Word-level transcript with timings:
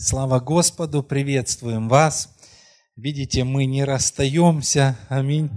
Слава 0.00 0.38
Господу, 0.38 1.02
приветствуем 1.02 1.88
вас. 1.88 2.32
Видите, 2.94 3.42
мы 3.42 3.64
не 3.64 3.82
расстаемся. 3.82 4.96
Аминь. 5.08 5.50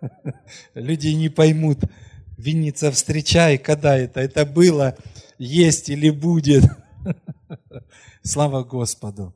Люди 0.74 1.08
не 1.08 1.28
поймут, 1.28 1.80
Винница 2.38 2.90
встречай, 2.90 3.58
когда 3.58 3.94
это? 3.94 4.20
Это 4.20 4.46
было, 4.46 4.96
есть 5.36 5.90
или 5.90 6.08
будет. 6.08 6.64
Слава 8.22 8.64
Господу. 8.64 9.34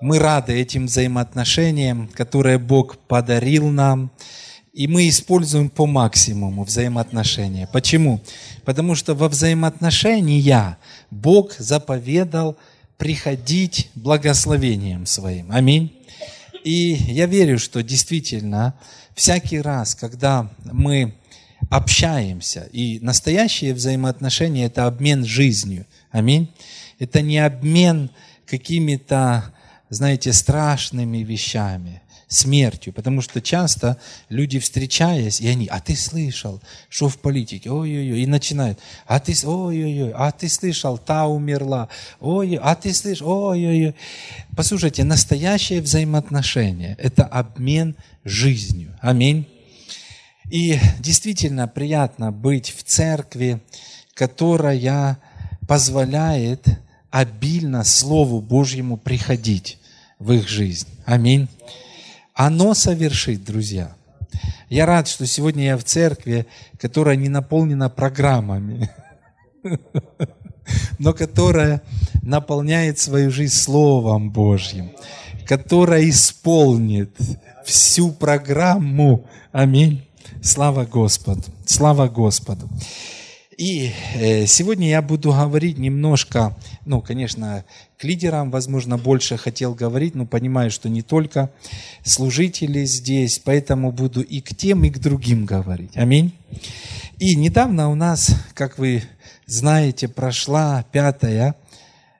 Мы 0.00 0.20
рады 0.20 0.52
этим 0.52 0.86
взаимоотношениям, 0.86 2.06
которые 2.06 2.58
Бог 2.58 2.96
подарил 2.96 3.70
нам, 3.70 4.12
и 4.72 4.86
мы 4.86 5.08
используем 5.08 5.68
по 5.68 5.86
максимуму 5.86 6.62
взаимоотношения. 6.62 7.68
Почему? 7.72 8.20
Потому 8.64 8.94
что 8.94 9.16
во 9.16 9.28
взаимоотношения 9.28 10.78
Бог 11.10 11.54
заповедал– 11.54 12.56
приходить 13.04 13.90
благословением 13.94 15.04
своим. 15.04 15.52
Аминь. 15.52 15.92
И 16.64 16.94
я 17.08 17.26
верю, 17.26 17.58
что 17.58 17.82
действительно 17.82 18.72
всякий 19.14 19.60
раз, 19.60 19.94
когда 19.94 20.50
мы 20.64 21.14
общаемся, 21.68 22.66
и 22.72 22.98
настоящие 23.00 23.74
взаимоотношения– 23.74 24.64
это 24.68 24.86
обмен 24.86 25.26
жизнью. 25.26 25.84
Аминь. 26.12 26.50
Это 26.98 27.20
не 27.20 27.40
обмен 27.40 28.08
какими-то, 28.46 29.52
знаете, 29.90 30.32
страшными 30.32 31.18
вещами 31.18 32.00
смертью. 32.28 32.92
Потому 32.92 33.20
что 33.20 33.40
часто 33.40 33.98
люди, 34.28 34.58
встречаясь, 34.58 35.40
и 35.40 35.48
они, 35.48 35.66
а 35.66 35.80
ты 35.80 35.96
слышал, 35.96 36.60
что 36.88 37.08
в 37.08 37.18
политике, 37.18 37.70
ой-ой-ой, 37.70 38.22
и 38.22 38.26
начинают, 38.26 38.78
а 39.06 39.20
ты, 39.20 39.34
ой-ой-ой, 39.46 40.12
а 40.14 40.30
ты 40.32 40.48
слышал, 40.48 40.98
та 40.98 41.26
умерла, 41.26 41.88
ой, 42.20 42.58
а 42.60 42.74
ты 42.74 42.92
слышал, 42.92 43.28
ой-ой-ой. 43.28 43.94
Послушайте, 44.56 45.04
настоящее 45.04 45.80
взаимоотношение– 45.80 46.96
это 46.98 47.24
обмен 47.24 47.96
жизнью. 48.24 48.96
Аминь. 49.00 49.46
И 50.50 50.78
действительно 50.98 51.68
приятно 51.68 52.30
быть 52.30 52.74
в 52.76 52.82
церкви, 52.82 53.60
которая 54.14 55.18
позволяет 55.66 56.66
обильно 57.10 57.84
Слову 57.84 58.40
Божьему 58.40 58.96
приходить 58.96 59.78
в 60.18 60.32
их 60.32 60.48
жизнь. 60.48 60.88
Аминь 61.06 61.48
оно 62.34 62.74
совершит, 62.74 63.44
друзья. 63.44 63.94
Я 64.68 64.86
рад, 64.86 65.06
что 65.06 65.24
сегодня 65.26 65.64
я 65.64 65.76
в 65.76 65.84
церкви, 65.84 66.46
которая 66.78 67.16
не 67.16 67.28
наполнена 67.28 67.88
программами, 67.88 68.90
но 70.98 71.12
которая 71.12 71.82
наполняет 72.22 72.98
свою 72.98 73.30
жизнь 73.30 73.54
Словом 73.54 74.30
Божьим, 74.30 74.90
которая 75.46 76.08
исполнит 76.08 77.16
всю 77.64 78.10
программу. 78.10 79.26
Аминь. 79.52 80.04
Слава 80.42 80.84
Господу. 80.84 81.44
Слава 81.64 82.08
Господу. 82.08 82.68
И 83.56 83.92
э, 84.14 84.46
сегодня 84.46 84.88
я 84.88 85.02
буду 85.02 85.30
говорить 85.30 85.78
немножко, 85.78 86.56
ну, 86.86 87.00
конечно, 87.00 87.64
к 87.98 88.04
лидерам, 88.04 88.50
возможно, 88.50 88.98
больше 88.98 89.36
хотел 89.36 89.74
говорить, 89.74 90.14
но 90.14 90.26
понимаю, 90.26 90.70
что 90.70 90.88
не 90.88 91.02
только 91.02 91.50
служители 92.02 92.84
здесь, 92.84 93.38
поэтому 93.38 93.92
буду 93.92 94.22
и 94.22 94.40
к 94.40 94.56
тем, 94.56 94.84
и 94.84 94.90
к 94.90 94.98
другим 94.98 95.44
говорить. 95.44 95.96
Аминь. 95.96 96.32
И 97.18 97.36
недавно 97.36 97.90
у 97.90 97.94
нас, 97.94 98.34
как 98.54 98.78
вы 98.78 99.02
знаете, 99.46 100.08
прошла 100.08 100.84
пятая 100.90 101.54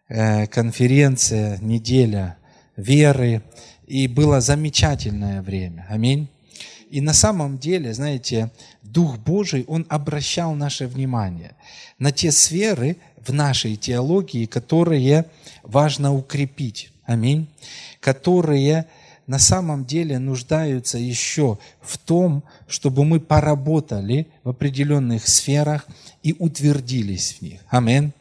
э, 0.08 0.46
конференция, 0.46 1.58
неделя 1.58 2.36
веры, 2.77 3.42
и 3.86 4.06
было 4.08 4.40
замечательное 4.40 5.42
время. 5.42 5.86
Аминь. 5.88 6.28
И 6.90 7.00
на 7.00 7.12
самом 7.12 7.58
деле, 7.58 7.92
знаете, 7.92 8.52
Дух 8.84 9.18
Божий, 9.18 9.64
Он 9.67 9.86
обращал 9.89 10.55
наше 10.55 10.86
внимание 10.86 11.56
на 11.98 12.12
те 12.12 12.30
сферы 12.30 12.96
в 13.27 13.33
нашей 13.33 13.77
теологии, 13.77 14.46
которые 14.46 15.27
важно 15.62 16.14
укрепить. 16.14 16.90
Аминь. 17.06 17.48
Которые 18.00 18.86
на 19.27 19.39
самом 19.39 19.84
деле 19.86 20.18
нуждаются 20.18 20.98
еще 20.98 21.58
в 21.80 21.96
том, 21.98 22.45
чтобы 22.68 23.05
мы 23.05 23.20
поработали 23.20 24.27
в 24.42 24.50
определенных 24.50 25.27
сферах 25.27 25.86
и 26.22 26.34
утвердились 26.39 27.39
в 27.39 27.42
них. 27.42 27.61
Аминь. 27.70 28.12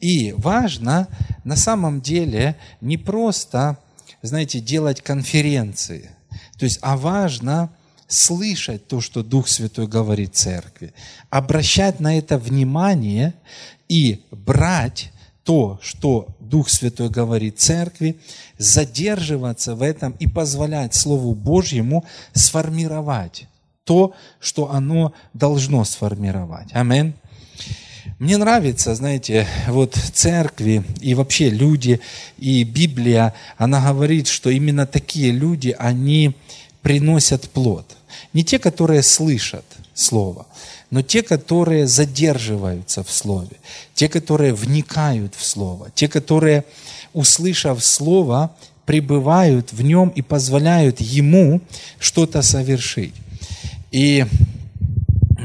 И 0.00 0.32
важно 0.36 1.08
на 1.44 1.56
самом 1.56 2.00
деле 2.00 2.56
не 2.80 2.96
просто, 2.96 3.78
знаете, 4.22 4.60
делать 4.60 5.00
конференции, 5.02 6.10
то 6.58 6.64
есть, 6.64 6.78
а 6.82 6.96
важно 6.96 7.70
слышать 8.08 8.86
то, 8.86 9.00
что 9.00 9.22
Дух 9.22 9.48
Святой 9.48 9.86
говорит 9.86 10.34
церкви, 10.34 10.92
обращать 11.30 12.00
на 12.00 12.18
это 12.18 12.38
внимание 12.38 13.34
и 13.88 14.22
брать 14.30 15.12
то, 15.44 15.78
что 15.82 16.28
Дух 16.40 16.68
Святой 16.68 17.08
говорит 17.08 17.58
церкви, 17.58 18.16
задерживаться 18.58 19.74
в 19.74 19.82
этом 19.82 20.14
и 20.18 20.26
позволять 20.26 20.94
Слову 20.94 21.34
Божьему 21.34 22.04
сформировать 22.32 23.46
то, 23.84 24.14
что 24.40 24.72
оно 24.72 25.12
должно 25.32 25.84
сформировать. 25.84 26.68
Аминь. 26.72 27.14
Мне 28.18 28.36
нравится, 28.38 28.94
знаете, 28.94 29.46
вот 29.68 29.94
церкви 29.94 30.82
и 31.00 31.14
вообще 31.14 31.50
люди, 31.50 32.00
и 32.38 32.64
Библия, 32.64 33.34
она 33.58 33.80
говорит, 33.80 34.26
что 34.26 34.50
именно 34.50 34.86
такие 34.86 35.30
люди, 35.32 35.74
они 35.78 36.34
приносят 36.82 37.50
плод. 37.50 37.95
Не 38.32 38.44
те, 38.44 38.58
которые 38.58 39.02
слышат 39.02 39.64
Слово, 39.94 40.46
но 40.90 41.02
те, 41.02 41.22
которые 41.22 41.86
задерживаются 41.86 43.02
в 43.02 43.10
Слове, 43.10 43.56
те, 43.94 44.08
которые 44.08 44.52
вникают 44.52 45.34
в 45.34 45.44
Слово, 45.44 45.88
те, 45.94 46.08
которые, 46.08 46.64
услышав 47.12 47.84
Слово, 47.84 48.50
пребывают 48.84 49.72
в 49.72 49.82
нем 49.82 50.10
и 50.10 50.22
позволяют 50.22 51.00
ему 51.00 51.60
что-то 51.98 52.42
совершить. 52.42 53.14
И, 53.90 54.26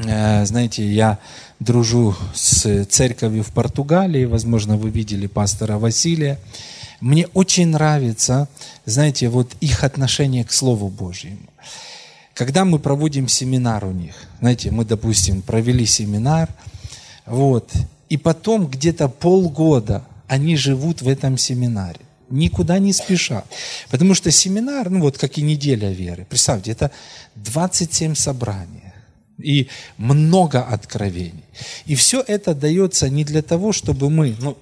э, 0.05 0.45
знаете, 0.45 0.85
я 0.85 1.17
дружу 1.59 2.15
с 2.33 2.85
церковью 2.85 3.43
в 3.43 3.51
Португалии, 3.51 4.25
возможно, 4.25 4.77
вы 4.77 4.89
видели 4.89 5.27
пастора 5.27 5.77
Василия. 5.77 6.39
Мне 6.99 7.27
очень 7.33 7.67
нравится, 7.67 8.47
знаете, 8.85 9.29
вот 9.29 9.55
их 9.59 9.83
отношение 9.83 10.43
к 10.43 10.51
Слову 10.51 10.87
Божьему. 10.89 11.49
Когда 12.33 12.65
мы 12.65 12.79
проводим 12.79 13.27
семинар 13.27 13.85
у 13.85 13.91
них, 13.91 14.15
знаете, 14.39 14.71
мы, 14.71 14.85
допустим, 14.85 15.41
провели 15.41 15.85
семинар, 15.85 16.49
вот, 17.25 17.71
и 18.09 18.17
потом 18.17 18.67
где-то 18.67 19.09
полгода 19.09 20.05
они 20.27 20.55
живут 20.55 21.01
в 21.01 21.07
этом 21.07 21.37
семинаре, 21.37 21.99
никуда 22.29 22.79
не 22.79 22.93
спеша. 22.93 23.43
Потому 23.89 24.15
что 24.15 24.31
семинар, 24.31 24.89
ну 24.89 25.01
вот 25.01 25.17
как 25.17 25.37
и 25.37 25.41
неделя 25.41 25.91
веры, 25.91 26.25
представьте, 26.29 26.71
это 26.71 26.91
27 27.35 28.15
собраний 28.15 28.93
и 29.37 29.67
много 29.97 30.61
откровений. 30.63 31.43
И 31.85 31.95
все 31.95 32.23
это 32.25 32.55
дается 32.55 33.09
не 33.09 33.23
для 33.23 33.41
того, 33.41 33.73
чтобы 33.73 34.09
мы, 34.09 34.35
ну, 34.39 34.57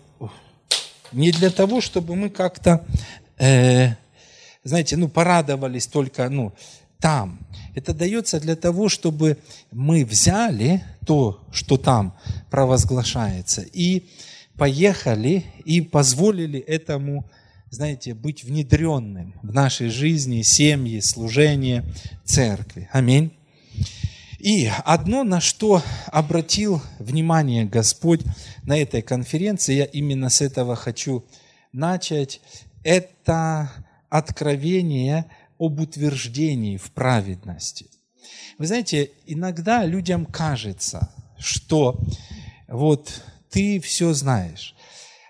не 1.12 1.32
для 1.32 1.50
того, 1.50 1.82
чтобы 1.82 2.16
мы 2.16 2.30
как-то, 2.30 2.86
э, 3.38 3.94
знаете, 4.64 4.98
ну, 4.98 5.08
порадовались 5.08 5.88
только, 5.88 6.30
ну, 6.30 6.54
там. 7.00 7.40
Это 7.80 7.94
дается 7.94 8.42
для 8.42 8.58
того, 8.58 8.90
чтобы 8.90 9.38
мы 9.72 10.04
взяли 10.04 10.84
то, 11.06 11.40
что 11.50 11.78
там 11.78 12.14
провозглашается, 12.50 13.62
и 13.62 14.04
поехали 14.58 15.46
и 15.64 15.80
позволили 15.80 16.60
этому, 16.60 17.24
знаете, 17.70 18.14
быть 18.14 18.44
внедренным 18.44 19.34
в 19.42 19.54
нашей 19.54 19.88
жизни, 19.88 20.42
семьи, 20.42 21.00
служение, 21.00 21.86
церкви. 22.26 22.90
Аминь. 22.92 23.32
И 24.40 24.70
одно, 24.84 25.24
на 25.24 25.40
что 25.40 25.82
обратил 26.08 26.82
внимание 27.00 27.64
Господь 27.64 28.24
на 28.64 28.78
этой 28.78 29.02
конференции, 29.02 29.76
я 29.76 29.86
именно 29.86 30.28
с 30.28 30.42
этого 30.42 30.76
хочу 30.76 31.24
начать, 31.72 32.42
это 32.84 33.72
откровение 34.10 35.28
об 35.60 35.80
утверждении 35.80 36.78
в 36.78 36.92
праведности. 36.92 37.88
Вы 38.58 38.68
знаете, 38.68 39.12
иногда 39.26 39.86
людям 39.86 40.26
кажется, 40.26 41.12
что 41.38 42.00
вот 42.68 43.22
ты 43.50 43.80
все 43.80 44.14
знаешь. 44.14 44.76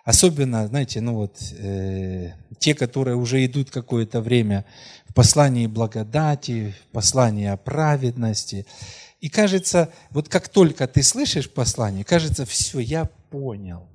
Особенно, 0.06 0.68
знаете, 0.68 1.02
ну 1.02 1.16
вот 1.16 1.38
э, 1.52 2.34
те, 2.58 2.74
которые 2.74 3.16
уже 3.16 3.46
идут 3.46 3.70
какое-то 3.70 4.22
время 4.22 4.66
в 5.08 5.14
послании 5.14 5.68
благодати, 5.68 6.74
в 6.84 6.94
послании 6.94 7.48
о 7.48 7.58
праведности. 7.58 8.66
И 9.22 9.30
кажется, 9.30 9.92
вот 10.12 10.30
как 10.30 10.50
только 10.50 10.88
ты 10.88 11.04
слышишь 11.04 11.50
послание, 11.50 12.04
кажется, 12.04 12.46
все, 12.46 12.80
я 12.80 13.06
понял. 13.30 13.88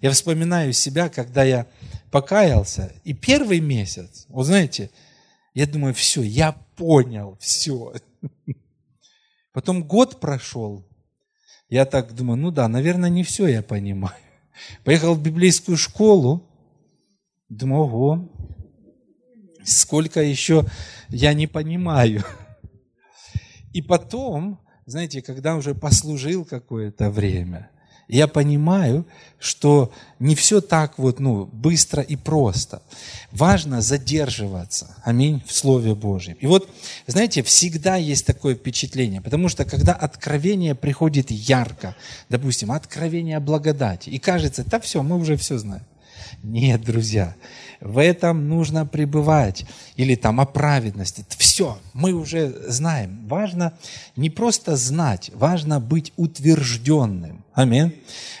Я 0.00 0.10
вспоминаю 0.10 0.72
себя, 0.72 1.08
когда 1.08 1.44
я 1.44 1.66
покаялся, 2.14 2.92
и 3.02 3.12
первый 3.12 3.58
месяц, 3.58 4.26
вы 4.28 4.44
знаете, 4.44 4.88
я 5.52 5.66
думаю, 5.66 5.92
все, 5.94 6.22
я 6.22 6.52
понял, 6.76 7.36
все. 7.40 7.92
Потом 9.52 9.82
год 9.82 10.20
прошел, 10.20 10.86
я 11.68 11.84
так 11.84 12.14
думаю, 12.14 12.36
ну 12.36 12.52
да, 12.52 12.68
наверное, 12.68 13.10
не 13.10 13.24
все 13.24 13.48
я 13.48 13.62
понимаю. 13.62 14.14
Поехал 14.84 15.16
в 15.16 15.22
библейскую 15.24 15.76
школу, 15.76 16.48
думаю, 17.48 17.82
ого, 17.82 18.32
сколько 19.64 20.22
еще 20.22 20.66
я 21.08 21.34
не 21.34 21.48
понимаю. 21.48 22.22
И 23.72 23.82
потом, 23.82 24.60
знаете, 24.86 25.20
когда 25.20 25.56
уже 25.56 25.74
послужил 25.74 26.44
какое-то 26.44 27.10
время, 27.10 27.72
я 28.08 28.26
понимаю, 28.26 29.06
что 29.38 29.92
не 30.18 30.34
все 30.34 30.60
так 30.60 30.98
вот, 30.98 31.20
ну, 31.20 31.46
быстро 31.52 32.02
и 32.02 32.16
просто. 32.16 32.82
Важно 33.30 33.82
задерживаться, 33.82 34.96
аминь, 35.04 35.42
в 35.46 35.52
Слове 35.52 35.94
Божьем. 35.94 36.36
И 36.40 36.46
вот, 36.46 36.68
знаете, 37.06 37.42
всегда 37.42 37.96
есть 37.96 38.24
такое 38.24 38.54
впечатление, 38.54 39.20
потому 39.20 39.48
что 39.48 39.64
когда 39.64 39.92
откровение 39.92 40.74
приходит 40.74 41.30
ярко, 41.30 41.94
допустим, 42.30 42.72
откровение 42.72 43.38
благодати, 43.40 44.08
и 44.10 44.18
кажется, 44.18 44.64
да 44.64 44.80
все, 44.80 45.02
мы 45.02 45.16
уже 45.16 45.36
все 45.36 45.58
знаем. 45.58 45.84
Нет, 46.42 46.82
друзья, 46.82 47.34
в 47.84 47.98
этом 47.98 48.48
нужно 48.48 48.86
пребывать. 48.86 49.66
Или 49.96 50.16
там 50.16 50.40
о 50.40 50.46
праведности. 50.46 51.24
Все, 51.36 51.78
мы 51.92 52.12
уже 52.12 52.48
знаем. 52.66 53.20
Важно 53.28 53.74
не 54.16 54.30
просто 54.30 54.74
знать, 54.74 55.30
важно 55.34 55.80
быть 55.80 56.12
утвержденным. 56.16 57.44
Аминь. 57.52 57.94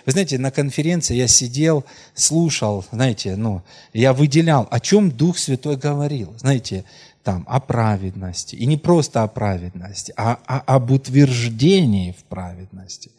Вы 0.06 0.12
знаете, 0.12 0.38
на 0.38 0.50
конференции 0.50 1.14
я 1.14 1.28
сидел, 1.28 1.84
слушал, 2.14 2.84
знаете, 2.90 3.36
ну, 3.36 3.62
я 3.92 4.12
выделял, 4.12 4.66
о 4.70 4.80
чем 4.80 5.10
Дух 5.10 5.38
Святой 5.38 5.76
говорил. 5.76 6.34
Знаете, 6.38 6.84
там 7.24 7.44
о 7.48 7.58
праведности. 7.58 8.54
И 8.54 8.66
не 8.66 8.76
просто 8.76 9.22
о 9.22 9.28
праведности, 9.28 10.12
а, 10.16 10.38
а 10.46 10.62
об 10.66 10.92
утверждении 10.92 12.12
в 12.12 12.22
праведности. 12.24 13.10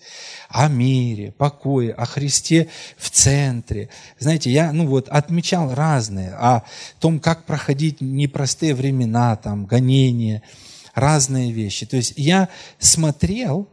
О 0.48 0.69
мире, 0.69 1.31
покое, 1.31 1.92
о 1.92 2.06
Христе 2.06 2.69
в 2.98 3.10
центре. 3.10 3.90
Знаете, 4.19 4.52
я 4.52 4.72
ну 4.72 4.86
вот, 4.86 5.10
отмечал 5.10 5.74
разные, 5.74 6.34
о 6.34 6.63
том, 7.00 7.19
как 7.19 7.46
проходить 7.46 8.00
непростые 8.00 8.75
времена, 8.75 9.36
там, 9.36 9.66
гонения, 9.66 10.44
разные 10.94 11.51
вещи. 11.51 11.88
То 11.88 11.98
есть 11.98 12.13
я 12.16 12.50
смотрел 12.78 13.68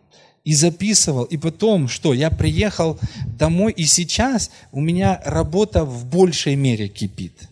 и 0.44 0.54
записывал, 0.54 1.24
и 1.24 1.36
потом 1.36 1.88
что? 1.88 2.14
Я 2.14 2.30
приехал 2.30 2.98
домой, 3.26 3.72
и 3.72 3.84
сейчас 3.84 4.50
у 4.72 4.80
меня 4.80 5.20
работа 5.26 5.84
в 5.84 6.06
большей 6.06 6.56
мере 6.56 6.88
кипит– 6.88 7.34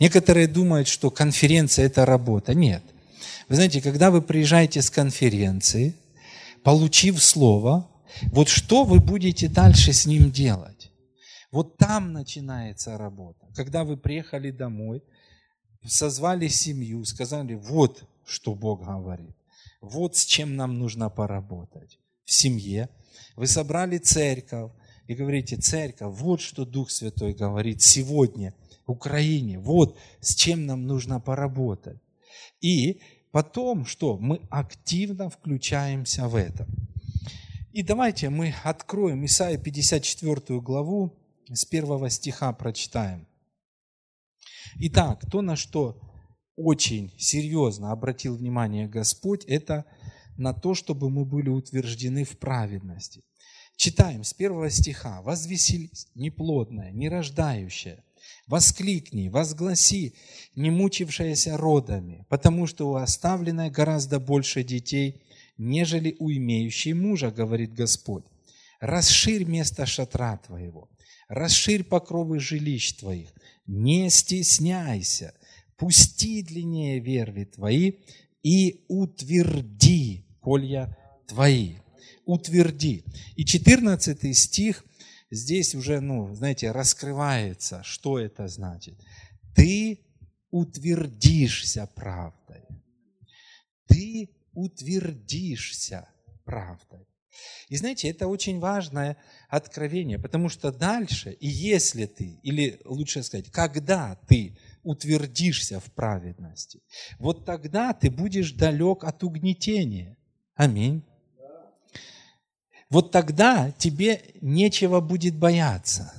Некоторые 0.00 0.46
думают, 0.46 0.88
что 0.88 1.10
конференция– 1.10 1.86
это 1.86 2.04
работа. 2.04 2.54
Нет. 2.54 2.82
Вы 3.48 3.56
знаете, 3.56 3.80
когда 3.80 4.10
вы 4.10 4.22
приезжаете 4.22 4.82
с 4.82 4.90
конференции, 4.90 5.94
получив 6.62 7.22
слово, 7.22 7.88
вот 8.32 8.48
что 8.48 8.84
вы 8.84 9.00
будете 9.00 9.48
дальше 9.48 9.92
с 9.92 10.06
ним 10.06 10.30
делать? 10.30 10.90
Вот 11.50 11.76
там 11.76 12.12
начинается 12.12 12.98
работа. 12.98 13.46
Когда 13.54 13.84
вы 13.84 13.96
приехали 13.96 14.50
домой, 14.50 15.02
созвали 15.86 16.48
семью, 16.48 17.04
сказали, 17.04 17.54
вот 17.54 18.04
что 18.26 18.54
Бог 18.54 18.84
говорит, 18.84 19.36
вот 19.80 20.16
с 20.16 20.24
чем 20.24 20.56
нам 20.56 20.78
нужно 20.78 21.10
поработать 21.10 21.98
в 22.24 22.32
семье. 22.32 22.88
Вы 23.36 23.46
собрали 23.46 23.98
церковь 23.98 24.72
и 25.06 25.14
говорите, 25.14 25.56
церковь, 25.56 26.16
вот 26.18 26.40
что 26.40 26.64
Дух 26.64 26.90
Святой 26.90 27.34
говорит 27.34 27.82
сегодня– 27.82 28.54
Украине. 28.86 29.58
Вот 29.58 29.96
с 30.20 30.34
чем 30.34 30.66
нам 30.66 30.86
нужно 30.86 31.20
поработать. 31.20 31.98
И 32.60 33.00
потом 33.30 33.86
что? 33.86 34.16
Мы 34.18 34.40
активно 34.50 35.30
включаемся 35.30 36.28
в 36.28 36.36
это. 36.36 36.66
И 37.72 37.82
давайте 37.82 38.30
мы 38.30 38.54
откроем 38.62 39.24
Исаия 39.24 39.58
54 39.58 40.60
главу, 40.60 41.12
с 41.52 41.64
первого 41.64 42.08
стиха 42.08 42.52
прочитаем. 42.52 43.26
Итак, 44.76 45.24
то, 45.30 45.42
на 45.42 45.56
что 45.56 46.00
очень 46.56 47.12
серьезно 47.18 47.90
обратил 47.90 48.36
внимание 48.36 48.88
Господь, 48.88 49.44
это 49.44 49.84
на 50.36 50.52
то, 50.52 50.74
чтобы 50.74 51.10
мы 51.10 51.24
были 51.24 51.48
утверждены 51.48 52.24
в 52.24 52.38
праведности. 52.38 53.22
Читаем 53.76 54.22
с 54.22 54.32
первого 54.32 54.70
стиха. 54.70 55.20
«Возвеселись, 55.22 56.08
неплодная, 56.14 56.92
нерождающая, 56.92 58.03
Воскликни, 58.46 59.28
возгласи, 59.28 60.14
не 60.54 60.70
мучившаяся 60.70 61.56
родами, 61.56 62.26
потому 62.28 62.66
что 62.66 62.90
у 62.90 62.94
оставленной 62.96 63.70
гораздо 63.70 64.20
больше 64.20 64.62
детей, 64.62 65.22
нежели 65.56 66.14
у 66.18 66.30
имеющей 66.30 66.92
мужа, 66.92 67.30
говорит 67.30 67.72
Господь. 67.72 68.24
Расширь 68.80 69.44
место 69.44 69.86
шатра 69.86 70.36
твоего, 70.36 70.90
расширь 71.28 71.84
покровы 71.84 72.38
жилищ 72.38 72.92
твоих, 72.92 73.32
не 73.66 74.10
стесняйся, 74.10 75.34
пусти 75.78 76.42
длиннее 76.42 77.00
верви 77.00 77.46
твои 77.46 77.92
и 78.42 78.84
утверди 78.88 80.26
колья 80.40 80.98
твои. 81.26 81.76
Утверди. 82.26 83.04
И 83.36 83.44
14 83.44 84.36
стих– 84.36 84.84
здесь 85.30 85.74
уже, 85.74 86.00
ну, 86.00 86.34
знаете, 86.34 86.70
раскрывается, 86.70 87.82
что 87.82 88.18
это 88.18 88.48
значит. 88.48 88.98
Ты 89.54 90.00
утвердишься 90.50 91.88
правдой. 91.94 92.64
Ты 93.86 94.30
утвердишься 94.52 96.08
правдой. 96.44 97.06
И 97.68 97.76
знаете, 97.76 98.08
это 98.08 98.28
очень 98.28 98.60
важное 98.60 99.16
откровение, 99.48 100.18
потому 100.18 100.48
что 100.48 100.70
дальше, 100.70 101.32
и 101.32 101.48
если 101.48 102.06
ты, 102.06 102.38
или 102.42 102.80
лучше 102.84 103.22
сказать, 103.24 103.50
когда 103.50 104.16
ты 104.28 104.56
утвердишься 104.84 105.80
в 105.80 105.92
праведности, 105.92 106.80
вот 107.18 107.44
тогда 107.44 107.92
ты 107.92 108.10
будешь 108.10 108.52
далек 108.52 109.02
от 109.02 109.24
угнетения. 109.24 110.16
Аминь 110.54 111.04
вот 112.94 113.10
тогда 113.10 113.72
тебе 113.76 114.22
нечего 114.40 115.00
будет 115.00 115.34
бояться. 115.34 116.12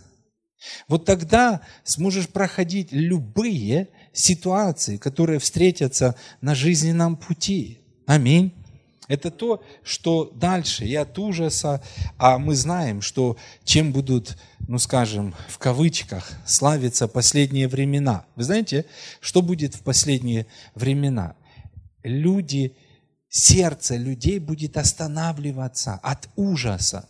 Вот 0.89 1.05
тогда 1.05 1.61
сможешь 1.85 2.27
проходить 2.27 2.91
любые 2.91 3.87
ситуации, 4.11 4.97
которые 4.97 5.39
встретятся 5.39 6.15
на 6.41 6.53
жизненном 6.53 7.15
пути. 7.15 7.79
Аминь. 8.05 8.51
Это 9.07 9.31
то, 9.31 9.63
что 9.83 10.29
дальше 10.35 10.83
и 10.85 10.93
от 10.95 11.17
ужаса, 11.17 11.81
а 12.17 12.37
мы 12.39 12.55
знаем, 12.55 13.01
что 13.01 13.37
чем 13.63 13.93
будут, 13.93 14.37
ну 14.67 14.77
скажем, 14.77 15.33
в 15.47 15.57
кавычках, 15.59 16.29
славиться 16.45 17.07
последние 17.07 17.69
времена. 17.69 18.25
Вы 18.35 18.43
знаете, 18.43 18.85
что 19.21 19.41
будет 19.41 19.75
в 19.75 19.81
последние 19.81 20.45
времена? 20.73 21.37
Люди 22.03 22.75
сердце 23.35 23.97
людей 23.97 24.39
будет 24.39 24.77
останавливаться 24.77 25.95
от 25.95 26.29
ужаса 26.37 27.09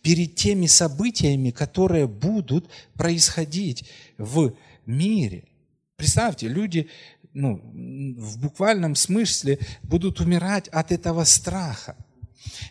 перед 0.00 0.34
теми 0.34 0.66
событиями, 0.66 1.50
которые 1.50 2.06
будут 2.06 2.70
происходить 2.94 3.84
в 4.16 4.54
мире. 4.86 5.44
Представьте, 5.96 6.48
люди 6.48 6.88
ну, 7.34 7.60
в 7.62 8.38
буквальном 8.38 8.94
смысле 8.94 9.58
будут 9.82 10.20
умирать 10.20 10.68
от 10.68 10.92
этого 10.92 11.24
страха. 11.24 11.94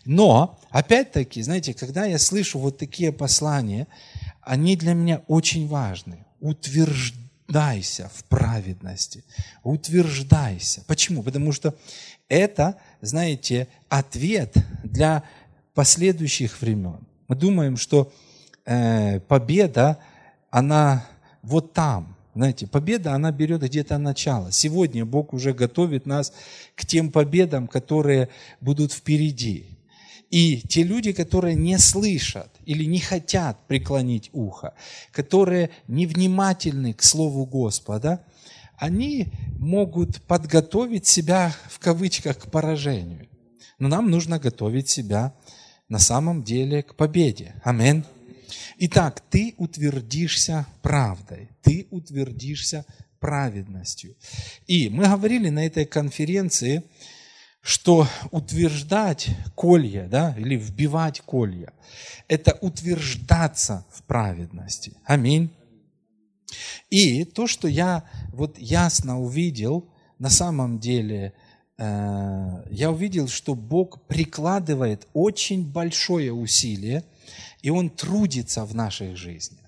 Но, 0.04 0.60
опять-таки, 0.72 1.44
знаете, 1.44 1.76
когда 1.76 2.06
я 2.06 2.18
слышу 2.18 2.58
вот 2.58 2.80
такие 2.80 3.12
послания, 3.12 3.88
они 4.42 4.76
для 4.76 4.94
меня 4.96 5.22
очень 5.28 5.68
важны. 5.68 6.26
Утверждайся 7.50 8.12
в 8.14 8.24
праведности. 8.26 9.24
Утверждайся. 9.64 10.84
Почему? 10.86 11.24
Потому 11.24 11.52
что 11.52 11.74
это, 12.28 12.76
знаете, 13.02 13.68
ответ 13.90 14.54
для 14.84 15.24
последующих 15.74 16.62
времен. 16.62 17.00
Мы 17.28 17.36
думаем, 17.36 17.76
что 17.76 18.14
э, 18.66 19.20
победа, 19.22 19.98
она 20.52 21.08
вот 21.42 21.74
там. 21.74 22.16
Знаете, 22.36 22.68
победа, 22.68 23.14
она 23.14 23.32
берет 23.32 23.64
где-то 23.64 23.98
начало. 23.98 24.52
Сегодня 24.52 25.04
Бог 25.04 25.34
уже 25.34 25.52
готовит 25.52 26.06
нас 26.06 26.32
к 26.76 26.86
тем 26.86 27.12
победам, 27.12 27.68
которые 27.68 28.30
будут 28.62 28.94
впереди. 28.94 29.79
И 30.30 30.62
те 30.62 30.84
люди, 30.84 31.12
которые 31.12 31.56
не 31.56 31.78
слышат 31.80 32.50
или 32.66 32.84
не 32.86 33.00
хотят 33.00 33.66
преклонить 33.68 34.30
ухо, 34.32 34.74
которые 35.12 35.72
невнимательны 35.88 36.94
к 36.94 37.02
Слову 37.02 37.46
Господа, 37.46 38.24
они 38.78 39.28
могут 39.58 40.22
подготовить 40.22 41.08
себя 41.08 41.54
в 41.70 41.80
кавычках 41.80 42.38
к 42.38 42.52
поражению. 42.52 43.28
Но 43.80 43.88
нам 43.88 44.10
нужно 44.10 44.40
готовить 44.40 44.90
себя 44.90 45.34
на 45.90 46.00
самом 46.00 46.44
деле 46.44 46.84
к 46.84 46.96
победе. 46.96 47.56
Амин. 47.64 48.06
Итак, 48.78 49.22
ты 49.30 49.56
утвердишься 49.58 50.66
правдой, 50.82 51.50
ты 51.62 51.88
утвердишься 51.92 52.86
праведностью. 53.20 54.16
И 54.68 54.90
мы 54.90 55.06
говорили 55.06 55.50
на 55.50 55.66
этой 55.66 55.86
конференции, 55.86 56.84
что 57.62 58.08
утверждать 58.32 59.30
колья, 59.56 60.08
да, 60.08 60.36
или 60.38 60.56
вбивать 60.56 61.22
колья, 61.22 61.74
это 62.28 62.58
утверждаться 62.62 63.86
в 63.92 64.04
праведности. 64.04 64.94
Аминь. 65.06 65.52
И 66.90 67.26
то, 67.26 67.48
что 67.48 67.68
я 67.68 68.04
вот 68.34 68.58
ясно 68.58 69.20
увидел, 69.22 69.88
на 70.18 70.30
самом 70.30 70.80
деле, 70.80 71.34
э, 71.78 72.66
я 72.72 72.92
увидел, 72.92 73.28
что 73.28 73.56
Бог 73.56 74.02
прикладывает 74.08 75.08
очень 75.14 75.64
большое 75.64 76.34
усилие, 76.34 77.04
и 77.62 77.70
Он 77.70 77.90
трудится 77.90 78.66
в 78.66 78.74
нашей 78.74 79.16
жизни 79.16 79.60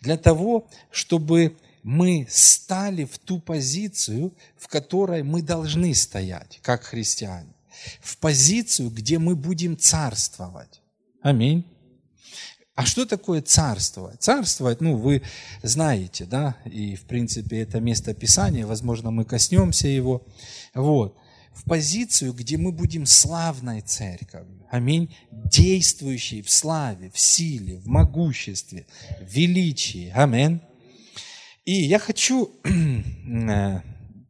для 0.00 0.16
того, 0.16 0.66
чтобы 0.90 1.56
мы 1.82 2.26
стали 2.28 3.04
в 3.04 3.18
ту 3.18 3.40
позицию, 3.40 4.34
в 4.56 4.68
которой 4.68 5.22
мы 5.22 5.42
должны 5.42 5.94
стоять, 5.94 6.60
как 6.62 6.84
христиане. 6.84 7.54
В 8.00 8.18
позицию, 8.18 8.90
где 8.90 9.18
мы 9.18 9.36
будем 9.36 9.78
царствовать. 9.78 10.82
Аминь. 11.22 11.64
А 12.74 12.86
что 12.86 13.04
такое 13.04 13.42
царствовать? 13.42 14.22
Царствовать, 14.22 14.80
ну, 14.80 14.96
вы 14.96 15.22
знаете, 15.62 16.24
да, 16.24 16.56
и, 16.64 16.96
в 16.96 17.02
принципе, 17.02 17.60
это 17.60 17.80
место 17.80 18.14
Писания, 18.14 18.66
возможно, 18.66 19.10
мы 19.10 19.24
коснемся 19.24 19.88
его. 19.88 20.26
Вот. 20.74 21.16
В 21.52 21.64
позицию, 21.64 22.32
где 22.32 22.56
мы 22.56 22.72
будем 22.72 23.04
славной 23.04 23.82
церковью. 23.82 24.66
Аминь. 24.70 25.14
Действующей 25.30 26.42
в 26.42 26.50
славе, 26.50 27.10
в 27.12 27.18
силе, 27.18 27.76
в 27.76 27.86
могуществе, 27.86 28.86
в 29.20 29.30
величии. 29.30 30.10
Аминь. 30.14 30.62
И 31.64 31.72
я 31.72 31.98
хочу 31.98 32.50
э, 32.64 33.80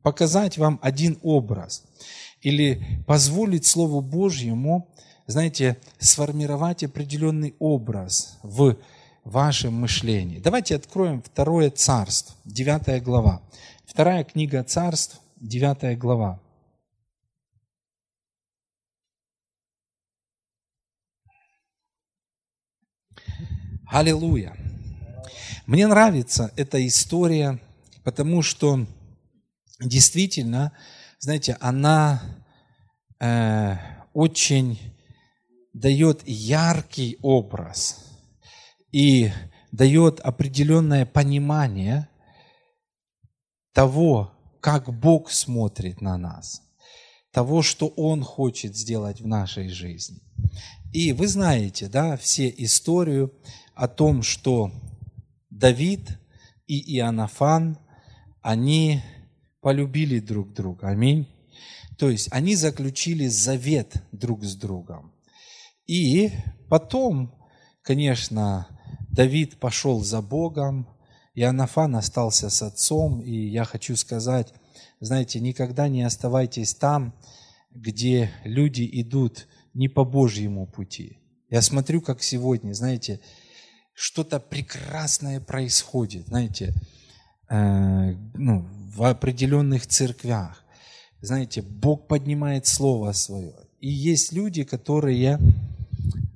показать 0.02 0.58
вам 0.58 0.78
один 0.82 1.18
образ 1.22 1.84
или 2.42 2.82
позволить 3.06 3.66
Слову 3.66 4.00
Божьему, 4.00 4.88
знаете, 5.26 5.78
сформировать 5.98 6.82
определенный 6.82 7.54
образ 7.58 8.38
в 8.42 8.76
вашем 9.24 9.74
мышлении. 9.74 10.38
Давайте 10.38 10.76
откроем 10.76 11.22
Второе 11.22 11.70
Царство, 11.70 12.34
9 12.46 13.02
глава. 13.02 13.42
Вторая 13.86 14.24
книга 14.24 14.64
Царств, 14.64 15.20
9 15.36 15.98
глава. 15.98 16.40
Аллилуйя. 23.86 24.69
Мне 25.66 25.86
нравится 25.86 26.52
эта 26.56 26.86
история, 26.86 27.60
потому 28.04 28.42
что 28.42 28.86
действительно, 29.80 30.72
знаете, 31.18 31.56
она 31.60 32.22
э, 33.20 33.76
очень 34.12 34.78
дает 35.72 36.26
яркий 36.26 37.18
образ 37.22 38.04
и 38.92 39.30
дает 39.72 40.20
определенное 40.20 41.06
понимание 41.06 42.08
того, 43.72 44.32
как 44.60 44.92
Бог 44.92 45.30
смотрит 45.30 46.00
на 46.00 46.18
нас, 46.18 46.62
того, 47.32 47.62
что 47.62 47.88
Он 47.88 48.22
хочет 48.22 48.76
сделать 48.76 49.20
в 49.20 49.26
нашей 49.26 49.68
жизни. 49.68 50.20
И 50.92 51.12
вы 51.12 51.28
знаете, 51.28 51.88
да, 51.88 52.16
все 52.16 52.52
историю 52.58 53.32
о 53.74 53.86
том, 53.86 54.22
что 54.22 54.72
Давид 55.60 56.18
и 56.66 56.96
Иоаннафан, 56.96 57.78
они 58.40 59.02
полюбили 59.60 60.18
друг 60.18 60.54
друга. 60.54 60.88
Аминь. 60.88 61.28
То 61.98 62.08
есть 62.08 62.28
они 62.32 62.56
заключили 62.56 63.26
завет 63.26 64.02
друг 64.10 64.42
с 64.42 64.56
другом. 64.56 65.12
И 65.86 66.30
потом, 66.70 67.34
конечно, 67.82 68.68
Давид 69.10 69.58
пошел 69.58 70.02
за 70.02 70.22
Богом, 70.22 70.88
Иоаннафан 71.34 71.94
остался 71.94 72.48
с 72.48 72.62
отцом, 72.62 73.20
и 73.20 73.48
я 73.50 73.64
хочу 73.64 73.96
сказать, 73.96 74.54
знаете, 74.98 75.40
никогда 75.40 75.88
не 75.88 76.02
оставайтесь 76.04 76.74
там, 76.74 77.14
где 77.70 78.30
люди 78.44 78.88
идут 78.90 79.46
не 79.74 79.88
по 79.88 80.06
Божьему 80.06 80.66
пути. 80.66 81.18
Я 81.50 81.60
смотрю, 81.60 82.00
как 82.00 82.22
сегодня, 82.22 82.72
знаете, 82.72 83.20
что-то 84.00 84.40
прекрасное 84.40 85.40
происходит, 85.40 86.28
знаете, 86.28 86.72
э, 87.50 88.14
ну, 88.32 88.66
в 88.94 89.02
определенных 89.02 89.86
церквях. 89.86 90.64
Знаете, 91.20 91.60
Бог 91.60 92.08
поднимает 92.08 92.66
Слово 92.66 93.12
Свое. 93.12 93.52
И 93.78 93.90
есть 93.90 94.32
люди, 94.32 94.64
которые 94.64 95.38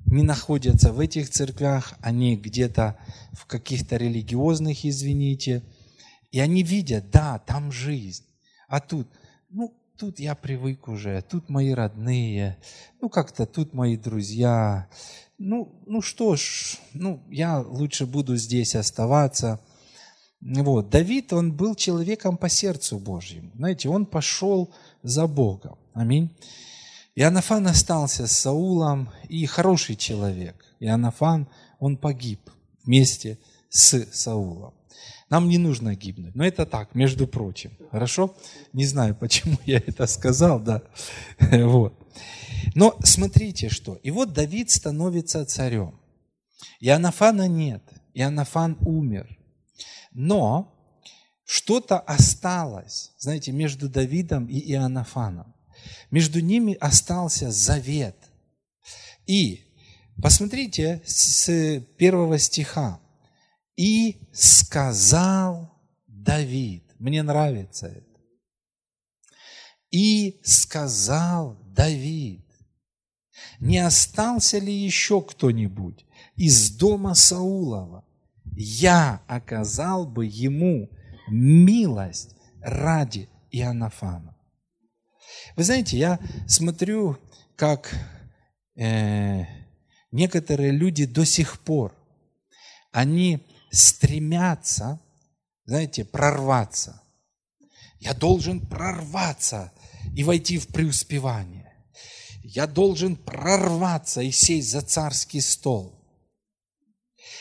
не 0.05 0.21
находятся 0.21 0.93
в 0.93 0.99
этих 0.99 1.31
церквях, 1.31 1.95
они 2.01 2.35
где-то 2.35 2.97
в 3.33 3.47
каких-то 3.47 3.97
религиозных, 3.97 4.85
извините, 4.85 5.63
и 6.31 6.39
они 6.39 6.61
видят, 6.61 7.09
да, 7.09 7.39
там 7.39 7.71
жизнь, 7.71 8.25
а 8.67 8.79
тут, 8.79 9.07
ну, 9.49 9.73
тут 9.97 10.19
я 10.19 10.35
привык 10.35 10.87
уже, 10.87 11.23
тут 11.23 11.49
мои 11.49 11.71
родные, 11.71 12.57
ну, 13.01 13.09
как-то 13.09 13.47
тут 13.47 13.73
мои 13.73 13.97
друзья, 13.97 14.87
ну, 15.37 15.81
ну 15.85 16.01
что 16.01 16.35
ж, 16.35 16.77
ну, 16.93 17.23
я 17.29 17.59
лучше 17.59 18.05
буду 18.05 18.35
здесь 18.37 18.75
оставаться. 18.75 19.59
Вот. 20.41 20.89
Давид, 20.89 21.33
он 21.33 21.53
был 21.53 21.75
человеком 21.75 22.37
по 22.37 22.49
сердцу 22.49 22.99
Божьему. 22.99 23.51
Знаете, 23.55 23.89
он 23.89 24.05
пошел 24.05 24.73
за 25.03 25.27
Богом. 25.27 25.77
Аминь. 25.93 26.29
Иоаннафан 27.15 27.67
остался 27.67 28.27
с 28.27 28.33
Саулом, 28.33 29.09
и 29.29 29.45
хороший 29.45 29.95
человек. 29.95 30.65
Иоаннафан, 30.79 31.47
он 31.79 31.97
погиб 31.97 32.49
вместе 32.83 33.39
с 33.69 34.05
Саулом. 34.11 34.73
Нам 35.29 35.49
не 35.49 35.57
нужно 35.57 35.95
гибнуть. 35.95 36.35
Но 36.35 36.45
это 36.45 36.65
так, 36.65 36.93
между 36.93 37.25
прочим. 37.25 37.71
Хорошо? 37.91 38.35
Не 38.73 38.85
знаю, 38.85 39.15
почему 39.15 39.57
я 39.65 39.77
это 39.77 40.05
сказал, 40.07 40.59
да. 40.59 40.81
Вот. 41.39 42.04
Но 42.75 42.97
смотрите 43.03 43.69
что. 43.69 43.95
И 43.95 44.11
вот 44.11 44.33
Давид 44.33 44.69
становится 44.69 45.45
царем. 45.45 45.99
Иоаннафана 46.79 47.47
нет. 47.47 47.83
Иоаннафан 48.13 48.77
умер. 48.81 49.37
Но 50.11 50.73
что-то 51.45 51.99
осталось, 51.99 53.11
знаете, 53.17 53.51
между 53.51 53.87
Давидом 53.87 54.47
и 54.47 54.59
Иоаннафаном. 54.71 55.53
Между 56.11 56.39
ними 56.39 56.73
остался 56.79 57.51
завет. 57.51 58.17
И 59.27 59.65
посмотрите 60.21 61.01
с 61.05 61.79
первого 61.97 62.39
стиха. 62.39 62.99
«И 63.75 64.21
сказал 64.31 65.69
Давид». 66.07 66.83
Мне 66.97 67.23
нравится 67.23 67.87
это. 67.87 68.19
«И 69.91 70.39
сказал 70.43 71.57
Давид» 71.75 72.45
не 73.59 73.79
остался 73.79 74.57
ли 74.57 74.73
еще 74.73 75.21
кто-нибудь 75.21 76.05
из 76.35 76.71
дома 76.71 77.15
Саулова? 77.15 78.05
Я 78.55 79.21
оказал 79.27 80.05
бы 80.05 80.25
ему 80.25 80.89
милость 81.27 82.35
ради 82.61 83.29
Иоаннафана. 83.51 84.35
Вы 85.55 85.63
знаете, 85.63 85.97
я 85.97 86.19
смотрю, 86.47 87.17
как 87.55 87.93
э, 88.75 89.43
некоторые 90.11 90.71
люди 90.71 91.05
до 91.05 91.25
сих 91.25 91.59
пор, 91.59 91.95
они 92.91 93.45
стремятся, 93.71 94.99
знаете, 95.65 96.05
прорваться. 96.05 97.01
Я 97.99 98.13
должен 98.13 98.65
прорваться 98.65 99.73
и 100.15 100.23
войти 100.23 100.57
в 100.57 100.67
преуспевание. 100.67 101.64
Я 102.47 102.67
должен 102.67 103.15
прорваться 103.15 104.21
и 104.21 104.29
сесть 104.29 104.69
за 104.69 104.81
царский 104.81 105.41
стол. 105.41 105.93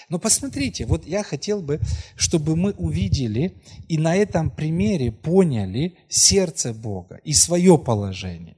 Но 0.08 0.18
посмотрите, 0.18 0.86
вот 0.86 1.06
я 1.06 1.22
хотел 1.22 1.60
бы, 1.60 1.78
чтобы 2.16 2.56
мы 2.56 2.72
увидели 2.72 3.54
и 3.88 3.98
на 3.98 4.16
этом 4.16 4.50
примере 4.50 5.12
поняли 5.12 5.98
сердце 6.08 6.72
Бога 6.72 7.20
и 7.22 7.34
свое 7.34 7.78
положение. 7.78 8.56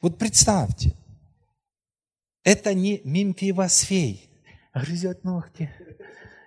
Вот 0.00 0.16
представьте, 0.16 0.94
это 2.44 2.72
не 2.72 3.00
Мемфивосфей, 3.04 4.30
грызет 4.74 5.24
ногти, 5.24 5.70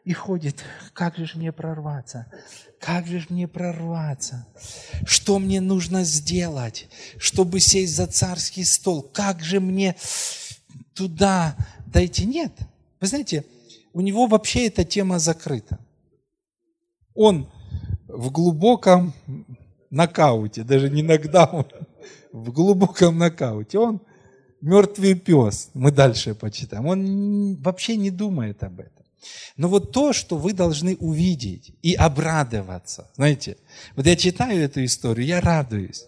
и 0.07 0.13
ходит, 0.13 0.63
как 0.93 1.17
же 1.17 1.37
мне 1.37 1.51
прорваться, 1.51 2.27
как 2.79 3.07
же 3.07 3.25
мне 3.27 3.45
прорваться, 3.45 4.47
что 5.05 5.37
мне 5.37 5.59
нужно 5.59 6.05
сделать, 6.05 6.87
чтобы 7.17 7.59
сесть 7.59 7.93
за 7.93 8.07
царский 8.07 8.63
стол, 8.63 9.01
как 9.01 9.43
же 9.43 9.59
мне 9.59 9.97
туда 10.93 11.57
дойти. 11.87 12.25
Нет, 12.25 12.53
вы 13.01 13.07
знаете, 13.07 13.43
у 13.91 13.99
него 13.99 14.27
вообще 14.27 14.67
эта 14.67 14.85
тема 14.85 15.19
закрыта. 15.19 15.77
Он 17.13 17.51
в 18.07 18.31
глубоком 18.31 19.13
нокауте, 19.89 20.63
даже 20.63 20.89
не 20.89 21.03
нокдаун, 21.03 21.65
в 22.31 22.53
глубоком 22.53 23.17
нокауте. 23.17 23.77
Он 23.77 23.99
мертвый 24.61 25.15
пес. 25.15 25.69
Мы 25.73 25.91
дальше 25.91 26.33
почитаем. 26.33 26.85
Он 26.85 27.55
вообще 27.57 27.97
не 27.97 28.09
думает 28.09 28.63
об 28.63 28.79
этом. 28.79 28.96
Но 29.55 29.67
вот 29.67 29.91
то, 29.91 30.13
что 30.13 30.37
вы 30.37 30.53
должны 30.53 30.95
увидеть 30.97 31.73
и 31.81 31.93
обрадоваться. 31.93 33.09
Знаете, 33.15 33.57
вот 33.95 34.05
я 34.05 34.15
читаю 34.15 34.61
эту 34.61 34.83
историю, 34.85 35.25
я 35.25 35.41
радуюсь. 35.41 36.05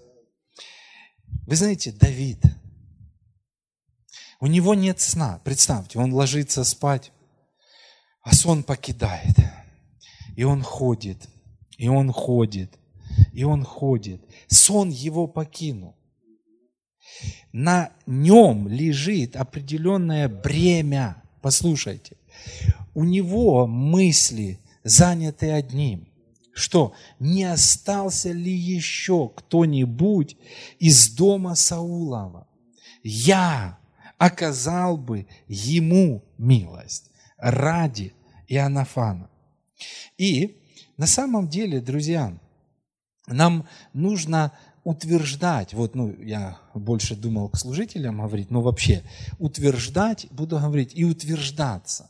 Вы 1.48 1.56
знаете, 1.56 1.92
Давид, 1.92 2.40
у 4.40 4.48
него 4.48 4.74
нет 4.74 5.00
сна. 5.00 5.42
Представьте, 5.44 6.00
он 6.00 6.14
ложится 6.14 6.64
спать, 6.64 7.12
а 8.22 8.34
сон 8.34 8.64
покидает. 8.64 9.36
И 10.36 10.44
он 10.44 10.62
ходит, 10.64 11.28
и 11.78 11.90
он 11.90 12.12
ходит, 12.12 12.72
и 13.34 13.44
он 13.44 13.64
ходит. 13.64 14.22
Сон 14.48 14.90
его 14.90 15.28
покинул. 15.28 15.96
На 17.52 17.92
нем 18.06 18.68
лежит 18.68 19.36
определенное 19.36 20.30
бремя. 20.30 21.22
Послушайте, 21.42 22.16
у 23.00 23.06
него 23.06 23.66
мысли 23.66 24.60
заняты 24.84 25.52
одним. 25.52 26.10
Что, 26.52 26.92
не 27.18 27.46
остался 27.46 28.34
ли 28.34 28.52
еще 28.52 29.30
кто-нибудь 29.30 30.36
из 30.80 31.10
дома 31.16 31.56
Саулова? 31.56 32.46
Я 33.02 33.80
оказал 34.18 34.98
бы 34.98 35.28
ему 35.48 36.26
милость 36.38 37.10
ради 37.38 38.14
Иоаннафана. 38.50 39.30
И 40.18 40.58
на 40.98 41.08
самом 41.08 41.48
деле, 41.48 41.80
друзья, 41.80 42.38
нам 43.28 43.66
нужно 43.94 44.52
утверждать, 44.84 45.74
вот, 45.74 45.96
ну, 45.96 46.14
я 46.22 46.60
больше 46.74 47.16
думал 47.16 47.48
к 47.48 47.56
служителям 47.56 48.18
говорить, 48.18 48.52
но 48.52 48.62
вообще 48.62 49.04
утверждать, 49.38 50.28
буду 50.32 50.60
говорить, 50.60 50.92
и 50.94 51.06
утверждаться 51.06 52.10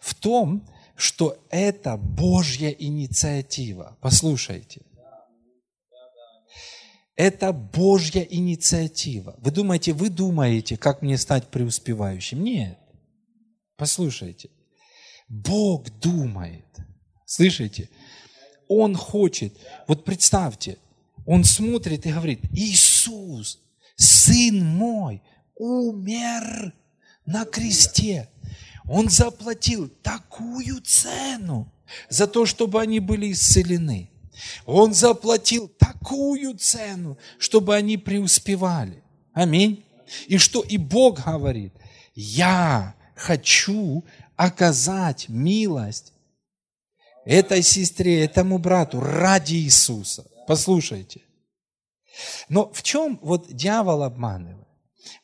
в 0.00 0.14
том, 0.14 0.66
что 0.96 1.38
это 1.50 1.96
Божья 1.96 2.70
инициатива. 2.70 3.96
Послушайте. 4.00 4.82
Это 7.16 7.52
Божья 7.52 8.22
инициатива. 8.22 9.34
Вы 9.38 9.50
думаете, 9.50 9.92
вы 9.92 10.08
думаете, 10.08 10.76
как 10.76 11.02
мне 11.02 11.18
стать 11.18 11.48
преуспевающим? 11.48 12.42
Нет. 12.42 12.78
Послушайте. 13.76 14.50
Бог 15.28 15.90
думает. 16.00 16.66
Слышите? 17.26 17.88
Он 18.68 18.94
хочет. 18.94 19.54
Вот 19.86 20.04
представьте, 20.04 20.78
он 21.26 21.44
смотрит 21.44 22.06
и 22.06 22.12
говорит, 22.12 22.40
Иисус, 22.52 23.58
Сын 23.96 24.64
мой, 24.64 25.22
умер 25.56 26.72
на 27.26 27.44
кресте. 27.44 28.30
Он 28.92 29.08
заплатил 29.08 29.88
такую 30.02 30.80
цену 30.80 31.72
за 32.08 32.26
то, 32.26 32.44
чтобы 32.44 32.82
они 32.82 32.98
были 32.98 33.30
исцелены. 33.30 34.10
Он 34.66 34.94
заплатил 34.94 35.68
такую 35.68 36.58
цену, 36.58 37.16
чтобы 37.38 37.76
они 37.76 37.98
преуспевали. 37.98 39.04
Аминь. 39.32 39.84
И 40.26 40.38
что 40.38 40.62
и 40.62 40.76
Бог 40.76 41.24
говорит, 41.24 41.72
я 42.16 42.96
хочу 43.14 44.04
оказать 44.34 45.28
милость 45.28 46.12
этой 47.24 47.62
сестре, 47.62 48.24
этому 48.24 48.58
брату 48.58 48.98
ради 48.98 49.54
Иисуса. 49.54 50.26
Послушайте. 50.48 51.20
Но 52.48 52.72
в 52.72 52.82
чем 52.82 53.20
вот 53.22 53.52
дьявол 53.54 54.02
обманывает? 54.02 54.66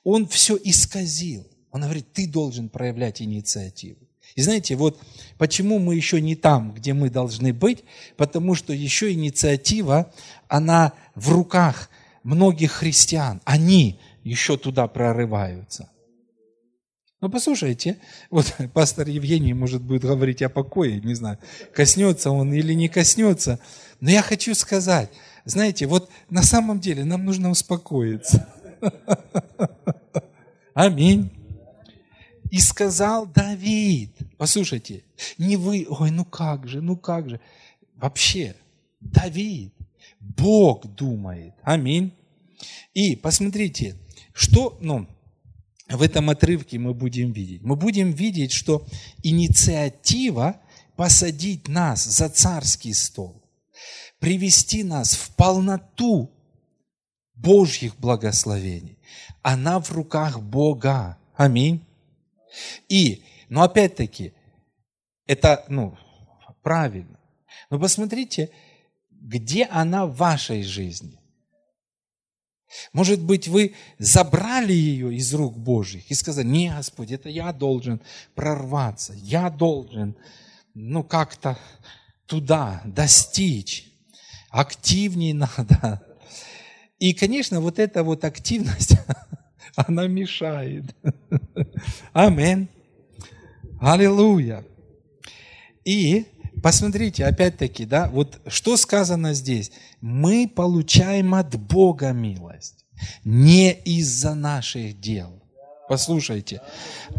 Он 0.05 0.29
все 0.29 0.57
исказил. 0.57 1.45
Он 1.73 1.83
говорит, 1.83 2.13
ты 2.13 2.27
должен 2.27 2.69
проявлять 2.69 3.21
инициативу. 3.21 3.99
И 4.35 4.43
знаете, 4.43 4.77
вот 4.77 4.99
почему 5.39 5.79
мы 5.79 5.95
еще 5.95 6.21
не 6.21 6.35
там, 6.35 6.73
где 6.73 6.93
мы 6.93 7.11
должны 7.11 7.53
быть, 7.53 7.85
потому 8.17 8.55
что 8.55 8.73
еще 8.73 9.13
инициатива, 9.13 10.13
она 10.49 10.93
в 11.15 11.31
руках 11.33 11.89
многих 12.23 12.73
христиан. 12.73 13.41
Они 13.45 14.01
еще 14.25 14.57
туда 14.57 14.89
прорываются. 14.89 15.89
Ну, 17.21 17.31
послушайте, 17.31 17.99
вот 18.31 18.55
пастор 18.75 19.09
Евгений, 19.09 19.55
может, 19.55 19.83
будет 19.83 20.03
говорить 20.03 20.43
о 20.43 20.49
покое, 20.49 21.01
не 21.01 21.15
знаю, 21.15 21.39
коснется 21.73 22.31
он 22.31 22.53
или 22.53 22.75
не 22.75 22.89
коснется. 22.89 23.59
Но 24.01 24.11
я 24.11 24.23
хочу 24.23 24.55
сказать, 24.55 25.11
знаете, 25.45 25.87
вот 25.87 26.11
на 26.29 26.43
самом 26.43 26.81
деле 26.81 27.05
нам 27.05 27.25
нужно 27.25 27.51
успокоиться. 27.51 28.53
Аминь. 30.75 31.31
И 32.51 32.59
сказал 32.61 33.27
Давид, 33.27 34.11
послушайте, 34.37 35.03
не 35.39 35.57
вы, 35.57 35.87
ой, 35.89 36.11
ну 36.11 36.25
как 36.25 36.69
же, 36.69 36.81
ну 36.81 36.97
как 36.97 37.29
же. 37.29 37.41
Вообще, 37.97 38.55
Давид, 39.01 39.73
Бог 40.21 40.87
думает. 40.95 41.55
Аминь. 41.63 42.13
И 42.95 43.17
посмотрите, 43.17 43.97
что, 44.33 44.77
ну, 44.81 45.07
в 45.89 46.03
этом 46.03 46.31
отрывке 46.31 46.79
мы 46.79 46.95
будем 46.95 47.33
видеть? 47.33 47.63
Мы 47.63 47.77
будем 47.77 48.13
видеть, 48.13 48.53
что 48.53 48.87
инициатива 49.23 50.61
посадить 50.97 51.69
нас 51.69 52.05
за 52.05 52.29
царский 52.29 52.93
стол, 52.93 53.43
привести 54.19 54.83
нас 54.83 55.15
в 55.15 55.31
полноту 55.37 56.31
Божьих 57.35 57.97
благословений, 57.99 58.99
она 59.43 59.79
в 59.79 59.93
руках 59.93 60.41
Бога. 60.41 61.19
Аминь. 61.37 61.86
И, 62.89 63.23
но 63.49 63.63
опять-таки, 63.63 64.33
это, 65.27 65.65
ну, 65.69 65.97
правильно. 66.63 67.19
Но 67.71 67.79
посмотрите, 67.79 68.51
где 69.11 69.65
она 69.65 70.07
в 70.07 70.17
вашей 70.17 70.63
жизни. 70.63 71.19
Может 72.93 73.21
быть, 73.21 73.49
вы 73.49 73.75
забрали 73.99 74.73
ее 74.73 75.15
из 75.15 75.33
рук 75.35 75.57
Божьих 75.57 76.11
и 76.11 76.15
сказали, 76.15 76.47
не, 76.47 76.71
Господь, 76.71 77.11
это 77.11 77.29
я 77.29 77.53
должен 77.53 78.01
прорваться, 78.35 79.15
я 79.15 79.51
должен, 79.51 80.17
ну, 80.75 81.03
как-то 81.05 81.59
туда 82.27 82.83
достичь. 82.85 83.93
Активнее 84.51 85.35
надо. 85.57 86.03
И, 86.99 87.13
конечно, 87.13 87.61
вот 87.61 87.79
эта 87.79 88.03
вот 88.03 88.25
активность, 88.25 88.97
она 89.87 90.07
мешает. 90.07 90.85
Амин. 92.13 92.69
Аллилуйя. 93.81 94.65
И 95.85 96.27
посмотрите, 96.63 97.27
опять-таки, 97.27 97.85
да, 97.85 98.09
вот 98.09 98.41
что 98.47 98.77
сказано 98.77 99.35
здесь. 99.35 99.71
Мы 100.01 100.51
получаем 100.53 101.35
от 101.35 101.57
Бога 101.57 102.13
милость, 102.13 102.85
не 103.25 103.73
из-за 103.73 104.35
наших 104.35 104.99
дел. 104.99 105.43
Послушайте, 105.89 106.63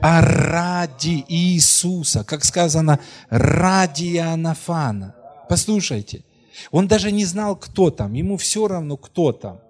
а 0.01 0.21
ради 0.21 1.23
Иисуса, 1.29 2.25
как 2.25 2.43
сказано, 2.43 2.99
ради 3.29 4.15
Иоаннафана. 4.15 5.15
Послушайте, 5.47 6.25
он 6.71 6.87
даже 6.87 7.13
не 7.13 7.23
знал, 7.23 7.55
кто 7.55 7.91
там, 7.91 8.13
ему 8.13 8.35
все 8.35 8.67
равно, 8.67 8.97
кто 8.97 9.31
там. 9.31 9.61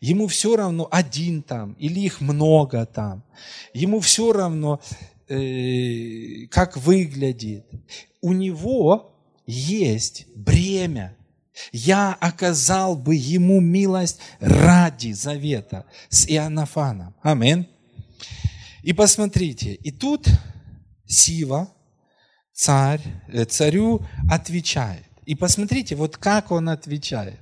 Ему 0.00 0.28
все 0.28 0.56
равно 0.56 0.88
один 0.90 1.42
там 1.42 1.74
или 1.74 2.00
их 2.00 2.20
много 2.20 2.86
там. 2.86 3.22
Ему 3.74 4.00
все 4.00 4.32
равно, 4.32 4.80
э, 5.28 6.46
как 6.50 6.76
выглядит. 6.78 7.66
У 8.22 8.32
него 8.32 9.14
есть 9.46 10.26
бремя. 10.34 11.16
Я 11.72 12.14
оказал 12.14 12.96
бы 12.96 13.14
ему 13.14 13.60
милость 13.60 14.20
ради 14.40 15.12
завета 15.12 15.84
с 16.08 16.26
Иоаннафаном. 16.26 17.14
Амин. 17.22 17.66
И 18.82 18.94
посмотрите, 18.94 19.74
и 19.74 19.90
тут 19.90 20.26
Сива, 21.06 21.68
царь, 22.54 23.02
э, 23.28 23.44
царю 23.44 24.06
отвечает. 24.30 25.04
И 25.26 25.34
посмотрите, 25.34 25.96
вот 25.96 26.16
как 26.16 26.50
он 26.50 26.70
отвечает. 26.70 27.40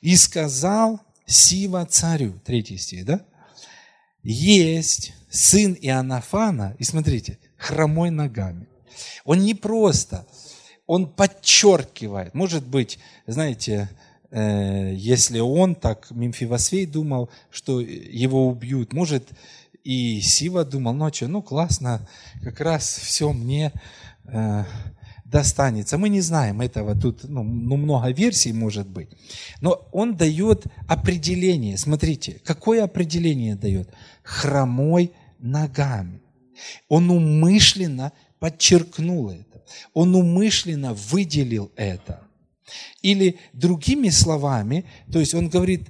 И 0.00 0.16
сказал 0.16 1.00
Сива 1.28 1.84
царю, 1.84 2.40
третий 2.44 2.78
стих, 2.78 3.04
да? 3.04 3.20
Есть 4.22 5.12
сын 5.30 5.76
Иоаннафана, 5.80 6.74
и 6.78 6.84
смотрите, 6.84 7.38
хромой 7.56 8.10
ногами. 8.10 8.66
Он 9.24 9.38
не 9.40 9.54
просто, 9.54 10.26
он 10.86 11.06
подчеркивает. 11.06 12.34
Может 12.34 12.66
быть, 12.66 12.98
знаете, 13.26 13.90
э, 14.30 14.94
если 14.94 15.38
он 15.38 15.74
так, 15.74 16.10
Мемфивосфей 16.10 16.86
думал, 16.86 17.28
что 17.50 17.80
его 17.80 18.48
убьют, 18.48 18.92
может, 18.92 19.28
И 19.84 20.20
Сива 20.20 20.64
думал, 20.64 20.94
ну 20.94 21.12
что, 21.12 21.28
ну 21.28 21.42
классно, 21.42 22.06
как 22.42 22.60
раз 22.60 22.98
все 22.98 23.32
мне 23.32 23.72
э, 24.24 24.64
достанется. 25.30 25.98
Мы 25.98 26.08
не 26.08 26.20
знаем 26.20 26.60
этого, 26.60 26.94
тут 26.94 27.24
ну, 27.24 27.42
ну, 27.42 27.76
много 27.76 28.10
версий 28.10 28.52
может 28.52 28.88
быть. 28.88 29.10
Но 29.60 29.88
он 29.92 30.16
дает 30.16 30.66
определение. 30.86 31.76
Смотрите, 31.76 32.40
какое 32.44 32.84
определение 32.84 33.54
дает? 33.54 33.90
Хромой 34.22 35.12
ногами. 35.38 36.20
Он 36.88 37.10
умышленно 37.10 38.12
подчеркнул 38.38 39.30
это. 39.30 39.62
Он 39.92 40.14
умышленно 40.14 40.94
выделил 40.94 41.70
это. 41.76 42.22
Или 43.02 43.38
другими 43.52 44.10
словами, 44.10 44.84
то 45.10 45.20
есть 45.20 45.34
он 45.34 45.48
говорит, 45.48 45.88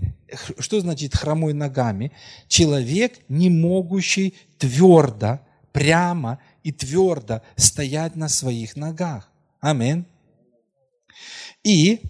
что 0.59 0.81
значит 0.81 1.17
хромой 1.17 1.53
ногами? 1.53 2.13
Человек, 2.49 3.19
не 3.29 3.51
могущий 3.51 4.35
твердо, 4.59 5.41
прямо 5.73 6.39
и 6.63 6.73
твердо 6.73 7.43
стоять 7.57 8.17
на 8.17 8.29
своих 8.29 8.77
ногах. 8.77 9.28
Амин. 9.61 10.07
И 11.65 12.01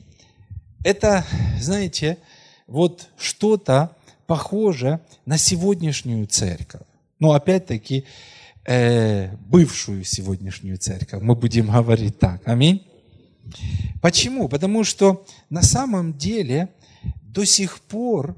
это, 0.85 1.25
знаете, 1.61 2.19
вот 2.67 3.09
что-то 3.19 3.97
похоже 4.27 5.01
на 5.25 5.39
сегодняшнюю 5.39 6.27
церковь. 6.27 6.83
Но 7.19 7.33
опять-таки, 7.33 8.05
э, 8.67 9.35
бывшую 9.37 10.05
сегодняшнюю 10.05 10.79
церковь. 10.79 11.23
Мы 11.23 11.35
будем 11.35 11.67
говорить 11.73 12.19
так. 12.19 12.47
Аминь. 12.47 12.87
Почему? 14.03 14.49
Потому 14.49 14.85
что 14.85 15.27
на 15.49 15.63
самом 15.63 16.17
деле 16.17 16.69
до 17.23 17.45
сих 17.45 17.81
пор 17.81 18.37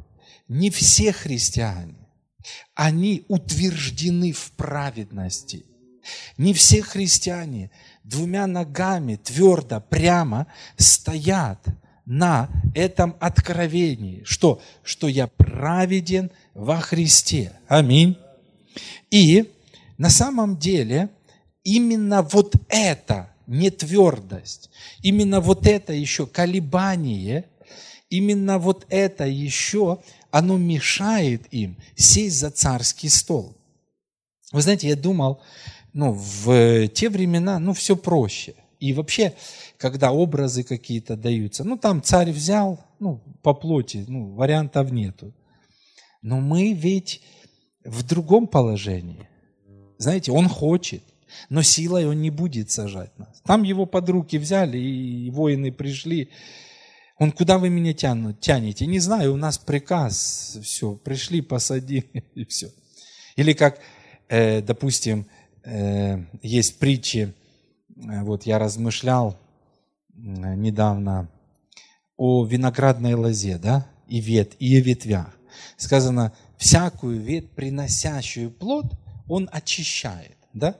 не 0.49 0.71
все 0.71 1.13
христиане, 1.13 2.09
они 2.75 3.25
утверждены 3.29 4.33
в 4.33 4.53
праведности. 4.53 5.65
Не 6.39 6.55
все 6.55 6.83
христиане 6.83 7.71
двумя 8.11 8.47
ногами 8.47 9.17
твердо, 9.17 9.81
прямо 9.81 10.47
стоят 10.77 11.65
на 12.05 12.49
этом 12.75 13.17
откровении. 13.21 14.23
Что? 14.25 14.61
Что 14.83 15.09
я 15.09 15.29
праведен 15.29 16.31
во 16.55 16.81
Христе. 16.81 17.53
Аминь. 17.69 18.19
И 19.11 19.51
на 19.97 20.11
самом 20.11 20.57
деле 20.59 21.09
именно 21.63 22.23
вот 22.23 22.55
это 22.69 23.31
не 23.47 23.71
твердость, 23.71 24.71
именно 25.03 25.41
вот 25.41 25.67
это 25.67 25.93
еще 25.93 26.27
колебание, 26.27 27.45
именно 28.09 28.59
вот 28.59 28.87
это 28.89 29.27
еще, 29.27 30.01
оно 30.31 30.57
мешает 30.57 31.43
им 31.53 31.77
сесть 31.97 32.39
за 32.39 32.51
царский 32.51 33.09
стол. 33.09 33.57
Вы 34.53 34.63
знаете, 34.63 34.89
я 34.89 34.97
думал, 34.97 35.41
ну, 35.93 36.13
в 36.13 36.89
те 36.89 37.09
времена, 37.09 37.59
ну, 37.59 37.73
все 37.73 37.97
проще. 37.97 38.55
И 38.79 38.95
вообще, 38.95 39.35
когда 39.77 40.13
образы 40.13 40.63
какие-то 40.63 41.17
даются, 41.17 41.65
ну, 41.65 41.77
там 41.77 42.03
царь 42.03 42.31
взял, 42.31 42.81
ну, 42.99 43.21
по 43.43 43.53
плоти, 43.53 44.05
ну, 44.09 44.35
вариантов 44.35 44.91
нету. 44.91 45.35
Но 46.23 46.41
мы 46.41 46.73
ведь 46.73 47.23
в 47.85 48.03
другом 48.03 48.47
положении. 48.47 49.29
Знаете, 49.99 50.33
он 50.33 50.49
хочет, 50.49 51.03
но 51.51 51.63
силой 51.63 52.07
он 52.07 52.21
не 52.21 52.31
будет 52.31 52.71
сажать 52.71 53.17
нас. 53.19 53.43
Там 53.45 53.63
его 53.63 53.85
под 53.85 54.09
руки 54.09 54.39
взяли, 54.39 54.79
и 54.79 55.31
воины 55.31 55.73
пришли. 55.73 56.31
Он, 57.19 57.33
куда 57.33 57.59
вы 57.59 57.69
меня 57.69 57.93
тянут, 57.93 58.41
тянете? 58.41 58.87
Не 58.87 58.99
знаю, 58.99 59.35
у 59.35 59.37
нас 59.37 59.59
приказ, 59.59 60.59
все, 60.63 60.95
пришли, 60.95 61.43
посадили, 61.43 62.25
и 62.35 62.45
все. 62.47 62.71
Или 63.37 63.53
как, 63.53 63.79
э, 64.29 64.63
допустим, 64.63 65.21
э, 65.21 65.40
есть 66.43 66.79
притчи, 66.79 67.35
э, 67.97 68.23
вот 68.23 68.45
я 68.45 68.59
размышлял 68.59 69.39
э, 70.15 70.55
недавно 70.55 71.29
о 72.17 72.45
виноградной 72.45 73.15
лозе, 73.15 73.59
да, 73.59 73.87
и 74.09 74.21
вет, 74.21 74.55
и 74.59 74.77
о 74.77 74.81
ветвях. 74.81 75.37
Сказано, 75.77 76.33
всякую 76.57 77.21
ветвь, 77.21 77.51
приносящую 77.51 78.51
плод, 78.51 78.87
он 79.29 79.49
очищает, 79.53 80.37
да? 80.53 80.77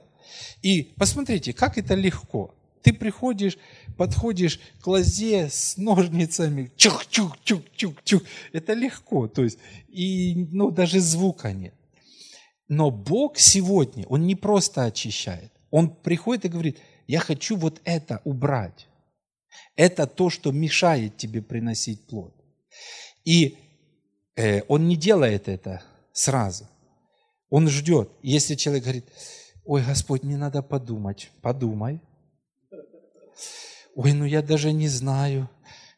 И 0.61 0.93
посмотрите, 0.97 1.53
как 1.53 1.77
это 1.77 1.95
легко. 1.95 2.53
Ты 2.83 2.93
приходишь, 2.93 3.57
подходишь 3.97 4.59
к 4.79 4.87
лозе 4.87 5.49
с 5.49 5.77
ножницами, 5.77 6.71
чух-чух-чух-чух-чух. 6.75 8.23
Это 8.53 8.73
легко, 8.73 9.27
то 9.27 9.43
есть, 9.43 9.59
и 9.87 10.47
ну, 10.51 10.71
даже 10.71 10.99
звука 10.99 11.53
нет. 11.53 11.75
Но 12.71 12.89
Бог 12.89 13.37
сегодня, 13.37 14.05
Он 14.07 14.25
не 14.25 14.35
просто 14.35 14.85
очищает. 14.85 15.51
Он 15.71 15.93
приходит 15.93 16.45
и 16.45 16.47
говорит, 16.47 16.79
я 17.05 17.19
хочу 17.19 17.57
вот 17.57 17.81
это 17.83 18.21
убрать. 18.23 18.87
Это 19.75 20.07
то, 20.07 20.29
что 20.29 20.53
мешает 20.53 21.17
тебе 21.17 21.41
приносить 21.41 22.07
плод. 22.07 22.33
И 23.25 23.57
э, 24.37 24.61
Он 24.69 24.87
не 24.87 24.95
делает 24.95 25.49
это 25.49 25.83
сразу. 26.13 26.65
Он 27.49 27.67
ждет. 27.67 28.09
Если 28.23 28.55
человек 28.55 28.83
говорит, 28.83 29.05
ой, 29.65 29.83
Господь, 29.83 30.23
мне 30.23 30.37
надо 30.37 30.61
подумать, 30.61 31.29
подумай. 31.41 31.99
Ой, 33.95 34.13
ну 34.13 34.23
я 34.23 34.41
даже 34.41 34.71
не 34.71 34.87
знаю, 34.87 35.49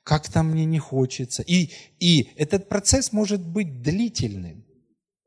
как 0.04 0.28
там 0.28 0.50
мне 0.50 0.66
не 0.66 0.80
хочется. 0.80 1.44
И, 1.44 1.70
и 2.00 2.32
этот 2.36 2.68
процесс 2.68 3.12
может 3.12 3.42
быть 3.48 3.84
длительным. 3.84 4.66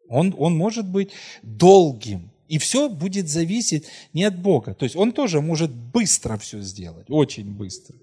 Он, 0.08 0.34
он 0.38 0.56
может 0.56 0.86
быть 0.88 1.10
долгим. 1.42 2.30
И 2.48 2.58
все 2.58 2.88
будет 2.88 3.28
зависеть 3.28 3.86
не 4.12 4.24
от 4.24 4.38
Бога. 4.38 4.74
То 4.74 4.84
есть 4.84 4.94
он 4.94 5.12
тоже 5.12 5.40
может 5.40 5.72
быстро 5.72 6.36
все 6.38 6.60
сделать, 6.60 7.06
очень 7.08 7.50
быстро. 7.50 7.96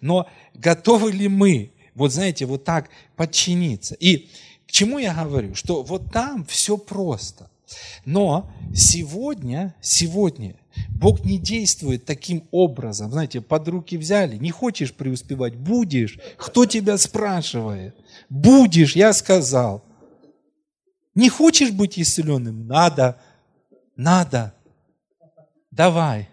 Но 0.00 0.28
готовы 0.54 1.12
ли 1.12 1.28
мы, 1.28 1.72
вот 1.94 2.12
знаете, 2.12 2.46
вот 2.46 2.64
так 2.64 2.90
подчиниться? 3.16 3.94
И 3.94 4.28
к 4.66 4.72
чему 4.72 4.98
я 4.98 5.14
говорю? 5.14 5.54
Что 5.54 5.82
вот 5.82 6.12
там 6.12 6.44
все 6.46 6.76
просто. 6.76 7.50
Но 8.04 8.50
сегодня, 8.74 9.74
сегодня 9.80 10.56
Бог 10.88 11.24
не 11.24 11.38
действует 11.38 12.04
таким 12.04 12.44
образом. 12.50 13.10
Знаете, 13.10 13.40
под 13.40 13.68
руки 13.68 13.96
взяли, 13.96 14.36
не 14.36 14.50
хочешь 14.50 14.92
преуспевать, 14.92 15.56
будешь. 15.56 16.18
Кто 16.36 16.66
тебя 16.66 16.98
спрашивает? 16.98 17.94
Будешь, 18.28 18.96
я 18.96 19.12
сказал. 19.12 19.84
Не 21.20 21.28
хочешь 21.28 21.70
быть 21.70 21.98
исцеленным? 21.98 22.66
Надо. 22.66 23.20
Надо. 23.94 24.54
Давай. 25.70 26.30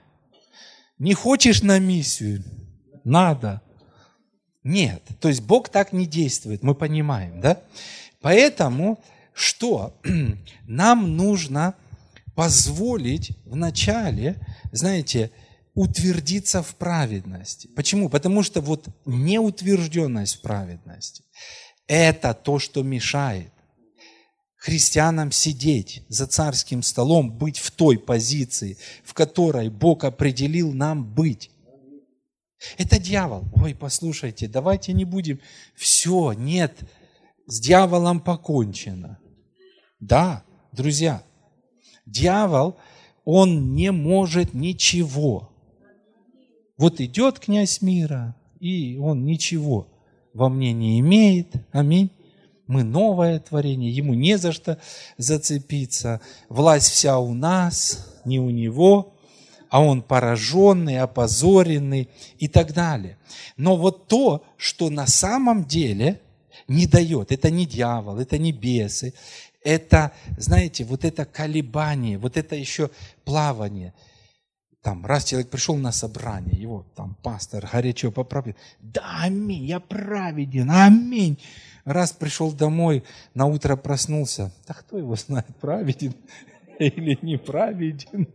Не 0.97 1.13
хочешь 1.13 1.62
на 1.62 1.78
миссию? 1.78 2.41
Надо. 3.04 3.62
Нет. 4.63 5.04
То 5.19 5.28
есть 5.28 5.41
Бог 5.41 5.67
так 5.67 5.91
не 5.91 6.06
действует, 6.06 6.63
мы 6.63 6.73
понимаем, 6.73 7.41
да? 7.41 7.62
Поэтому 8.21 8.97
что? 9.34 10.00
Нам 10.67 11.17
нужно 11.17 11.76
позволить 12.34 13.32
вначале, 13.43 14.38
знаете, 14.71 15.32
утвердиться 15.73 16.63
в 16.63 16.73
праведности. 16.76 17.67
Почему? 17.76 18.08
Потому 18.08 18.41
что 18.41 18.62
вот 18.62 18.88
неутвержденность 19.06 20.38
в 20.38 20.41
праведности– 20.43 21.26
это 21.88 22.34
то, 22.34 22.58
что 22.58 22.84
мешает 22.84 23.52
христианам 24.58 25.32
сидеть 25.32 26.04
за 26.10 26.28
царским 26.28 26.84
столом, 26.84 27.32
быть 27.32 27.60
в 27.60 27.72
той 27.72 27.98
позиции, 27.98 28.78
в 29.04 29.13
которой 29.13 29.70
Бог 29.70 30.04
определил 30.04 30.74
нам 30.74 31.06
быть. 31.06 31.52
Это 32.78 33.00
дьявол. 33.00 33.46
Ой, 33.54 33.76
послушайте, 33.76 34.48
давайте 34.48 34.93
не 34.93 35.06
будем. 35.06 35.39
Все, 35.76 36.34
нет, 36.34 36.76
с 37.46 37.60
дьяволом 37.60 38.20
покончено. 38.20 39.20
Да, 40.00 40.43
друзья, 40.72 41.24
дьявол, 42.06 42.78
он 43.26 43.76
не 43.76 43.91
может 43.91 44.54
ничего. 44.54 45.52
Вот 46.78 47.00
идет 47.00 47.39
князь 47.39 47.82
мира, 47.82 48.36
и 48.60 48.98
он 48.98 49.26
ничего 49.26 49.88
во 50.34 50.50
мне 50.50 50.72
не 50.74 51.00
имеет. 51.00 51.48
Аминь. 51.72 52.12
Мы 52.68 52.84
новое 52.84 53.40
творение, 53.40 53.92
ему 53.92 54.14
не 54.14 54.38
за 54.38 54.52
что 54.52 54.78
зацепиться. 55.18 56.22
Власть 56.50 56.92
вся 56.92 57.18
у 57.18 57.34
нас, 57.34 58.06
не 58.26 58.40
у 58.40 58.50
него, 58.50 59.14
а 59.70 59.82
он 59.82 60.02
пораженный, 60.02 61.00
опозоренный 61.00 62.10
и 62.40 62.48
так 62.48 62.74
далее. 62.74 63.18
Но 63.56 63.76
вот 63.78 64.08
то, 64.08 64.44
что 64.58 64.90
на 64.90 65.08
самом 65.08 65.66
деле 65.66 66.20
не 66.68 66.88
дает, 66.88 67.32
это 67.32 67.50
не 67.50 67.66
дьявол, 67.66 68.20
это 68.20 68.38
не 68.38 68.52
бесы, 68.52 69.14
это, 69.64 70.12
знаете, 70.38 70.84
вот 70.86 71.06
это 71.06 71.26
колебание, 71.26 72.18
вот 72.18 72.38
это 72.38 72.56
еще 72.56 72.90
плавание. 73.26 73.94
Там, 74.82 75.06
раз 75.06 75.26
человек 75.26 75.50
пришел 75.50 75.76
на 75.76 75.92
собрание, 75.92 76.60
его 76.60 76.86
там 76.96 77.16
пастор 77.22 77.68
горячо 77.72 78.12
поправил. 78.12 78.56
Да, 78.80 79.20
аминь, 79.24 79.66
я 79.66 79.80
праведен, 79.80 80.72
аминь. 80.72 81.38
Раз 81.88 82.12
пришел 82.12 82.52
домой, 82.52 83.06
на 83.34 83.45
утро 83.45 83.78
проснулся. 83.78 84.52
Да 84.67 84.73
кто 84.73 84.97
его 84.97 85.15
знает, 85.15 85.47
праведен 85.62 86.13
или 86.80 87.17
не 87.21 87.38
праведен. 87.38 88.28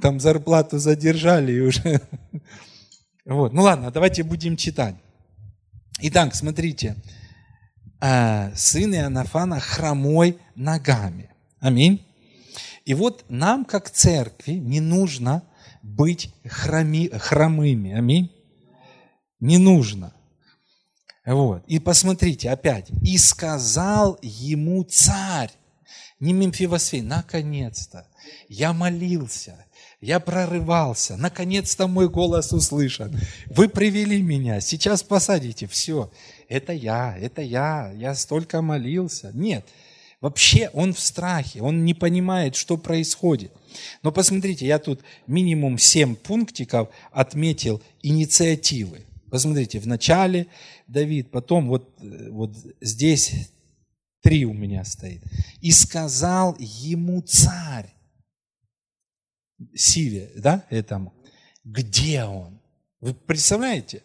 Там 0.00 0.18
зарплату 0.18 0.78
задержали 0.78 1.52
и 1.52 1.60
уже. 1.60 2.00
Вот. 3.26 3.52
Ну 3.52 3.62
ладно, 3.62 3.90
давайте 3.90 4.22
будем 4.22 4.56
читать. 4.56 4.96
Итак, 6.00 6.34
смотрите. 6.34 6.96
А, 8.00 8.50
сын 8.56 8.92
Иоаннафана 8.94 9.60
хромой 9.60 10.38
ногами. 10.56 11.30
Аминь. 11.60 12.04
И 12.86 12.94
вот 12.94 13.26
нам, 13.28 13.66
как 13.66 13.90
церкви, 13.90 14.52
не 14.52 14.80
нужно 14.80 15.42
быть 15.82 16.34
хроми, 16.46 17.08
хромыми. 17.08 17.92
Аминь. 17.92 18.32
Не 19.38 19.58
нужно. 19.58 20.14
Вот. 21.26 21.62
И 21.66 21.78
посмотрите 21.78 22.50
опять. 22.50 22.88
«И 23.02 23.18
сказал 23.18 24.18
ему 24.22 24.82
царь». 24.84 25.50
Не 26.20 26.34
Мемфивосфей. 26.34 27.00
Наконец-то. 27.00 28.06
Я 28.48 28.74
молился. 28.74 29.64
Я 30.02 30.20
прорывался. 30.20 31.16
Наконец-то 31.16 31.86
мой 31.86 32.10
голос 32.10 32.52
услышан. 32.52 33.18
Вы 33.46 33.68
привели 33.68 34.20
меня. 34.20 34.60
Сейчас 34.60 35.02
посадите. 35.02 35.66
Все. 35.66 36.12
Это 36.48 36.74
я. 36.74 37.16
Это 37.18 37.40
я. 37.40 37.90
Я 37.96 38.14
столько 38.14 38.60
молился. 38.60 39.30
Нет. 39.32 39.66
Вообще 40.20 40.68
он 40.74 40.92
в 40.92 41.00
страхе, 41.00 41.62
он 41.62 41.86
не 41.86 41.94
понимает, 41.94 42.54
что 42.54 42.76
происходит. 42.76 43.52
Но 44.02 44.12
посмотрите, 44.12 44.66
я 44.66 44.78
тут 44.78 45.00
минимум 45.26 45.78
7 45.78 46.14
пунктиков 46.14 46.90
отметил 47.10 47.80
инициативы. 48.02 49.06
Посмотрите, 49.30 49.78
в 49.78 49.86
начале 49.86 50.48
Давид, 50.90 51.30
потом 51.30 51.68
вот, 51.68 51.96
вот 52.30 52.56
здесь 52.80 53.52
три 54.22 54.44
у 54.44 54.52
меня 54.52 54.84
стоит. 54.84 55.22
«И 55.60 55.70
сказал 55.70 56.56
ему 56.58 57.22
царь». 57.22 57.94
Силе, 59.74 60.32
да, 60.36 60.64
этому. 60.70 61.12
Где 61.64 62.24
он? 62.24 62.60
Вы 63.00 63.14
представляете? 63.14 64.02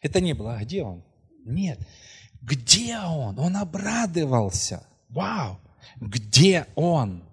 Это 0.00 0.20
не 0.20 0.34
было, 0.34 0.54
а 0.54 0.64
где 0.64 0.84
он? 0.84 1.02
Нет. 1.44 1.80
Где 2.40 2.98
он? 2.98 3.38
Он 3.38 3.56
обрадовался. 3.56 4.86
Вау! 5.08 5.58
Где 6.00 6.66
он? 6.76 7.24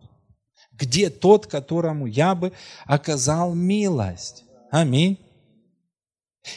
Где 0.71 1.10
тот, 1.10 1.45
которому 1.45 2.06
я 2.08 2.34
бы 2.34 2.54
оказал 2.86 3.54
милость? 3.54 4.45
Аминь. 4.71 5.19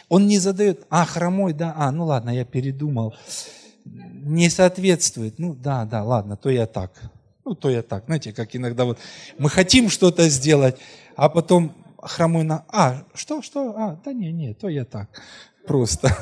Он 0.09 0.27
не 0.27 0.39
задает, 0.39 0.87
а, 0.91 1.05
хромой, 1.05 1.53
да, 1.53 1.75
а, 1.77 1.91
ну 1.91 2.05
ладно, 2.07 2.31
я 2.31 2.45
передумал. 2.45 3.15
Не 3.85 4.49
соответствует. 4.49 5.39
Ну 5.39 5.55
да, 5.55 5.85
да, 5.85 6.05
ладно, 6.05 6.37
то 6.37 6.51
я 6.51 6.67
так. 6.67 6.93
Ну, 7.45 7.55
то 7.55 7.69
я 7.69 7.83
так. 7.83 8.05
Знаете, 8.07 8.33
как 8.33 8.55
иногда 8.55 8.85
вот 8.85 8.99
мы 9.39 9.51
хотим 9.51 9.91
что-то 9.91 10.29
сделать, 10.29 10.77
а 11.17 11.29
потом 11.29 11.75
хромой 12.01 12.45
на, 12.45 12.65
а, 12.69 13.05
что, 13.15 13.43
что, 13.43 13.75
а, 13.77 14.01
да 14.05 14.13
не, 14.13 14.31
не, 14.33 14.55
то 14.55 14.69
я 14.69 14.85
так. 14.85 15.09
Просто. 15.67 16.17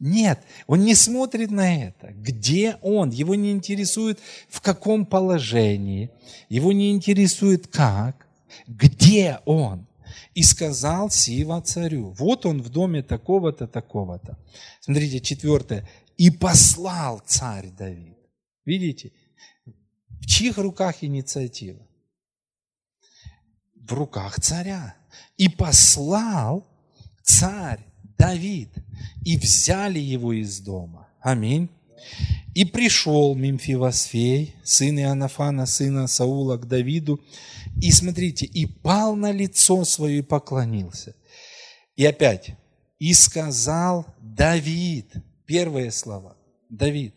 Нет, 0.00 0.40
он 0.66 0.80
не 0.80 0.96
смотрит 0.96 1.52
на 1.52 1.84
это. 1.86 2.08
Где 2.12 2.76
он? 2.82 3.10
Его 3.10 3.36
не 3.36 3.52
интересует, 3.52 4.18
в 4.48 4.60
каком 4.60 5.06
положении. 5.06 6.10
Его 6.48 6.72
не 6.72 6.90
интересует, 6.90 7.68
как. 7.68 8.26
Где 8.66 9.38
он? 9.44 9.86
И 10.34 10.42
сказал 10.42 11.10
Сива 11.10 11.60
царю, 11.60 12.10
вот 12.18 12.46
он 12.46 12.62
в 12.62 12.68
доме 12.68 13.02
такого-то, 13.02 13.66
такого-то. 13.66 14.38
Смотрите, 14.80 15.20
четвертое. 15.20 15.88
И 16.16 16.30
послал 16.30 17.20
царь 17.26 17.70
Давид. 17.70 18.18
Видите? 18.64 19.12
В 20.20 20.26
чьих 20.26 20.58
руках 20.58 21.02
инициатива? 21.02 21.86
В 23.74 23.92
руках 23.92 24.40
царя. 24.40 24.94
И 25.36 25.48
послал 25.48 26.66
царь 27.22 27.84
Давид, 28.18 28.72
и 29.24 29.36
взяли 29.36 29.98
его 29.98 30.32
из 30.32 30.60
дома. 30.60 31.08
Аминь. 31.20 31.68
И 32.54 32.64
пришел 32.64 33.34
Мимфивосфей, 33.34 34.54
сын 34.62 34.98
Иоаннафана, 34.98 35.66
сына 35.66 36.06
Саула, 36.06 36.56
к 36.56 36.66
Давиду, 36.66 37.20
и 37.80 37.90
смотрите, 37.90 38.46
и 38.46 38.66
пал 38.66 39.16
на 39.16 39.32
лицо 39.32 39.84
свое 39.84 40.18
и 40.18 40.22
поклонился. 40.22 41.14
И 41.96 42.04
опять, 42.04 42.50
и 42.98 43.14
сказал 43.14 44.06
Давид, 44.20 45.12
первые 45.46 45.90
слова, 45.90 46.36
Давид, 46.68 47.14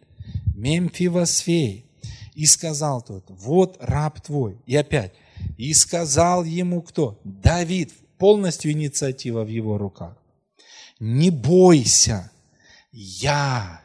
Мемфивосфей, 0.56 1.86
и 2.34 2.46
сказал 2.46 3.02
тот, 3.02 3.26
вот 3.30 3.78
раб 3.80 4.22
твой. 4.22 4.58
И 4.66 4.76
опять, 4.76 5.14
и 5.58 5.74
сказал 5.74 6.44
ему 6.44 6.82
кто? 6.82 7.20
Давид, 7.24 7.92
полностью 8.18 8.72
инициатива 8.72 9.44
в 9.44 9.50
его 9.50 9.78
руках 9.78 10.18
не 11.00 11.30
бойся, 11.30 12.32
я 12.92 13.82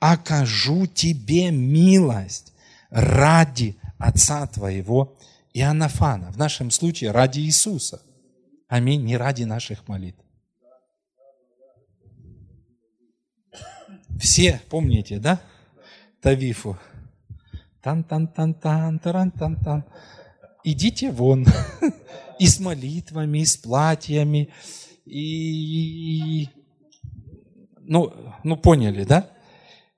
окажу 0.00 0.86
тебе 0.86 1.50
милость 1.50 2.52
ради 2.90 3.76
Отца 3.98 4.46
твоего 4.46 5.16
Иоаннафана. 5.52 6.32
В 6.32 6.38
нашем 6.38 6.70
случае 6.70 7.10
ради 7.10 7.40
Иисуса. 7.40 8.02
Аминь. 8.66 9.04
Не 9.04 9.16
ради 9.16 9.44
наших 9.44 9.86
молитв. 9.88 10.24
Все 14.18 14.60
помните, 14.70 15.18
да? 15.18 15.40
Тавифу. 16.20 16.78
Тан-тан-тан-тан, 17.82 18.98
таран-тан-тан. 18.98 19.84
Идите 20.64 21.10
вон. 21.10 21.46
И 22.38 22.46
с 22.46 22.58
молитвами, 22.58 23.40
и 23.40 23.44
с 23.44 23.58
платьями, 23.58 24.48
и, 25.04 26.48
ну, 27.80 28.14
ну 28.44 28.56
поняли, 28.56 29.04
да? 29.04 29.28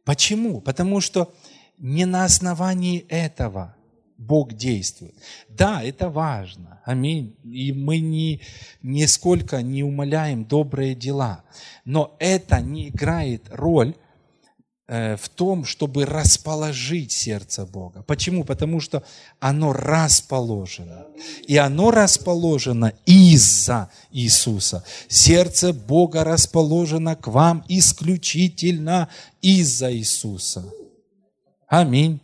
Почему? 0.05 0.61
Потому 0.61 1.01
что 1.01 1.33
не 1.79 2.05
на 2.05 2.25
основании 2.25 3.07
этого 3.09 3.77
Бог 4.19 4.53
действует. 4.55 5.15
Да, 5.49 5.83
это 5.83 6.09
важно. 6.09 6.81
Аминь. 6.85 7.37
И 7.45 7.73
мы 7.73 7.99
ни, 7.99 8.41
нисколько 8.83 9.63
не 9.63 9.83
умоляем 9.83 10.45
добрые 10.45 10.95
дела. 10.95 11.45
Но 11.85 12.17
это 12.21 12.61
не 12.61 12.89
играет 12.89 13.49
роль 13.51 13.95
в 14.89 15.29
том, 15.35 15.65
чтобы 15.65 16.05
расположить 16.05 17.13
сердце 17.13 17.65
Бога. 17.65 18.03
Почему? 18.03 18.45
Потому 18.45 18.81
что 18.81 19.05
оно 19.39 19.73
расположено. 19.73 21.07
И 21.47 21.57
оно 21.57 21.91
расположено 21.91 22.93
из-за 23.07 23.91
Иисуса. 24.11 24.85
Сердце 25.09 25.73
Бога 25.73 26.25
расположено 26.25 27.15
к 27.15 27.29
вам 27.29 27.65
исключительно 27.69 29.09
из-за 29.41 29.95
Иисуса. 29.95 30.65
Аминь. 31.69 32.21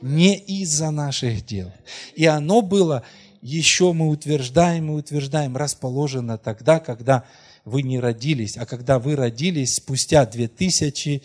Не 0.00 0.36
из-за 0.36 0.90
наших 0.90 1.44
дел. 1.44 1.72
И 2.14 2.26
оно 2.26 2.60
было, 2.62 3.02
еще 3.42 3.92
мы 3.92 4.08
утверждаем 4.08 4.90
и 4.90 4.94
утверждаем, 4.94 5.56
расположено 5.56 6.38
тогда, 6.38 6.78
когда 6.78 7.24
вы 7.64 7.82
не 7.82 7.98
родились, 7.98 8.56
а 8.56 8.66
когда 8.66 8.98
вы 8.98 9.16
родились 9.16 9.76
спустя 9.76 10.26
2000 10.26 11.22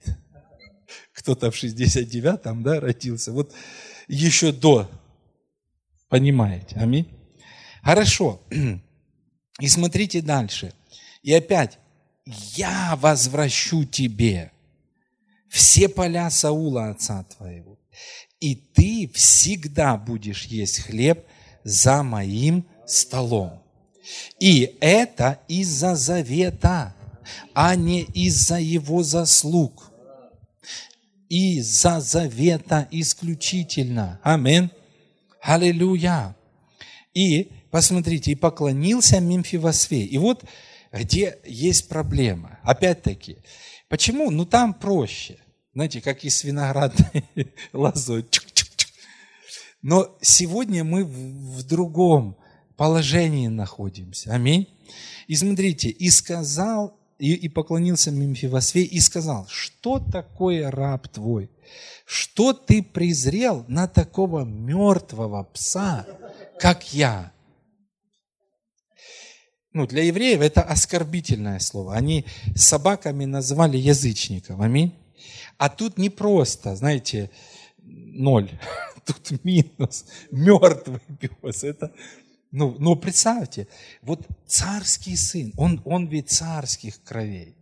Кто-то 1.14 1.52
в 1.52 1.56
69-м, 1.56 2.64
да, 2.64 2.80
родился. 2.80 3.32
Вот 3.32 3.54
еще 4.08 4.52
до. 4.52 4.90
Понимаете? 6.10 6.76
Аминь. 6.76 7.08
Хорошо. 7.82 8.42
И 9.60 9.68
смотрите 9.68 10.22
дальше. 10.22 10.74
И 11.24 11.34
опять, 11.34 11.80
я 12.26 12.96
возвращу 12.98 13.86
тебе 13.86 14.52
все 15.50 15.88
поля 15.88 16.30
Саула, 16.30 16.90
отца 16.90 17.24
твоего, 17.24 17.80
и 18.40 18.56
ты 18.56 19.10
всегда 19.14 19.96
будешь 19.96 20.46
есть 20.46 20.82
хлеб 20.82 21.26
за 21.64 22.04
моим 22.04 22.68
столом. 22.86 23.65
И 24.40 24.78
это 24.80 25.40
из-за 25.48 25.96
завета, 25.96 26.96
а 27.54 27.76
не 27.76 28.04
из-за 28.04 28.60
его 28.60 29.04
заслуг. 29.04 29.92
Из-за 31.30 32.00
завета 32.00 32.88
исключительно. 32.92 34.20
Амин. 34.24 34.72
Аллилуйя. 35.42 36.36
И 37.14 37.52
посмотрите, 37.72 38.32
и 38.32 38.36
поклонился 38.36 39.20
Мемфивосфей. 39.20 40.06
И 40.06 40.18
вот 40.18 40.44
где 40.92 41.40
есть 41.44 41.90
проблема. 41.90 42.60
Опять-таки, 42.64 43.38
почему? 43.90 44.32
Ну 44.32 44.46
там 44.46 44.74
проще. 44.74 45.38
Знаете, 45.74 46.02
как 46.02 46.24
и 46.24 46.30
с 46.30 46.44
виноградной 46.44 47.26
лозой. 47.74 48.26
Но 49.82 50.18
сегодня 50.22 50.84
мы 50.84 51.04
в 51.04 51.64
другом 51.64 52.38
положении 52.78 53.48
находимся. 53.48 54.34
Аминь. 54.34 54.68
И 55.28 55.36
смотрите, 55.36 55.90
и 55.90 56.10
сказал, 56.10 56.98
и, 57.18 57.34
и 57.34 57.50
поклонился 57.50 58.12
Мемфивосвей, 58.12 58.84
и 58.84 59.00
сказал, 59.00 59.48
что 59.50 60.00
такое 60.00 60.70
раб 60.70 61.08
твой? 61.08 61.50
Что 62.06 62.54
ты 62.54 62.84
презрел 62.84 63.66
на 63.68 63.88
такого 63.88 64.44
мертвого 64.44 65.44
пса, 65.44 66.06
как 66.60 66.94
я? 66.94 67.32
Ну, 69.74 69.88
для 69.88 70.04
евреев 70.04 70.40
это 70.40 70.62
оскорбительное 70.62 71.60
слово. 71.60 71.96
Они 71.96 72.26
собаками 72.56 73.26
называли 73.26 73.78
язычников. 73.78 74.60
Аминь. 74.62 74.94
А 75.58 75.70
тут 75.70 75.98
не 75.98 76.10
просто, 76.10 76.76
знаете, 76.76 77.30
ноль. 77.84 78.50
Тут 79.06 79.44
минус. 79.44 80.06
Мертвый 80.32 81.02
пес. 81.20 81.64
Это, 81.64 81.92
ну, 82.56 82.74
ну, 82.80 82.96
представьте, 82.96 83.68
вот 84.02 84.26
царский 84.48 85.18
сын, 85.18 85.52
он, 85.58 85.82
он 85.84 86.08
ведь 86.08 86.30
царских 86.30 87.04
кровей. 87.04 87.54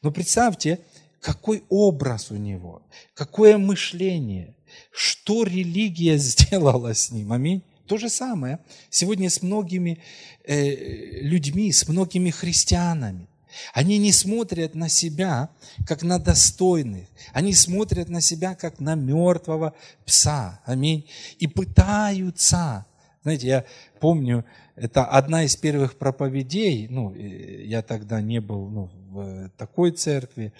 Но 0.00 0.10
представьте, 0.10 0.80
какой 1.20 1.62
образ 1.68 2.30
у 2.30 2.36
него, 2.36 2.80
какое 3.12 3.58
мышление, 3.58 4.54
что 4.92 5.42
религия 5.42 6.16
сделала 6.18 6.94
с 6.94 7.10
ним. 7.10 7.32
Аминь. 7.32 7.62
То 7.86 7.98
же 7.98 8.08
самое 8.08 8.60
сегодня 8.88 9.28
с 9.28 9.42
многими 9.42 9.98
э, 10.44 11.20
людьми, 11.20 11.70
с 11.70 11.86
многими 11.86 12.30
христианами. 12.30 13.26
Они 13.74 13.98
не 13.98 14.12
смотрят 14.12 14.74
на 14.74 14.88
себя, 14.88 15.50
как 15.86 16.02
на 16.02 16.18
достойных. 16.18 17.06
Они 17.34 17.52
смотрят 17.52 18.08
на 18.08 18.22
себя, 18.22 18.54
как 18.54 18.80
на 18.80 18.94
мертвого 18.94 19.74
пса. 20.06 20.60
Аминь. 20.64 21.06
И 21.40 21.46
пытаются. 21.46 22.86
Знаете, 23.22 23.46
я 23.46 23.64
помню, 24.00 24.44
это 24.76 25.04
одна 25.04 25.44
из 25.44 25.54
первых 25.56 25.98
проповедей. 25.98 26.88
Ну, 26.88 27.14
я 27.14 27.82
тогда 27.82 28.22
не 28.22 28.40
был 28.40 28.70
ну, 28.70 28.90
в 29.10 29.50
такой 29.58 29.90
церкви, 29.90 30.54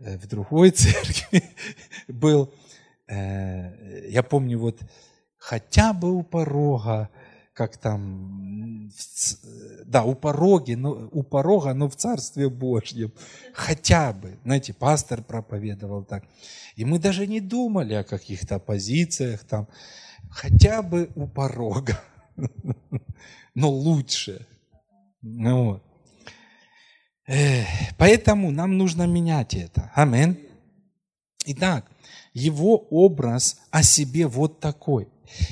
э, 0.00 0.18
в 0.18 0.26
другой 0.26 0.70
церкви 0.72 1.44
был. 2.08 2.52
Э, 3.06 4.08
я 4.08 4.24
помню, 4.24 4.58
вот 4.58 4.80
хотя 5.38 5.92
бы 5.92 6.12
у 6.12 6.24
порога 6.24 7.08
как 7.56 7.78
там, 7.78 8.90
да, 9.86 10.04
у, 10.04 10.14
пороги, 10.14 10.74
но, 10.74 11.08
у 11.10 11.22
порога, 11.22 11.72
но 11.72 11.88
в 11.88 11.96
Царстве 11.96 12.50
Божьем. 12.50 13.12
Хотя 13.54 14.12
бы, 14.12 14.38
знаете, 14.44 14.74
пастор 14.74 15.22
проповедовал 15.22 16.04
так. 16.04 16.24
И 16.74 16.84
мы 16.84 16.98
даже 16.98 17.26
не 17.26 17.40
думали 17.40 17.94
о 17.94 18.04
каких-то 18.04 18.58
позициях 18.58 19.44
там, 19.44 19.68
хотя 20.30 20.82
бы 20.82 21.10
у 21.14 21.26
порога, 21.26 22.00
но 23.54 23.70
лучше. 23.70 24.46
Ну, 25.22 25.64
вот. 25.64 25.82
Поэтому 27.98 28.50
нам 28.50 28.76
нужно 28.78 29.06
менять 29.06 29.54
это. 29.54 29.90
Амин. 29.94 30.38
Итак, 31.46 31.90
его 32.34 32.76
образ 32.90 33.58
о 33.70 33.82
себе 33.82 34.26
вот 34.26 34.60
такой. 34.60 35.08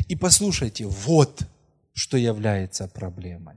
И 0.08 0.16
послушайте, 0.16 0.86
вот 0.86 1.46
что 1.92 2.16
является 2.16 2.88
проблемой. 2.88 3.56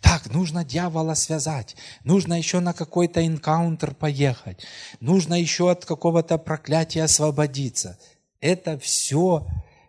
Так, 0.00 0.32
нужно 0.32 0.64
дьявола 0.64 1.12
связать, 1.14 1.76
нужно 2.02 2.38
еще 2.38 2.60
на 2.60 2.72
какой-то 2.72 3.26
энкаунтер 3.26 3.94
поехать, 3.94 4.64
нужно 5.00 5.38
еще 5.38 5.70
от 5.70 5.84
какого-то 5.84 6.38
проклятия 6.38 7.02
освободиться. 7.02 7.98
Это 8.40 8.78
все 8.78 9.46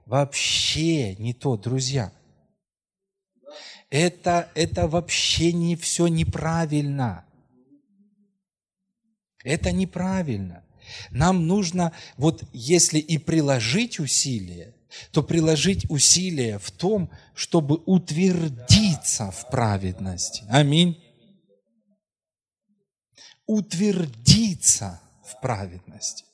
вообще 0.10 1.16
не 1.16 1.34
то, 1.34 1.56
друзья. 1.56 2.12
Это, 3.92 4.50
это 4.56 4.88
вообще 4.88 5.54
не 5.54 5.76
все 5.76 6.08
неправильно. 6.08 7.26
Это 9.44 9.72
неправильно. 9.72 10.64
Нам 11.12 11.46
нужно, 11.46 11.94
вот 12.18 12.44
если 12.54 12.98
и 12.98 13.20
приложить 13.20 14.00
усилия, 14.00 14.76
то 15.12 15.22
приложить 15.22 15.86
усилия 15.92 16.58
в 16.58 16.72
том, 16.72 17.12
чтобы 17.36 17.76
утвердиться 17.86 19.30
в 19.30 19.48
праведности. 19.52 20.44
Аминь. 20.50 21.00
Утвердиться 23.46 25.00
в 25.24 25.40
праведности. 25.40 26.26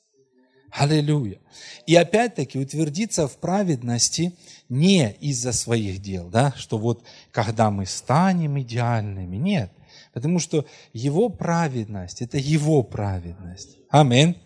Аллилуйя. 0.76 1.38
И 1.86 1.94
опять-таки 1.94 2.58
утвердиться 2.58 3.28
в 3.28 3.38
праведности 3.38 4.34
не 4.68 5.12
из-за 5.20 5.52
своих 5.52 6.02
дел, 6.02 6.28
да, 6.28 6.52
что 6.56 6.76
вот 6.76 7.02
когда 7.30 7.70
мы 7.70 7.86
станем 7.86 8.60
идеальными, 8.60 9.36
нет. 9.36 9.72
Потому 10.12 10.38
что 10.38 10.66
Его 10.92 11.30
праведность– 11.30 12.20
это 12.22 12.36
Его 12.36 12.82
праведность. 12.82 13.78
Аминь. 13.90 14.36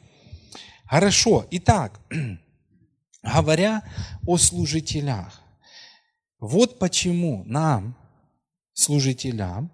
Хорошо. 0.86 1.46
Итак, 1.50 2.00
говоря 3.22 3.82
о 4.26 4.36
служителях. 4.36 5.40
Вот 6.38 6.78
почему 6.78 7.42
нам, 7.44 7.96
служителям, 8.72 9.72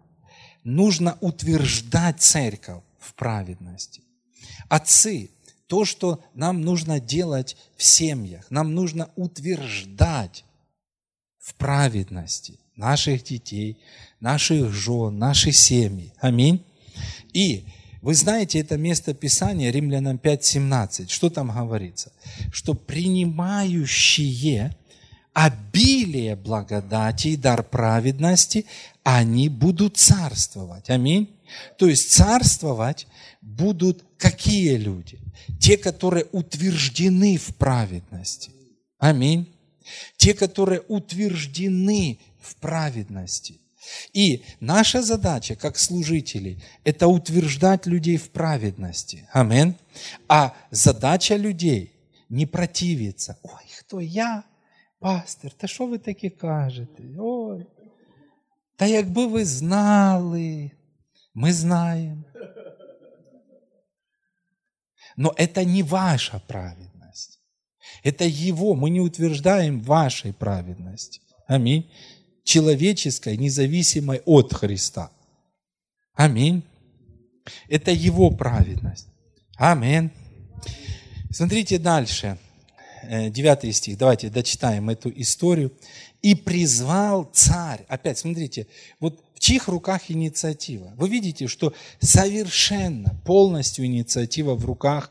нужно 0.65 1.19
утверждать 1.21 2.21
церковь 2.21 2.83
в 2.99 3.15
праведности. 3.15 4.03
Отцы, 4.69 5.31
то, 5.67 5.85
что 5.85 6.23
нам 6.35 6.63
нужно 6.63 7.01
делать 7.01 7.57
в 7.77 7.83
семьях, 7.83 8.47
нам 8.51 8.75
нужно 8.75 9.11
утверждать 9.17 10.45
в 11.39 11.55
праведности 11.55 12.59
наших 12.77 13.25
детей, 13.25 13.79
наших 14.21 14.73
жен, 14.73 15.19
наши 15.19 15.53
семьи. 15.53 16.13
Аминь. 16.21 16.65
И 17.33 17.65
вы 18.03 18.15
знаете 18.15 18.61
это 18.61 18.77
место 18.77 19.15
Писания, 19.15 19.71
Римлянам 19.71 20.17
5.17. 20.17 21.09
Что 21.09 21.31
там 21.31 21.51
говорится? 21.51 22.13
Что 22.53 22.75
принимающие 22.75 24.77
обилие 25.33 26.37
благодати 26.37 27.29
и 27.29 27.37
дар 27.37 27.63
праведности, 27.63 28.65
они 29.03 29.49
будут 29.49 29.99
царствовать. 29.99 30.89
Аминь. 30.89 31.31
То 31.79 31.89
есть 31.89 32.13
царствовать 32.13 33.07
будут 33.43 34.05
какие 34.19 34.77
люди? 34.77 35.19
Те, 35.61 35.77
которые 35.77 36.27
утверждены 36.33 37.37
в 37.39 37.55
праведности. 37.55 38.51
Аминь. 38.99 39.47
Те, 40.17 40.35
которые 40.35 40.81
утверждены 40.89 42.19
в 42.41 42.57
праведности. 42.57 43.61
И 44.13 44.43
наша 44.61 45.03
задача, 45.03 45.55
как 45.55 45.79
служителей, 45.79 46.63
это 46.85 47.07
утверждать 47.07 47.87
людей 47.87 48.17
в 48.17 48.31
праведности. 48.31 49.29
Амин. 49.33 49.75
А 50.29 50.55
задача 50.71 51.37
людей 51.37 51.93
не 52.29 52.47
противиться. 52.47 53.39
Ой, 53.43 53.65
кто 53.81 54.01
я? 54.01 54.43
Пастор, 54.99 55.51
та 55.51 55.67
що 55.67 55.87
ви 55.87 55.99
таке 55.99 56.31
кажете? 56.31 57.03
Ой, 57.19 57.67
та 58.77 58.87
якби 58.87 59.27
ви 59.27 59.45
знали, 59.45 60.71
мы 61.35 61.53
знаем. 61.53 62.25
Но 65.17 65.33
это 65.37 65.65
не 65.65 65.83
ваша 65.83 66.41
праведность. 66.47 67.41
Это 68.03 68.25
Его. 68.25 68.75
Мы 68.75 68.91
не 68.91 69.01
утверждаем 69.01 69.81
вашей 69.81 70.33
праведности. 70.33 71.21
Аминь 71.47 71.91
человеческой, 72.47 73.37
независимой 73.37 74.23
от 74.25 74.55
Христа. 74.55 75.11
Аминь. 76.15 76.63
Это 77.69 77.91
Его 77.91 78.31
праведность. 78.31 79.09
Аминь. 79.57 80.11
Смотрите 81.31 81.79
дальше. 81.79 82.39
Э, 83.03 83.31
девятый 83.31 83.73
стих. 83.73 83.99
Давайте 83.99 84.31
дочитаем 84.31 84.89
эту 84.89 85.13
историю. 85.21 85.73
«И 86.23 86.35
призвал 86.35 87.25
царь». 87.33 87.85
Опять, 87.89 88.19
смотрите, 88.19 88.67
вот 89.01 89.23
чьих 89.47 89.69
руках 89.69 90.11
инициатива? 90.11 90.93
Вы 90.97 91.09
видите, 91.09 91.47
что 91.47 91.73
совершенно, 92.01 93.15
полностью 93.25 93.87
инициатива 93.87 94.55
в 94.55 94.65
руках 94.65 95.11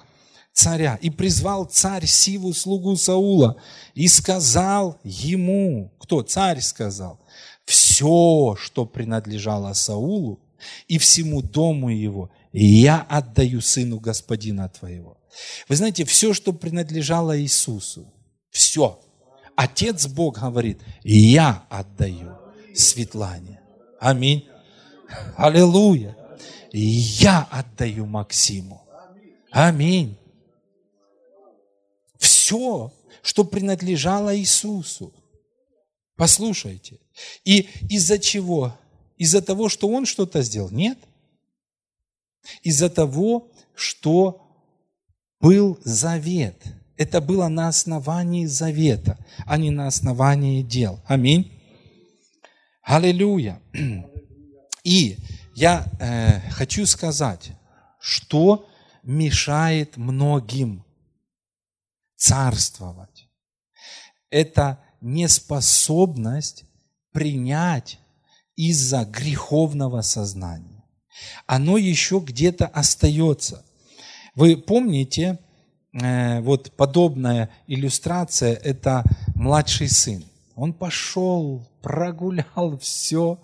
царя. 0.51 0.97
«И 1.01 1.10
призвал 1.10 1.66
царь 1.66 2.05
Сиву, 2.05 2.53
слугу 2.53 2.95
Саула, 2.95 3.55
и 3.93 4.07
сказал 4.07 4.97
ему...» 5.03 5.91
Кто? 5.99 6.22
Царь 6.22 6.62
сказал 6.62 7.20
все, 7.66 8.55
что 8.60 8.86
принадлежало 8.86 9.74
Саулу 9.74 10.39
и 10.88 10.97
всему 10.97 11.41
дому 11.41 11.89
его, 11.89 12.30
я 12.53 13.01
отдаю 13.01 13.62
сыну 13.62 13.99
господина 13.99 14.70
твоего. 14.70 15.18
Вы 15.68 15.76
знаете, 15.76 16.05
все, 16.05 16.34
что 16.34 16.53
принадлежало 16.53 17.39
Иисусу, 17.39 18.14
все. 18.49 18.99
Отец 19.55 20.07
Бог 20.07 20.39
говорит, 20.39 20.80
я 21.03 21.66
отдаю 21.70 22.38
Светлане. 22.74 23.60
Аминь. 24.06 24.47
Аллилуйя. 25.36 26.16
Я 26.72 27.47
отдаю 27.49 28.06
Максиму. 28.06 28.86
Аминь. 29.49 30.16
Все, 32.20 32.93
что 33.24 33.43
принадлежало 33.43 34.38
Иисусу. 34.38 35.12
Послушайте, 36.16 36.99
И 37.45 37.68
из-за 37.89 38.20
чего? 38.20 38.78
Из-за 39.18 39.41
того, 39.41 39.70
что 39.70 39.88
он 39.88 40.06
что-то 40.06 40.43
сделал? 40.43 40.70
Нет. 40.70 40.99
Из-за 42.62 42.91
того, 42.91 43.49
что 43.74 44.47
был 45.41 45.80
завет. 45.84 46.62
Это 46.95 47.22
было 47.22 47.47
на 47.47 47.70
основании 47.70 48.45
завета, 48.45 49.18
а 49.47 49.58
не 49.58 49.72
на 49.72 49.88
основании 49.88 50.62
дел. 50.62 50.99
Аминь. 51.08 51.55
Аллилуйя. 52.86 53.60
И 54.84 55.18
я 55.56 55.88
э, 56.00 56.52
хочу 56.52 56.86
сказать, 56.86 57.52
что 58.00 58.70
мешает 59.02 59.98
многим 59.98 60.86
царствовать. 62.16 63.28
Это 64.30 64.80
неспособность 65.02 66.66
принять 67.12 68.00
из-за 68.56 69.04
греховного 69.06 70.02
сознания. 70.02 70.84
Оно 71.48 71.78
еще 71.78 72.20
где-то 72.24 72.68
остается. 72.68 73.66
Вы 74.36 74.58
помните, 74.58 75.40
э, 75.92 76.40
вот 76.42 76.72
подобная 76.74 77.50
иллюстрация– 77.66 78.54
это 78.64 79.04
младший 79.34 79.90
сын. 79.90 80.24
Он 80.56 80.74
пошел, 80.74 81.70
прогулял 81.82 82.78
все, 82.80 83.43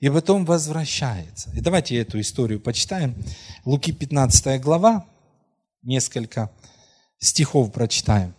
и 0.00 0.08
потом 0.08 0.46
возвращается. 0.46 1.50
И 1.54 1.60
давайте 1.60 1.96
эту 1.96 2.18
историю 2.18 2.60
почитаем. 2.60 3.14
Луки 3.64 3.92
15 3.92 4.60
глава, 4.62 5.06
несколько 5.82 6.50
стихов 7.18 7.72
прочитаем. 7.72 8.34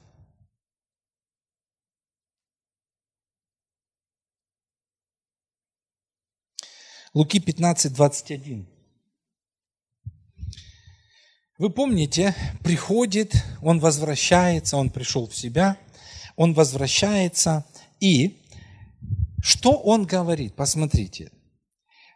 Луки 7.13 7.39
15, 7.39 7.93
21. 7.93 8.68
Вы 11.57 11.70
помните, 11.72 12.36
приходит, 12.63 13.34
он 13.61 13.80
возвращается, 13.80 14.78
он 14.78 14.91
пришел 14.91 15.28
в 15.28 15.36
себя, 15.36 15.78
он 16.36 16.53
возвращается, 16.53 17.65
и 18.00 18.38
что 19.41 19.74
он 19.74 20.06
говорит? 20.06 20.56
Посмотрите. 20.56 21.32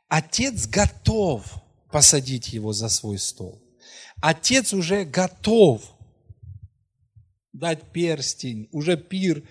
Отец 0.08 0.68
готов 0.68 1.46
посадить 1.92 2.54
его 2.54 2.74
за 2.74 2.90
свой 2.90 3.18
стол. 3.18 3.62
Отец 4.22 4.74
уже 4.74 5.06
готов 5.06 5.82
дать 7.54 7.92
перстень, 7.92 8.68
уже 8.72 8.98
пир, 8.98 9.44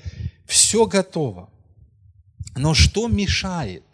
все 0.47 0.87
готово. 0.87 1.51
Но 2.57 2.74
что 2.74 3.09
мешает? 3.09 3.85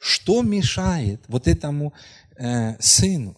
Что 0.00 0.42
мешает 0.42 1.22
вот 1.28 1.48
этому 1.48 1.94
э, 2.36 2.80
сыну? 2.80 3.36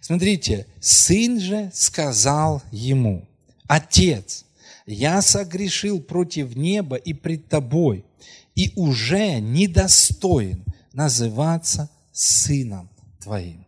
Смотрите, 0.00 0.66
сын 0.80 1.40
же 1.40 1.70
сказал 1.74 2.62
ему, 2.70 3.28
отец, 3.66 4.44
я 4.90 5.20
согрешил 5.20 6.00
против 6.00 6.56
неба 6.56 6.96
и 6.96 7.12
пред 7.12 7.48
тобой, 7.48 8.06
и 8.54 8.72
уже 8.74 9.38
недостоин 9.38 10.64
называться 10.94 11.90
сыном 12.10 12.88
твоим. 13.20 13.66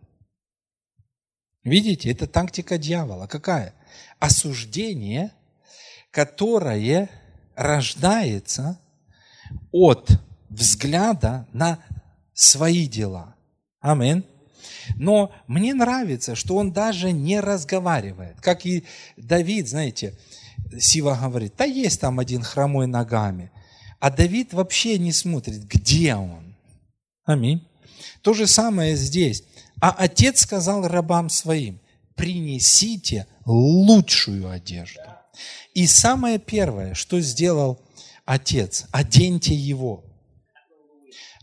Видите, 1.62 2.10
это 2.10 2.26
тактика 2.26 2.78
дьявола. 2.78 3.26
Какая? 3.26 3.74
Осуждение, 4.18 5.32
которое 6.10 7.10
рождается 7.54 8.80
от 9.72 10.08
взгляда 10.48 11.46
на 11.52 11.84
свои 12.32 12.86
дела. 12.86 13.36
Амин. 13.80 14.24
Но 14.96 15.32
мне 15.46 15.74
нравится, 15.74 16.34
что 16.34 16.56
он 16.56 16.72
даже 16.72 17.12
не 17.12 17.40
разговаривает. 17.40 18.40
Как 18.40 18.64
и 18.64 18.84
Давид, 19.18 19.68
знаете, 19.68 20.14
Сива 20.78 21.18
говорит, 21.20 21.54
да 21.56 21.64
есть 21.64 22.00
там 22.00 22.18
один 22.18 22.42
хромой 22.42 22.86
ногами. 22.86 23.50
А 23.98 24.10
Давид 24.10 24.52
вообще 24.52 24.98
не 24.98 25.12
смотрит, 25.12 25.64
где 25.64 26.14
он. 26.14 26.56
Аминь. 27.24 27.66
То 28.22 28.32
же 28.34 28.46
самое 28.46 28.96
здесь. 28.96 29.44
А 29.80 29.90
отец 29.90 30.42
сказал 30.42 30.86
рабам 30.86 31.28
своим, 31.28 31.80
принесите 32.14 33.26
лучшую 33.44 34.50
одежду. 34.50 35.02
И 35.74 35.86
самое 35.86 36.38
первое, 36.38 36.94
что 36.94 37.20
сделал 37.20 37.80
отец, 38.24 38.86
оденьте 38.90 39.54
его. 39.54 40.04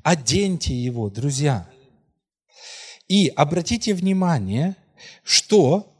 Оденьте 0.04 0.76
его, 0.76 1.10
друзья. 1.10 1.68
И 3.08 3.28
обратите 3.30 3.94
внимание, 3.94 4.76
что 5.24 5.94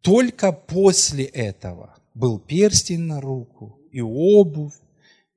только 0.00 0.52
после 0.52 1.24
этого 1.24 1.96
был 2.14 2.38
перстень 2.38 3.00
на 3.00 3.20
руку, 3.20 3.78
и 3.90 4.00
обувь, 4.00 4.74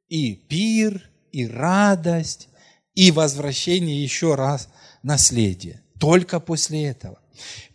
и 0.07 0.33
пир, 0.35 1.09
и 1.31 1.45
радость, 1.45 2.49
и 2.95 3.11
возвращение 3.11 4.01
еще 4.01 4.35
раз 4.35 4.69
наследия. 5.03 5.81
Только 5.99 6.39
после 6.39 6.85
этого. 6.85 7.19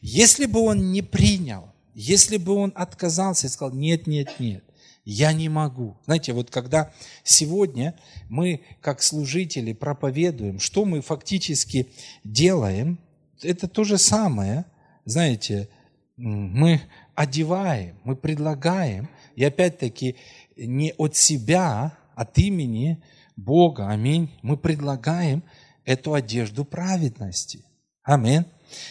Если 0.01 0.47
бы 0.47 0.61
он 0.61 0.93
не 0.93 1.03
принял, 1.03 1.73
если 1.95 2.37
бы 2.37 2.55
он 2.55 2.73
отказался 2.75 3.47
и 3.47 3.51
сказал, 3.51 3.75
нет, 3.75 4.07
нет, 4.07 4.41
нет, 4.41 4.65
я 5.05 5.33
не 5.33 5.49
могу. 5.49 5.97
Знаете, 6.05 6.33
вот 6.33 6.51
когда 6.51 6.93
сегодня 7.23 7.95
мы, 8.29 8.63
как 8.81 9.03
служители, 9.03 9.73
проповедуем, 9.73 10.59
что 10.59 10.85
мы 10.85 11.01
фактически 11.03 11.89
делаем, 12.25 12.99
это 13.43 13.69
то 13.69 13.85
же 13.85 13.99
самое, 13.99 14.65
знаете, 15.05 15.69
мы 16.17 16.81
одеваем, 17.15 17.97
мы 18.05 18.17
предлагаем, 18.17 19.09
и 19.37 19.45
опять-таки 19.45 20.17
не 20.57 20.93
от 20.99 21.17
себя, 21.17 21.97
от 22.15 22.39
имени 22.39 23.03
Бога, 23.37 23.89
аминь, 23.89 24.31
мы 24.43 24.57
предлагаем 24.57 25.43
эту 25.85 26.15
одежду 26.15 26.65
праведности. 26.65 27.65
Аминь. 28.03 28.45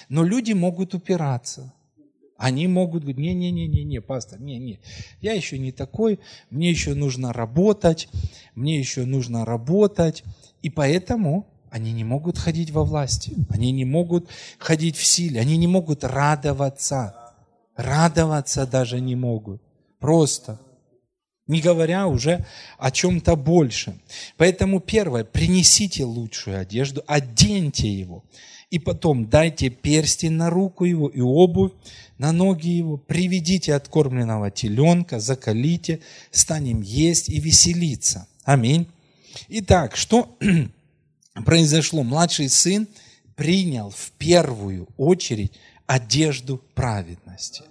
Но 0.10 0.24
люди 0.24 0.54
могут 0.54 0.94
упираться. 0.94 1.74
Они 2.38 2.68
могут 2.68 3.04
говорить, 3.04 3.20
не-не-не-не, 3.20 4.02
пастор, 4.02 4.42
не-не, 4.42 4.80
я 5.22 5.34
еще 5.34 5.60
не 5.60 5.72
такой, 5.72 6.20
мне 6.50 6.72
еще 6.72 6.96
нужно 6.96 7.34
работать, 7.34 8.10
мне 8.56 8.80
еще 8.80 9.06
нужно 9.06 9.46
работать. 9.46 10.24
И 10.64 10.72
поэтому 10.72 11.46
они 11.70 11.92
не 11.92 12.04
могут 12.04 12.40
ходить 12.40 12.72
во 12.72 12.84
власти, 12.84 13.36
они 13.50 13.72
не 13.72 13.86
могут 13.86 14.28
ходить 14.58 14.96
в 14.96 15.06
силе, 15.06 15.40
они 15.40 15.56
не 15.56 15.68
могут 15.68 16.04
радоваться. 16.04 17.16
Радоваться 17.76 18.66
даже 18.68 19.00
не 19.00 19.16
могут. 19.16 19.62
Просто 20.00 20.60
не 21.48 21.62
говоря 21.62 22.08
уже 22.08 22.46
о 22.78 22.92
чем-то 22.92 23.36
большем. 23.36 24.00
Поэтому 24.38 24.80
первое, 24.80 25.24
принесите 25.24 26.06
лучшую 26.06 26.60
одежду, 26.60 27.04
оденьте 27.08 27.92
его, 27.92 28.24
и 28.70 28.80
потом 28.80 29.30
дайте 29.30 29.70
перстень 29.70 30.32
на 30.32 30.50
руку 30.50 30.86
его 30.86 31.10
и 31.10 31.20
обувь 31.20 31.74
на 32.18 32.32
ноги 32.32 32.70
его, 32.70 32.98
приведите 32.98 33.74
откормленного 33.74 34.50
теленка, 34.50 35.20
закалите, 35.20 36.00
станем 36.32 36.82
есть 36.82 37.28
и 37.30 37.40
веселиться. 37.40 38.28
Аминь. 38.46 38.88
Итак, 39.50 39.98
что 39.98 40.38
произошло? 41.46 42.04
Младший 42.04 42.48
сын 42.48 42.88
принял 43.36 43.90
в 43.90 44.12
первую 44.18 44.88
очередь 44.98 45.52
одежду 45.92 46.58
праведности, 46.74 47.64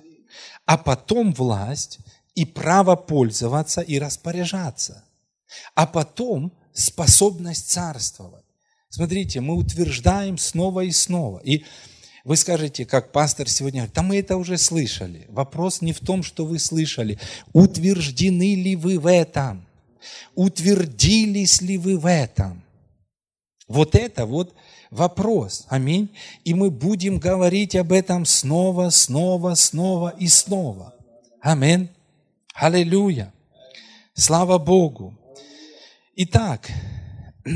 а 0.66 0.76
потом 0.76 1.32
власть 1.32 2.00
и 2.34 2.44
право 2.44 2.94
пользоваться 2.94 3.80
и 3.80 3.98
распоряжаться, 3.98 5.04
а 5.74 5.86
потом 5.86 6.52
способность 6.74 7.70
царствовать. 7.70 8.44
Смотрите, 8.90 9.40
мы 9.40 9.54
утверждаем 9.54 10.36
снова 10.36 10.82
и 10.82 10.90
снова. 10.90 11.38
И 11.38 11.64
вы 12.24 12.36
скажете, 12.36 12.84
как 12.84 13.10
пастор 13.10 13.48
сегодня 13.48 13.80
говорит, 13.80 13.94
да 13.94 14.02
мы 14.02 14.18
это 14.18 14.36
уже 14.36 14.58
слышали. 14.58 15.24
Вопрос 15.30 15.80
не 15.80 15.94
в 15.94 16.00
том, 16.00 16.22
что 16.22 16.44
вы 16.44 16.58
слышали. 16.58 17.18
Утверждены 17.54 18.54
ли 18.54 18.76
вы 18.76 18.98
в 18.98 19.06
этом? 19.06 19.66
Утвердились 20.34 21.62
ли 21.62 21.78
вы 21.78 21.96
в 21.98 22.04
этом? 22.04 22.62
Вот 23.66 23.94
это 23.94 24.26
вот 24.26 24.54
вопрос. 24.90 25.66
Аминь. 25.68 26.10
И 26.44 26.54
мы 26.54 26.70
будем 26.70 27.18
говорить 27.18 27.76
об 27.76 27.92
этом 27.92 28.24
снова, 28.24 28.90
снова, 28.90 29.54
снова 29.54 30.10
и 30.18 30.28
снова. 30.28 30.94
Аминь. 31.40 31.88
Аллилуйя. 32.54 33.32
Слава 34.14 34.58
Богу. 34.58 35.18
Итак, 36.16 36.70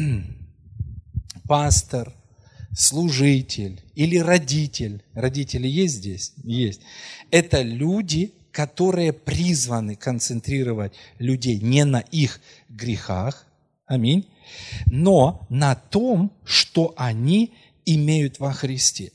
пастор, 1.48 2.14
служитель 2.74 3.82
или 3.94 4.16
родитель, 4.18 5.02
родители 5.12 5.68
есть 5.68 5.96
здесь? 5.96 6.32
Есть. 6.42 6.80
Это 7.30 7.62
люди, 7.62 8.32
которые 8.52 9.12
призваны 9.12 9.96
концентрировать 9.96 10.94
людей 11.18 11.60
не 11.60 11.84
на 11.84 11.98
их 11.98 12.40
грехах, 12.68 13.46
Аминь. 13.86 14.26
Но 14.86 15.46
на 15.48 15.74
том, 15.74 16.32
что 16.44 16.94
они 16.96 17.52
имеют 17.86 18.38
во 18.38 18.52
Христе. 18.52 19.12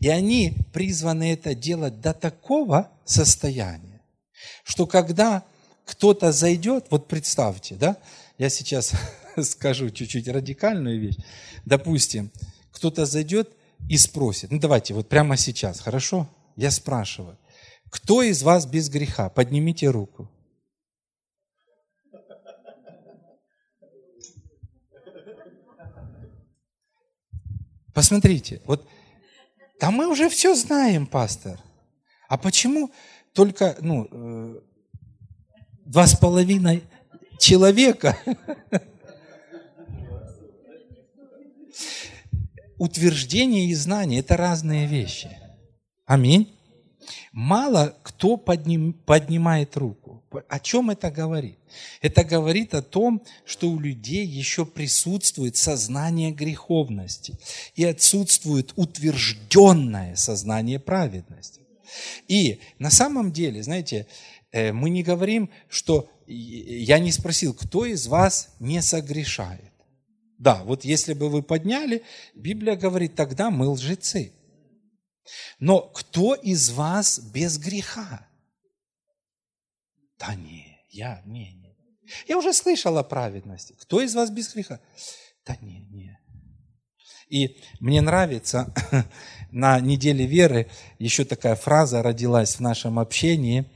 И 0.00 0.08
они 0.08 0.54
призваны 0.72 1.32
это 1.32 1.54
делать 1.54 2.00
до 2.00 2.12
такого 2.12 2.90
состояния, 3.04 4.00
что 4.62 4.86
когда 4.86 5.44
кто-то 5.84 6.32
зайдет, 6.32 6.86
вот 6.90 7.08
представьте, 7.08 7.74
да, 7.74 7.96
я 8.38 8.48
сейчас 8.48 8.92
скажу 9.42 9.90
чуть-чуть 9.90 10.28
радикальную 10.28 11.00
вещь. 11.00 11.16
Допустим, 11.64 12.30
кто-то 12.72 13.06
зайдет 13.06 13.50
и 13.88 13.96
спросит, 13.96 14.50
ну 14.50 14.58
давайте, 14.58 14.94
вот 14.94 15.08
прямо 15.08 15.36
сейчас, 15.36 15.80
хорошо? 15.80 16.28
Я 16.56 16.70
спрашиваю, 16.70 17.36
кто 17.90 18.22
из 18.22 18.42
вас 18.42 18.66
без 18.66 18.88
греха? 18.88 19.28
Поднимите 19.28 19.88
руку. 19.88 20.28
Посмотрите, 27.94 28.60
вот 28.66 28.86
да 29.80 29.90
мы 29.90 30.08
уже 30.08 30.28
все 30.28 30.54
знаем, 30.54 31.06
пастор. 31.06 31.58
А 32.28 32.36
почему 32.36 32.90
только 33.32 33.76
ну, 33.80 34.08
э, 34.10 34.60
два 35.84 36.06
с 36.06 36.16
половиной 36.16 36.82
человека 37.38 38.18
утверждение 42.78 43.66
и 43.66 43.74
знание– 43.74 44.20
это 44.20 44.36
разные 44.36 44.86
вещи. 44.86 45.30
Аминь. 46.06 46.52
Мало 47.32 47.96
кто 48.02 48.36
подним, 48.36 48.92
поднимает 48.92 49.76
руку. 49.76 50.03
О 50.48 50.58
чем 50.60 50.90
это 50.90 51.10
говорит? 51.10 51.58
Это 52.00 52.24
говорит 52.24 52.74
о 52.74 52.82
том, 52.82 53.22
что 53.44 53.70
у 53.70 53.78
людей 53.78 54.26
еще 54.26 54.64
присутствует 54.64 55.56
сознание 55.56 56.30
греховности 56.30 57.38
и 57.74 57.84
отсутствует 57.84 58.72
утвержденное 58.76 60.16
сознание 60.16 60.78
праведности. 60.80 61.60
И 62.28 62.60
на 62.78 62.90
самом 62.90 63.32
деле, 63.32 63.62
знаете, 63.62 64.06
э, 64.52 64.72
мы 64.72 64.90
не 64.90 65.02
говорим, 65.02 65.50
что 65.68 66.08
я 66.26 66.98
не 66.98 67.12
спросил, 67.12 67.54
кто 67.54 67.84
из 67.84 68.06
вас 68.06 68.54
не 68.58 68.80
согрешает. 68.82 69.72
Да, 70.38 70.62
вот 70.64 70.84
если 70.84 71.14
бы 71.14 71.28
вы 71.28 71.42
подняли, 71.42 72.02
Библия 72.34 72.76
говорит, 72.76 73.14
тогда 73.14 73.50
мы 73.50 73.68
лжецы. 73.68 74.32
Но 75.58 75.80
кто 75.80 76.34
из 76.34 76.70
вас 76.70 77.18
без 77.18 77.58
греха? 77.58 78.26
Да 80.26 80.34
не, 80.34 80.78
я, 80.90 81.20
не, 81.26 81.52
не. 81.52 81.76
Я 82.28 82.38
уже 82.38 82.52
слышал 82.52 82.96
о 82.96 83.02
праведности. 83.02 83.74
Кто 83.78 84.00
из 84.00 84.14
вас 84.14 84.30
без 84.30 84.54
греха? 84.54 84.80
Да 85.46 85.56
не, 85.60 85.80
не. 85.90 86.18
И 87.28 87.58
мне 87.80 88.00
нравится, 88.00 88.72
на 89.50 89.80
неделе 89.80 90.26
веры 90.26 90.68
еще 90.98 91.24
такая 91.24 91.56
фраза 91.56 92.02
родилась 92.02 92.56
в 92.56 92.60
нашем 92.60 92.98
общении. 92.98 93.66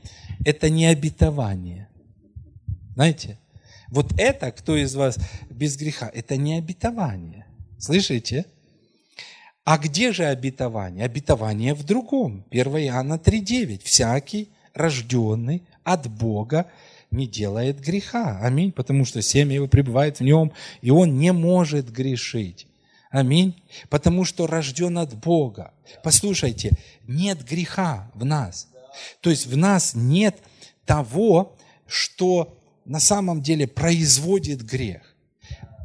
Это 0.45 0.69
не 0.69 0.87
обетование. 0.87 1.89
Знаете? 2.95 3.37
Вот 3.89 4.13
это, 4.19 4.51
кто 4.51 4.75
из 4.75 4.95
вас 4.95 5.17
без 5.49 5.77
греха, 5.77 6.09
это 6.13 6.37
не 6.37 6.57
обетование. 6.57 7.45
Слышите? 7.77 8.45
А 9.65 9.77
где 9.77 10.11
же 10.13 10.25
обетование? 10.25 11.05
Обетование 11.05 11.73
в 11.73 11.83
другом. 11.83 12.45
1 12.49 12.77
Иоанна 12.77 13.15
3,9. 13.15 13.81
Всякий, 13.83 14.49
рожденный 14.73 15.63
от 15.93 16.07
Бога, 16.07 16.67
не 17.11 17.27
делает 17.27 17.79
греха. 17.79 18.39
Аминь. 18.41 18.71
Потому 18.71 19.05
что 19.05 19.21
семя 19.21 19.55
его 19.55 19.67
пребывает 19.67 20.19
в 20.19 20.23
нем, 20.23 20.51
и 20.81 20.91
он 20.91 21.17
не 21.17 21.33
может 21.33 21.91
грешить. 21.91 22.67
Аминь. 23.09 23.61
Потому 23.89 24.25
что 24.25 24.45
рожден 24.45 24.97
от 24.99 25.15
Бога. 25.15 25.73
Послушайте, 26.03 26.71
нет 27.07 27.43
греха 27.43 28.11
в 28.13 28.23
нас. 28.23 28.67
То 29.21 29.29
есть 29.29 29.47
в 29.47 29.57
нас 29.57 29.95
нет 29.95 30.37
того, 30.85 31.55
что 31.87 32.55
на 32.85 32.99
самом 32.99 33.41
деле 33.41 33.67
производит 33.67 34.61
грех. 34.63 35.08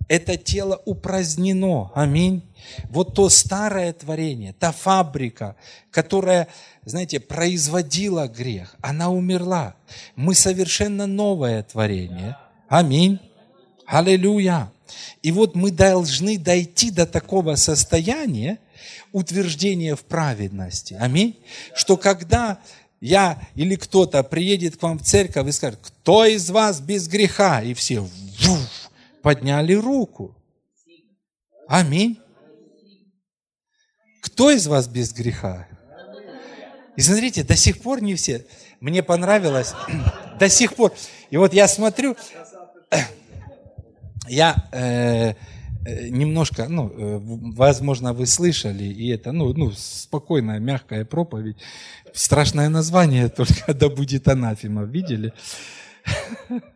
Это 0.09 0.37
тело 0.37 0.81
упразднено. 0.85 1.91
Аминь. 1.95 2.43
Вот 2.91 3.15
то 3.15 3.29
старое 3.29 3.93
творение, 3.93 4.55
та 4.59 4.73
фабрика, 4.73 5.57
которая, 5.91 6.49
знаете, 6.85 7.21
производила 7.21 8.27
грех, 8.27 8.75
она 8.81 9.11
умерла. 9.11 9.75
Мы 10.17 10.35
совершенно 10.35 11.07
новое 11.07 11.63
творение. 11.63 12.37
Аминь. 12.69 13.19
Аллилуйя. 13.87 14.73
И 15.23 15.33
вот 15.33 15.55
мы 15.55 15.71
должны 15.71 16.39
дойти 16.39 16.91
до 16.91 17.07
такого 17.07 17.55
состояния 17.57 18.59
утверждения 19.13 19.95
в 19.95 20.03
праведности. 20.05 20.97
Аминь. 20.99 21.39
Что 21.75 21.97
когда 21.97 22.59
я 23.01 23.39
или 23.55 23.77
кто-то 23.77 24.23
приедет 24.23 24.77
к 24.77 24.83
вам 24.83 24.99
в 24.99 25.03
церковь 25.03 25.49
и 25.49 25.53
скажет, 25.53 25.79
кто 25.83 26.25
из 26.25 26.51
вас 26.51 26.81
без 26.81 27.07
греха? 27.09 27.63
И 27.63 27.75
все 27.75 28.01
вуф, 28.01 28.84
подняли 29.25 29.75
руку. 29.75 30.37
Аминь. 31.67 32.21
Кто 34.23 34.51
из 34.51 34.69
вас 34.69 34.87
без 34.87 35.13
греха? 35.13 35.67
И 36.97 37.01
смотрите, 37.01 37.43
до 37.43 37.57
сих 37.57 37.81
пор 37.81 38.01
не 38.01 38.15
все. 38.15 38.47
Мне 38.81 39.03
понравилось, 39.03 39.75
до 40.39 40.49
сих 40.49 40.77
пор. 40.77 40.93
И 41.31 41.37
вот 41.37 41.53
я 41.53 41.67
смотрю, 41.67 42.17
я 44.29 44.69
э, 44.71 45.35
Э, 45.87 46.09
немножко, 46.09 46.67
ну, 46.69 46.89
э, 46.89 47.19
возможно, 47.57 48.15
вы 48.15 48.27
слышали, 48.27 48.85
и 48.85 49.09
это, 49.09 49.33
ну, 49.33 49.53
ну, 49.53 49.71
спокойная, 49.73 50.59
мягкая 50.59 51.05
проповедь. 51.05 51.57
Страшное 52.15 52.71
название, 52.71 53.29
только 53.37 53.75
да 53.75 53.89
будет 53.91 54.29
анафема, 54.29 54.85
видели? 54.85 55.33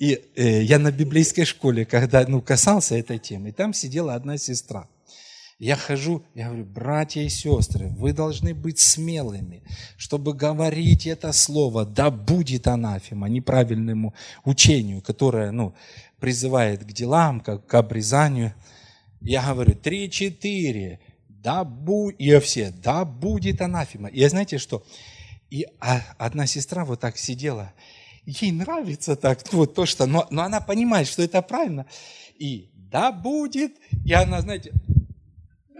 И 0.00 0.18
э, 0.34 0.62
я 0.62 0.78
на 0.78 0.90
библейской 0.90 1.44
школе, 1.44 1.84
когда, 1.84 2.24
ну, 2.26 2.40
касался 2.40 2.96
этой 2.96 3.18
темы, 3.18 3.52
там 3.52 3.74
сидела 3.74 4.14
одна 4.14 4.38
сестра. 4.38 4.88
Я 5.58 5.76
хожу, 5.76 6.24
я 6.34 6.46
говорю, 6.46 6.64
братья 6.64 7.20
и 7.20 7.28
сестры, 7.28 7.88
вы 7.88 8.14
должны 8.14 8.54
быть 8.54 8.78
смелыми, 8.78 9.62
чтобы 9.98 10.32
говорить 10.32 11.06
это 11.06 11.32
слово, 11.32 11.84
да 11.84 12.10
будет 12.10 12.66
анафема, 12.66 13.28
неправильному 13.28 14.14
учению, 14.46 15.02
которое, 15.02 15.50
ну, 15.50 15.74
призывает 16.18 16.82
к 16.82 16.92
делам, 16.92 17.40
как 17.40 17.66
к 17.66 17.74
обрезанию. 17.74 18.54
Я 19.20 19.42
говорю, 19.52 19.74
три-четыре, 19.74 21.00
да 21.28 21.62
будет, 21.62 22.18
и 22.18 22.38
все, 22.38 22.70
да 22.70 23.04
будет 23.04 23.60
анафема. 23.60 24.08
И 24.08 24.26
знаете 24.28 24.56
что? 24.56 24.82
И 25.50 25.66
одна 26.16 26.46
сестра 26.46 26.86
вот 26.86 27.00
так 27.00 27.18
сидела, 27.18 27.74
ей 28.30 28.52
нравится 28.52 29.16
так, 29.16 29.40
вот 29.52 29.74
то, 29.74 29.86
что, 29.86 30.06
но, 30.06 30.26
но 30.30 30.42
она 30.42 30.60
понимает, 30.60 31.08
что 31.08 31.22
это 31.22 31.42
правильно. 31.42 31.86
И 32.38 32.70
да 32.74 33.12
будет, 33.12 33.72
и 34.04 34.12
она, 34.12 34.40
знаете, 34.40 34.72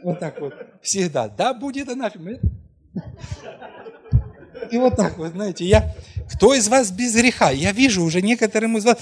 вот 0.02 0.18
так 0.18 0.40
вот, 0.40 0.54
всегда, 0.82 1.28
да 1.28 1.54
будет 1.54 1.88
анафема. 1.88 2.38
И 4.70 4.78
вот 4.78 4.96
так 4.96 5.16
вот, 5.18 5.32
знаете, 5.32 5.64
я, 5.64 5.94
кто 6.32 6.54
из 6.54 6.68
вас 6.68 6.90
без 6.90 7.14
греха? 7.14 7.50
Я 7.50 7.72
вижу 7.72 8.02
уже 8.02 8.22
некоторым 8.22 8.76
из 8.76 8.84
вас, 8.84 8.98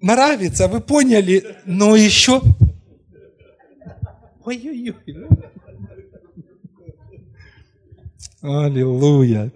нравится, 0.00 0.68
вы 0.68 0.80
поняли, 0.80 1.56
но 1.64 1.96
еще... 1.96 2.40
Ой-ой-ой. 4.44 4.94
Аллилуйя. 8.42 9.52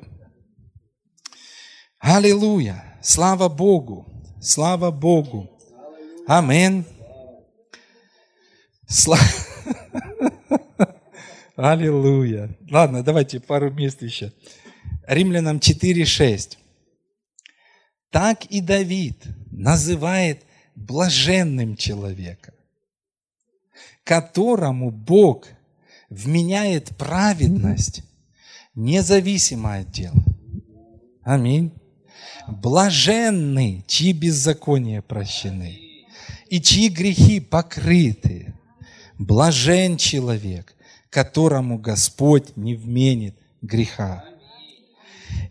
Аллилуйя. 2.07 2.85
Слава 3.01 3.49
Богу. 3.49 4.07
Слава 4.39 4.91
Богу. 4.91 5.49
Амин. 6.27 6.85
Слава... 8.87 9.23
Аллилуйя. 11.57 12.55
Ладно, 12.71 13.03
давайте 13.03 13.41
пару 13.41 13.71
мест 13.71 14.03
еще. 14.03 14.35
Римлянам 15.07 15.57
4.6. 15.57 16.59
Так 18.11 18.45
и 18.47 18.61
Давид 18.61 19.25
называет 19.51 20.45
блаженным 20.75 21.75
человека, 21.75 22.53
которому 24.05 24.91
Бог 24.91 25.49
вменяет 26.11 26.95
праведность, 26.99 28.03
независимо 28.75 29.77
от 29.77 29.91
дел. 29.91 30.13
Аминь. 31.23 31.73
Блаженны, 32.47 33.85
чьи 33.87 34.13
беззакония 34.13 35.03
прощены, 35.03 35.81
и 36.49 36.61
чьи 36.61 36.89
грехи 36.89 37.41
покрыты. 37.41 38.55
Блажен 39.19 39.97
человек, 39.97 40.75
которому 41.09 41.79
Господь 41.79 42.57
не 42.57 42.75
вменит 42.75 43.37
греха. 43.63 44.25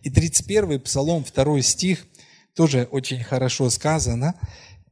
И 0.03 0.09
31 0.09 0.79
Псалом, 0.81 1.23
2 1.23 1.61
стих, 1.61 2.05
тоже 2.53 2.87
очень 2.91 3.23
хорошо 3.23 3.69
сказано. 3.69 4.35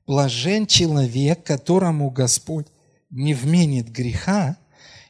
Блажен 0.08 0.66
человек, 0.66 1.44
которому 1.44 2.10
Господь 2.10 2.68
не 3.10 3.34
вменит 3.34 3.90
греха, 3.90 4.58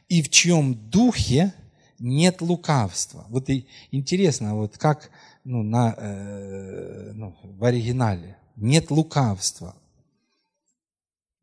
и 0.08 0.22
в 0.22 0.28
чьем 0.28 0.74
духе 0.74 1.54
нет 1.98 2.42
лукавства. 2.42 3.24
Вот 3.28 3.48
и 3.48 3.66
интересно, 3.92 4.56
вот 4.56 4.76
как 4.76 5.10
ну, 5.44 5.62
на, 5.62 5.94
э, 5.96 7.12
ну, 7.14 7.36
в 7.42 7.64
оригинале. 7.64 8.38
Нет 8.56 8.90
лукавства. 8.90 9.76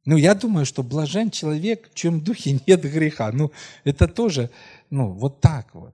Ну, 0.06 0.18
я 0.18 0.34
думаю, 0.36 0.66
что 0.66 0.84
блажен 0.84 1.30
человек, 1.30 1.92
в 1.92 1.94
чем 1.94 2.22
духе 2.22 2.60
нет 2.68 2.82
греха. 2.82 3.32
Ну, 3.32 3.52
это 3.84 4.08
тоже, 4.08 4.50
ну, 4.90 5.12
вот 5.12 5.42
так 5.42 5.74
вот. 5.76 5.94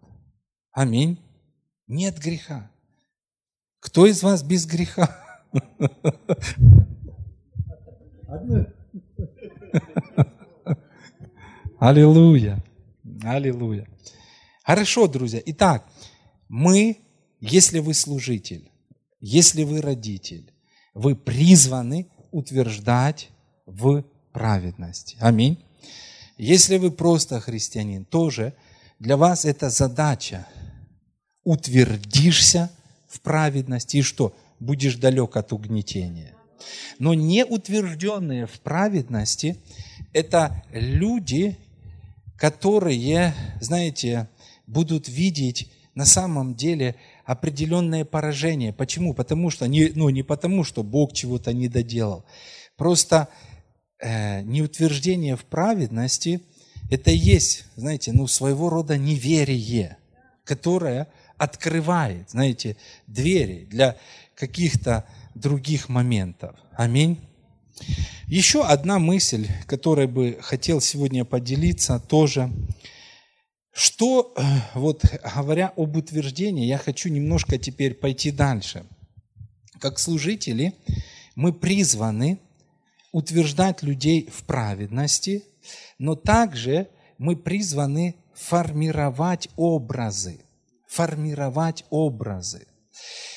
Аминь. 0.71 1.19
Нет 1.87 2.19
греха. 2.19 2.71
Кто 3.79 4.05
из 4.05 4.23
вас 4.23 4.43
без 4.43 4.65
греха? 4.65 5.39
Аллилуйя. 11.79 12.63
Аллилуйя. 13.23 13.87
Хорошо, 14.63 15.07
друзья. 15.07 15.41
Итак, 15.45 15.85
мы, 16.47 16.97
если 17.51 17.79
вы 17.79 17.93
служитель, 17.93 18.71
если 19.19 19.63
вы 19.63 19.81
родитель, 19.81 20.51
вы 20.93 21.15
призваны 21.15 22.07
утверждать 22.31 23.29
в 23.65 24.03
праведности. 24.31 25.17
Аминь. 25.19 25.63
Если 26.37 26.77
вы 26.77 26.91
просто 26.91 27.39
христианин, 27.39 28.05
тоже 28.05 28.53
для 28.99 29.15
вас 29.15 29.45
это 29.45 29.69
задача. 29.69 30.47
Утвердишься 31.43 32.71
в 33.07 33.21
праведности 33.21 33.97
и 33.97 34.01
что? 34.01 34.35
Будешь 34.59 34.95
далек 34.95 35.37
от 35.37 35.53
угнетения. 35.53 36.33
Но 36.97 37.13
не 37.13 37.45
утвержденные 37.45 38.47
в 38.47 38.59
праведности– 38.61 39.57
это 40.13 40.63
люди, 40.71 41.57
которые, 42.37 43.35
знаете, 43.61 44.29
будут 44.65 45.07
видеть 45.07 45.69
на 45.93 46.05
самом 46.05 46.55
деле 46.55 46.95
определенное 47.25 48.05
поражение. 48.05 48.73
Почему? 48.73 49.13
Потому 49.13 49.49
что, 49.49 49.67
не, 49.67 49.91
ну, 49.95 50.09
не 50.09 50.23
потому, 50.23 50.63
что 50.63 50.83
Бог 50.83 51.13
чего-то 51.13 51.53
не 51.53 51.67
доделал. 51.67 52.25
Просто 52.77 53.27
э, 53.99 54.41
неутверждение 54.41 55.35
в 55.35 55.45
праведности– 55.45 56.41
это 56.89 57.11
есть, 57.11 57.65
знаете, 57.75 58.11
ну, 58.13 58.27
своего 58.27 58.69
рода 58.69 58.97
неверие, 58.97 59.97
которое 60.43 61.07
открывает, 61.37 62.29
знаете, 62.29 62.77
двери 63.07 63.65
для 63.69 63.97
каких-то 64.35 65.05
других 65.33 65.89
моментов. 65.89 66.55
Аминь. 66.73 67.19
Еще 68.27 68.63
одна 68.63 68.99
мысль, 68.99 69.47
которой 69.65 70.07
бы 70.07 70.37
хотел 70.41 70.79
сегодня 70.79 71.25
поделиться 71.25 71.99
тоже. 71.99 72.51
Что, 73.75 74.33
э, 74.37 74.41
вот 74.73 75.03
говоря 75.35 75.73
об 75.75 75.97
утверждении, 75.97 76.65
я 76.65 76.77
хочу 76.77 77.09
немножко 77.09 77.57
теперь 77.57 77.93
пойти 77.93 78.31
дальше. 78.31 78.85
Как 79.81 79.99
служители 79.99 80.73
мы 81.35 81.51
призваны 81.51 82.39
утверждать 83.11 83.83
людей 83.83 84.29
в 84.33 84.45
праведности, 84.45 85.43
но 85.99 86.15
также 86.15 86.87
мы 87.17 87.35
призваны 87.35 88.15
формировать 88.33 89.49
образы. 89.57 90.39
Формировать 90.87 91.83
образы. 91.89 92.67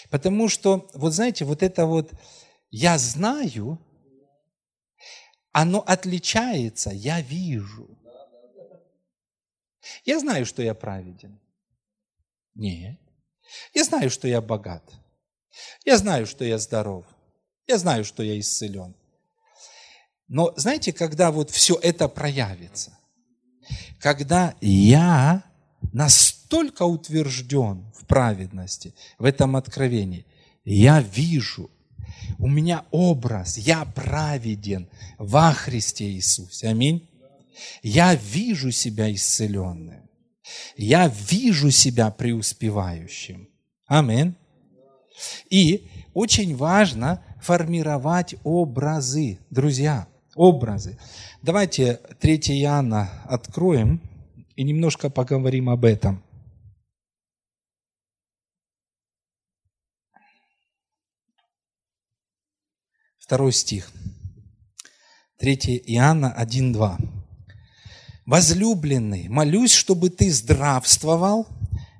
Потому 0.09 0.49
что, 0.49 0.89
вот 0.95 1.15
знаете, 1.15 1.47
вот 1.47 1.65
это 1.65 1.85
вот 1.85 2.13
«я 2.71 2.97
знаю», 2.97 3.81
оно 5.51 5.81
отличается 5.81 6.91
«я 6.91 7.21
вижу». 7.21 7.98
Я 10.05 10.19
знаю, 10.21 10.47
что 10.47 10.63
я 10.63 10.75
праведен. 10.75 11.39
Нет. 12.55 12.99
Я 13.75 13.85
знаю, 13.85 14.11
что 14.11 14.29
я 14.29 14.41
богат. 14.41 14.85
Я 15.85 15.99
знаю, 15.99 16.27
что 16.27 16.45
я 16.45 16.59
здоров. 16.59 17.07
Я 17.67 17.79
знаю, 17.79 18.05
что 18.05 18.23
я 18.23 18.39
исцелен. 18.39 18.95
Но 20.29 20.53
знаете, 20.57 20.93
когда 20.93 21.31
вот 21.31 21.51
все 21.51 21.79
это 21.83 22.09
проявится, 22.09 22.99
когда 23.99 24.55
я 24.61 25.43
настолько 25.93 26.83
утвержден 26.83 27.91
в 27.95 28.07
праведности, 28.07 28.95
в 29.19 29.25
этом 29.25 29.57
откровении, 29.57 30.27
я 30.65 31.01
вижу, 31.01 31.71
у 32.39 32.47
меня 32.47 32.85
образ, 32.91 33.57
я 33.57 33.85
праведен 33.85 34.89
во 35.17 35.53
Христе 35.53 36.11
Иисусе. 36.11 36.69
Аминь. 36.69 37.08
Я 37.83 38.15
вижу 38.15 38.71
себя 38.71 39.13
исцеленным. 39.13 40.09
Я 40.77 41.09
вижу 41.09 41.71
себя 41.71 42.11
преуспевающим. 42.11 43.49
Аминь. 43.87 44.35
И 45.51 45.89
очень 46.15 46.57
важно 46.57 47.23
формировать 47.41 48.35
образы, 48.45 49.39
друзья, 49.51 50.09
образы. 50.35 50.99
Давайте 51.43 51.95
3 52.21 52.37
Иоанна 52.63 53.11
откроем 53.25 54.01
и 54.57 54.63
немножко 54.63 55.11
поговорим 55.11 55.69
об 55.69 55.85
этом. 55.85 56.23
Второй 63.19 63.53
стих. 63.53 63.93
3 65.39 65.83
Иоанна 65.87 66.35
1.2. 66.39 67.28
Возлюбленный, 68.29 69.27
молюсь, 69.31 69.73
чтобы 69.73 70.11
ты 70.11 70.31
здравствовал 70.31 71.47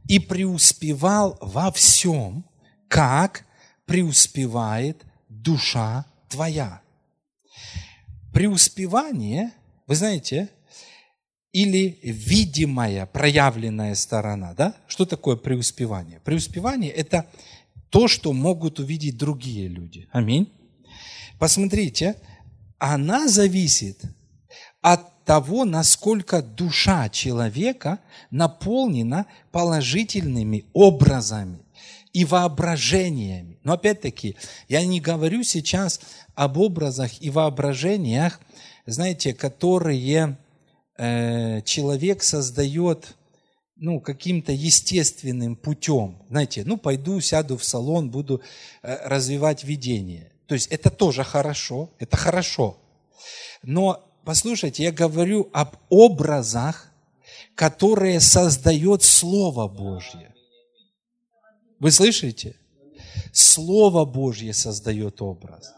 и 0.07 0.19
преуспевал 0.19 1.39
во 1.41 1.73
всем, 1.73 2.45
как 2.87 3.47
преуспевает 3.87 5.07
душа 5.31 6.05
твоя. 6.29 6.83
Преуспевание, 8.35 9.53
вы 9.87 9.95
знаете, 9.95 10.51
или 11.53 11.99
видимая, 12.03 13.07
проявленная 13.07 13.95
сторона, 13.95 14.53
да? 14.53 14.75
Что 14.87 15.07
такое 15.07 15.37
преуспевание? 15.37 16.21
Преуспевание– 16.21 16.91
это 16.93 17.25
то, 17.89 18.07
что 18.07 18.35
могут 18.35 18.81
увидеть 18.81 19.17
другие 19.17 19.67
люди. 19.67 20.07
Аминь. 20.13 20.53
Посмотрите, 21.39 22.17
она 22.79 23.29
зависит 23.29 24.03
от 24.83 25.18
того, 25.29 25.67
насколько 25.67 26.41
душа 26.41 27.11
человека 27.11 27.99
наполнена 28.31 29.27
положительными 29.53 30.65
образами 30.73 31.59
и 32.15 32.25
воображениями. 32.25 33.59
Но 33.63 33.75
опять-таки, 33.75 34.37
я 34.69 34.87
не 34.87 35.03
говорю 35.03 35.43
сейчас 35.45 36.01
об 36.35 36.57
образах 36.57 37.21
и 37.21 37.29
воображениях, 37.29 38.41
знаете, 38.87 39.35
которые 39.35 40.39
э, 40.97 41.61
человек 41.61 42.23
создает 42.23 43.15
ну, 43.77 44.01
каким-то 44.01 44.53
естественным 44.53 45.57
путем. 45.57 46.23
Знаете, 46.31 46.63
ну, 46.65 46.79
пойду, 46.79 47.21
сяду 47.21 47.59
в 47.59 47.65
салон, 47.65 48.11
буду 48.11 48.41
э, 48.83 48.97
развивать 49.07 49.63
видение. 49.63 50.33
То 50.47 50.55
есть 50.55 50.69
это 50.69 50.89
тоже 50.89 51.23
хорошо, 51.23 51.91
это 51.99 52.17
хорошо. 52.17 52.79
Но 53.63 54.08
послушайте, 54.29 54.83
я 54.83 54.93
говорю 54.93 55.49
об 55.55 55.77
образах, 55.89 56.93
которые 57.55 58.21
создает 58.21 59.03
Слово 59.03 59.69
Божье. 59.69 60.35
Вы 61.81 61.91
слышите? 61.91 62.55
Слово 63.33 64.05
Божье 64.05 64.53
создает 64.53 65.23
образ. 65.23 65.73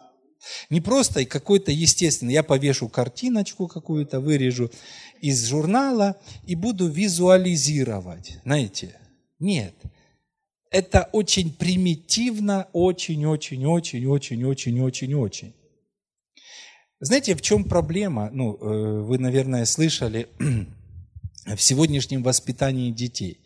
Не 0.68 0.80
просто 0.80 1.24
какой-то 1.26 1.70
естественный, 1.70 2.32
я 2.32 2.42
повешу 2.42 2.88
картиночку 2.88 3.68
какую-то, 3.68 4.18
вырежу 4.18 4.68
из 5.20 5.46
журнала 5.46 6.16
и 6.44 6.56
буду 6.56 6.88
визуализировать. 6.88 8.38
Знаете? 8.44 8.98
Нет. 9.38 9.76
Это 10.72 11.08
очень 11.12 11.52
примитивно, 11.52 12.66
очень-очень-очень-очень-очень-очень. 12.72 15.54
Знаете, 17.02 17.34
в 17.34 17.40
чем 17.40 17.64
проблема? 17.64 18.28
Ну, 18.30 18.56
э, 18.56 19.00
вы, 19.00 19.18
наверное, 19.18 19.64
слышали 19.64 20.28
в 21.46 21.58
сегодняшнем 21.58 22.22
воспитании 22.22 22.90
детей. 22.90 23.40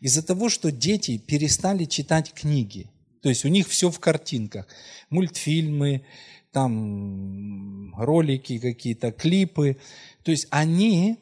Из-за 0.00 0.22
того, 0.22 0.48
что 0.48 0.72
дети 0.72 1.18
перестали 1.18 1.84
читать 1.84 2.32
книги, 2.32 2.90
то 3.20 3.28
есть 3.28 3.44
у 3.44 3.48
них 3.48 3.68
все 3.68 3.90
в 3.90 4.00
картинках, 4.00 4.66
мультфильмы, 5.10 6.06
там 6.50 7.94
ролики 7.96 8.58
какие-то, 8.58 9.12
клипы, 9.12 9.76
то 10.22 10.30
есть 10.30 10.46
они 10.48 11.18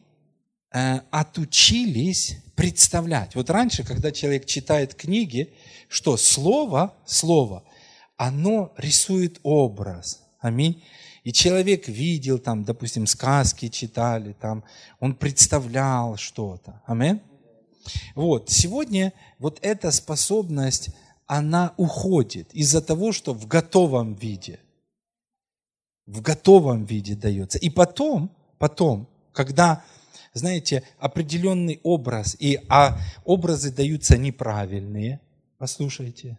э, 0.72 1.00
отучились 1.10 2.36
представлять. 2.54 3.34
Вот 3.34 3.50
раньше, 3.50 3.82
когда 3.82 4.12
человек 4.12 4.46
читает 4.46 4.94
книги, 4.94 5.52
что 5.88 6.16
слово, 6.16 6.94
слово, 7.06 7.64
оно 8.16 8.72
рисует 8.76 9.40
образ. 9.42 10.22
Аминь. 10.38 10.80
И 11.24 11.32
человек 11.32 11.86
видел 11.86 12.38
там, 12.38 12.64
допустим, 12.64 13.06
сказки 13.06 13.68
читали, 13.68 14.32
там, 14.32 14.64
он 14.98 15.14
представлял 15.14 16.16
что-то. 16.16 16.82
Амин. 16.86 17.20
Вот, 18.14 18.50
сегодня 18.50 19.12
вот 19.38 19.58
эта 19.62 19.90
способность, 19.90 20.90
она 21.26 21.74
уходит 21.76 22.52
из-за 22.52 22.80
того, 22.80 23.12
что 23.12 23.34
в 23.34 23.46
готовом 23.46 24.14
виде, 24.14 24.60
в 26.06 26.20
готовом 26.20 26.84
виде 26.84 27.14
дается. 27.14 27.58
И 27.58 27.70
потом, 27.70 28.30
потом, 28.58 29.08
когда, 29.32 29.84
знаете, 30.34 30.82
определенный 30.98 31.80
образ, 31.82 32.36
и 32.38 32.60
а 32.68 32.98
образы 33.24 33.72
даются 33.72 34.18
неправильные, 34.18 35.20
послушайте, 35.58 36.38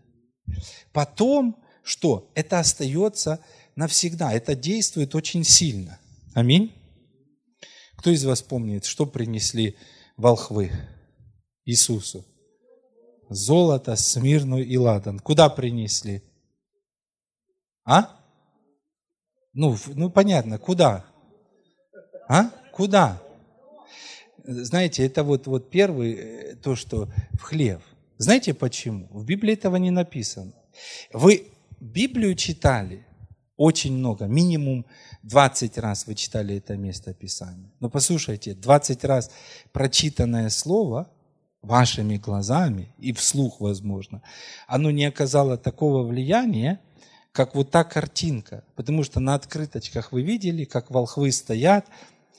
потом 0.92 1.58
что? 1.84 2.32
Это 2.34 2.60
остается 2.60 3.40
навсегда, 3.76 4.32
это 4.34 4.56
действует 4.56 5.16
очень 5.16 5.44
сильно. 5.44 6.00
Аминь. 6.34 6.74
Кто 7.96 8.10
из 8.10 8.26
вас 8.26 8.42
помнит, 8.42 8.86
что 8.86 9.06
принесли 9.06 9.78
волхвы? 10.18 10.72
Иисусу. 11.66 12.26
Золото, 13.30 13.96
смирну 13.96 14.60
и 14.60 14.78
ладан. 14.78 15.20
Куда 15.20 15.50
принесли? 15.50 16.22
А? 17.86 18.20
Ну, 19.54 19.78
ну 19.96 20.10
понятно, 20.10 20.58
куда? 20.58 21.06
А? 22.28 22.50
Куда? 22.72 23.22
Знаете, 24.44 25.06
это 25.06 25.24
вот, 25.24 25.48
вот 25.48 25.70
первый, 25.70 26.14
э, 26.14 26.56
то, 26.56 26.76
что 26.76 27.10
в 27.34 27.42
хлеб. 27.42 27.82
Знаете 28.18 28.54
почему? 28.54 29.08
В 29.12 29.26
Библии 29.26 29.54
этого 29.54 29.78
не 29.78 29.92
написано. 29.92 30.54
Вы 31.14 31.48
Библию 31.80 32.36
читали 32.36 33.06
очень 33.58 33.94
много, 33.94 34.26
минимум 34.26 34.86
20 35.24 35.78
раз 35.78 36.08
вы 36.08 36.16
читали 36.16 36.58
это 36.58 36.76
место 36.76 37.14
Писания. 37.14 37.72
Но 37.80 37.90
послушайте, 37.90 38.54
20 38.54 39.04
раз 39.06 39.32
прочитанное 39.72 40.50
слово– 40.50 41.10
вашими 41.64 42.18
глазами 42.18 42.94
и 43.00 43.14
вслух, 43.14 43.60
возможно, 43.60 44.22
оно 44.68 44.92
не 44.92 45.06
оказало 45.06 45.58
такого 45.58 46.04
влияния, 46.04 46.80
как 47.32 47.56
вот 47.56 47.72
та 47.72 47.84
картинка. 47.84 48.64
Потому 48.76 49.04
что 49.04 49.20
на 49.20 49.34
открыточках 49.34 50.12
вы 50.12 50.22
видели, 50.22 50.66
как 50.66 50.92
волхвы 50.92 51.32
стоят. 51.32 51.88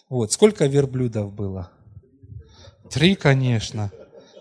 Вот, 0.08 0.30
сколько 0.30 0.66
верблюдов 0.66 1.32
было? 1.32 1.70
Три, 2.90 3.16
конечно. 3.16 3.90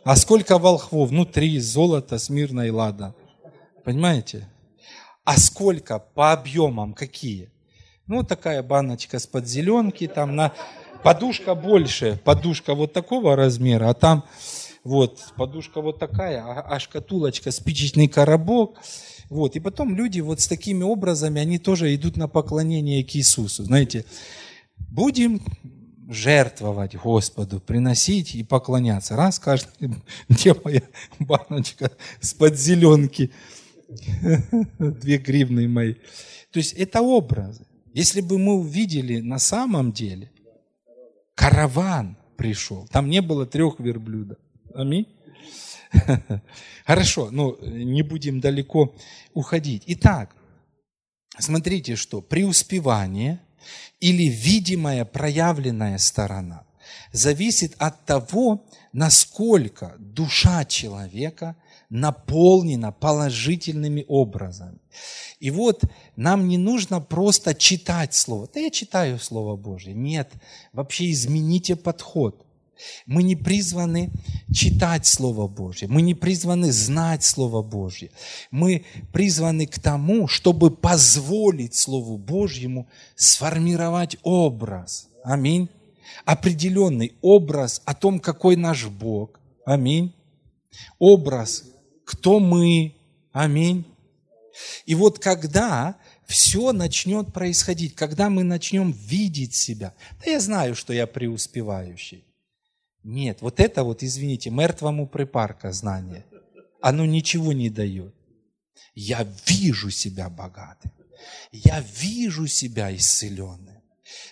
А 0.03 0.15
сколько 0.17 0.59
волхвов? 0.59 1.11
Ну, 1.11 1.26
три, 1.26 1.57
золото, 1.59 2.19
смирно 2.19 2.67
и 2.67 2.69
лада. 2.69 3.15
Понимаете? 3.84 4.47
А 5.24 5.38
сколько 5.38 5.99
по 5.99 6.34
объемам, 6.34 6.93
какие? 6.93 7.49
Ну, 8.07 8.24
такая 8.24 8.61
баночка 8.61 9.19
с 9.19 9.28
подзеленки, 9.28 10.07
там 10.07 10.36
на... 10.36 10.53
Подушка 11.03 11.53
больше, 11.53 12.19
подушка 12.24 12.76
вот 12.76 12.93
такого 12.93 13.36
размера, 13.36 13.89
а 13.89 13.93
там 13.93 14.24
вот, 14.86 15.34
подушка 15.36 15.82
вот 15.82 15.99
такая, 15.99 16.41
а, 16.41 16.61
а 16.61 16.80
шкатулочка, 16.80 17.51
спичечный 17.51 18.07
коробок. 18.07 18.80
Вот, 19.30 19.55
и 19.55 19.59
потом 19.59 19.95
люди 19.95 20.19
вот 20.21 20.39
с 20.39 20.47
такими 20.47 20.84
образами, 20.84 21.41
они 21.41 21.57
тоже 21.57 21.93
идут 21.95 22.17
на 22.17 22.28
поклонение 22.28 23.03
к 23.03 23.15
Иисусу. 23.15 23.63
Знаете, 23.63 24.05
будем 24.78 25.41
жертвовать 26.09 26.95
Господу, 26.95 27.59
приносить 27.59 28.36
и 28.36 28.43
поклоняться. 28.43 29.15
Раз 29.15 29.39
каждый, 29.39 29.95
где 30.30 30.53
моя 30.63 30.84
баночка 31.19 31.91
с 32.19 32.34
подзеленки, 32.34 33.32
две 34.79 35.17
гривны 35.17 35.67
мои. 35.67 35.95
То 36.51 36.59
есть 36.59 36.73
это 36.73 37.01
образы. 37.01 37.65
Если 37.93 38.21
бы 38.21 38.39
мы 38.39 38.55
увидели 38.55 39.19
на 39.19 39.39
самом 39.39 39.91
деле, 39.91 40.31
караван 41.35 42.17
пришел, 42.37 42.87
там 42.91 43.09
не 43.09 43.21
было 43.21 43.45
трех 43.45 43.79
верблюдов, 43.79 44.37
Аминь. 44.73 45.07
Хорошо, 46.85 47.29
ну 47.31 47.57
не 47.61 48.01
будем 48.01 48.39
далеко 48.39 48.95
уходить. 49.33 49.83
Итак, 49.87 50.35
смотрите, 51.37 51.95
что 51.95 52.21
преуспевание 52.21 53.39
или 53.99 54.23
видимая 54.23 55.05
проявленная 55.05 55.97
сторона 55.97 56.65
зависит 57.11 57.75
от 57.77 58.05
того, 58.05 58.65
насколько 58.91 59.95
душа 59.99 60.65
человека 60.65 61.55
наполнена 61.93 62.91
положительными 62.91 64.03
образами. 64.07 64.79
И 65.39 65.51
вот 65.51 65.83
нам 66.15 66.47
не 66.47 66.57
нужно 66.57 66.99
просто 66.99 67.53
читать 67.53 68.15
Слово. 68.15 68.49
Да 68.51 68.59
я 68.59 68.71
читаю 68.71 69.19
Слово 69.19 69.55
Божье. 69.55 69.93
Нет, 69.93 70.31
вообще 70.73 71.11
измените 71.11 71.75
подход. 71.75 72.43
Мы 73.05 73.21
не 73.21 73.35
призваны 73.35 74.09
читать 74.51 75.05
Слово 75.05 75.47
Божье, 75.47 75.87
мы 75.87 76.01
не 76.01 76.15
призваны 76.15 76.71
знать 76.71 77.23
Слово 77.23 77.61
Божье. 77.61 78.09
Мы 78.49 78.85
призваны 79.13 79.67
к 79.67 79.79
тому, 79.79 80.27
чтобы 80.27 80.71
позволить 80.71 81.75
Слову 81.75 82.17
Божьему 82.17 82.87
сформировать 83.15 84.17
образ. 84.23 85.09
Аминь. 85.23 85.69
Определенный 86.25 87.13
образ 87.21 87.83
о 87.85 87.93
том, 87.93 88.19
какой 88.19 88.55
наш 88.55 88.87
Бог. 88.87 89.39
Аминь. 89.65 90.13
Образ, 90.97 91.63
кто 92.05 92.39
мы. 92.39 92.95
Аминь. 93.31 93.85
И 94.85 94.95
вот 94.95 95.19
когда 95.19 95.97
все 96.25 96.71
начнет 96.71 97.33
происходить, 97.33 97.95
когда 97.95 98.29
мы 98.29 98.43
начнем 98.43 98.91
видеть 98.91 99.55
себя, 99.55 99.93
да 100.23 100.31
я 100.31 100.39
знаю, 100.39 100.75
что 100.75 100.93
я 100.93 101.07
преуспевающий. 101.07 102.23
Нет, 103.03 103.41
вот 103.41 103.59
это 103.59 103.83
вот, 103.83 104.03
извините, 104.03 104.49
мертвому 104.49 105.07
припарка 105.07 105.71
знание. 105.71 106.25
Оно 106.81 107.05
ничего 107.05 107.51
не 107.53 107.69
дает. 107.69 108.13
Я 108.95 109.27
вижу 109.45 109.89
себя 109.89 110.29
богатым. 110.29 110.91
Я 111.51 111.81
вижу 111.81 112.47
себя 112.47 112.95
исцеленным. 112.95 113.81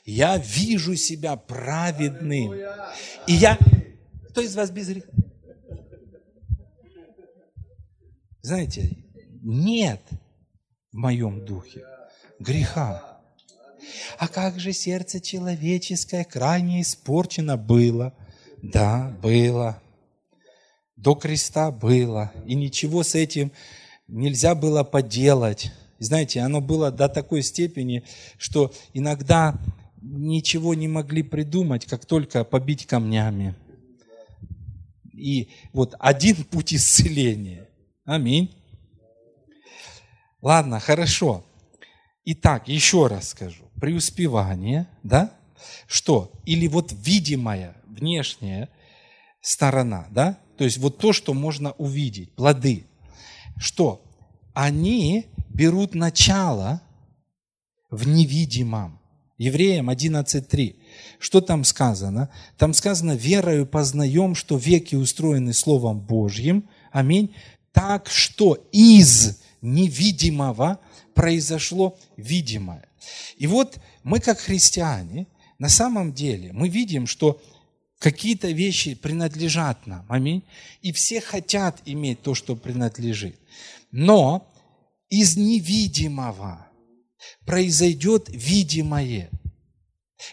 Я 0.05 0.38
вижу 0.38 0.95
себя 0.95 1.36
праведным. 1.36 2.53
И 3.28 3.34
я... 3.34 3.57
Кто 4.30 4.41
из 4.41 4.55
вас 4.55 4.72
без 4.72 4.88
греха? 4.88 5.09
Знаете, 8.42 8.98
нет 9.42 10.02
в 10.92 10.98
моем 10.98 11.46
духе 11.46 11.86
греха. 12.39 13.20
А 14.18 14.28
как 14.28 14.60
же 14.60 14.74
сердце 14.74 15.20
человеческое 15.20 16.24
крайне 16.24 16.82
испорчено 16.82 17.58
было– 17.58 18.14
да, 18.62 19.16
было. 19.22 19.82
До 20.96 21.16
креста 21.16 21.72
было. 21.72 22.32
И 22.46 22.56
ничего 22.56 23.04
с 23.04 23.16
этим 23.16 23.52
нельзя 24.08 24.56
было 24.56 24.84
поделать. 24.84 25.72
Знаете, 26.00 26.42
оно 26.42 26.62
было 26.62 26.92
до 26.92 27.10
такой 27.10 27.44
степени, 27.44 28.04
что 28.38 28.72
иногда 28.94 29.60
ничего 30.02 30.74
не 30.74 30.88
могли 30.88 31.24
придумать, 31.24 31.86
как 31.86 32.06
только 32.06 32.44
побить 32.44 32.86
камнями. 32.86 33.56
И 35.14 35.50
вот 35.74 35.96
один 36.00 36.44
путь 36.44 36.74
исцеления. 36.74 37.68
Аминь. 38.12 38.53
Ладно, 40.41 40.82
хорошо. 40.82 41.45
Итак, 42.26 42.68
еще 42.68 43.07
раз 43.07 43.30
скажу. 43.30 43.64
Преуспевание, 43.80 44.89
да? 45.01 45.32
Что? 45.88 46.34
Или 46.45 46.68
вот 46.68 46.91
видимое, 46.91 47.74
внешняя 47.88 48.68
сторона, 49.39 50.07
да? 50.12 50.38
То 50.57 50.66
есть 50.66 50.78
вот 50.80 50.97
то, 50.97 51.14
что 51.14 51.34
можно 51.34 51.72
увидеть, 51.78 52.36
плоды. 52.36 52.86
Что? 53.55 54.03
Они 54.53 55.28
берут 55.47 55.95
начало 55.95 56.82
в 57.91 58.05
невидимом. 58.09 58.99
Евреям 59.38 59.89
11.3. 59.89 60.76
Что 61.18 61.39
там 61.39 61.64
сказано? 61.64 62.30
Там 62.57 62.74
сказано, 62.74 63.14
верою 63.14 63.66
познаем, 63.66 64.36
что 64.36 64.57
веки 64.57 64.95
устроены 64.95 65.53
Словом 65.53 66.01
Божьим. 66.01 66.68
Аминь. 66.91 67.34
Так 67.72 68.09
что 68.09 68.55
из 68.72 69.41
невидимого 69.61 70.80
произошло 71.13 71.97
видимое. 72.17 72.88
И 73.38 73.47
вот 73.47 73.80
мы, 74.03 74.19
как 74.19 74.39
христиане, 74.39 75.28
на 75.59 75.69
самом 75.69 76.13
деле 76.13 76.51
мы 76.53 76.69
видим, 76.69 77.07
что 77.07 77.41
Какие-то 78.01 78.47
вещи 78.49 78.95
принадлежат 78.95 79.86
нам. 79.86 80.07
Аминь. 80.09 80.43
И 80.82 80.91
все 80.91 81.22
хотят 81.22 81.84
иметь 81.86 82.24
то, 82.24 82.34
что 82.34 82.55
принадлежит. 82.55 83.39
Но 83.91 84.51
из 85.07 85.38
невидимого 85.38 86.67
произойдет 87.45 88.28
видимое. 88.30 89.30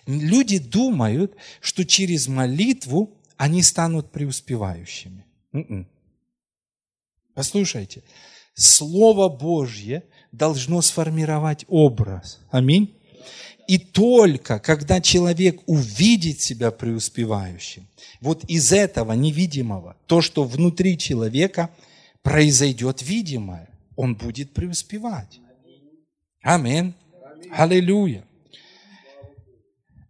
Люди 0.07 0.59
думают, 0.59 1.37
что 1.61 1.85
через 1.85 2.27
молитву 2.27 3.13
они 3.37 3.63
станут 3.63 4.13
преуспевающими. 4.13 5.27
М-м. 5.53 5.87
Послушайте, 7.39 8.03
Слово 8.55 9.29
Божье 9.29 10.03
должно 10.33 10.83
сформировать 10.83 11.65
образ. 11.69 12.41
Аминь. 12.51 12.93
И 13.69 13.79
только 13.79 14.59
когда 14.59 15.01
человек 15.01 15.61
увидит 15.67 16.41
себя 16.41 16.73
преуспевающим, 16.73 17.87
вот 18.21 18.43
из 18.47 18.73
этого 18.73 19.13
невидимого, 19.13 19.97
то, 20.07 20.21
что 20.21 20.43
внутри 20.43 20.99
человека, 20.99 21.71
произойдет 22.23 23.03
видимое, 23.03 23.69
он 23.95 24.17
будет 24.17 24.53
преуспевать. 24.53 25.39
Аминь. 26.43 26.93
Аллилуйя. 27.53 28.25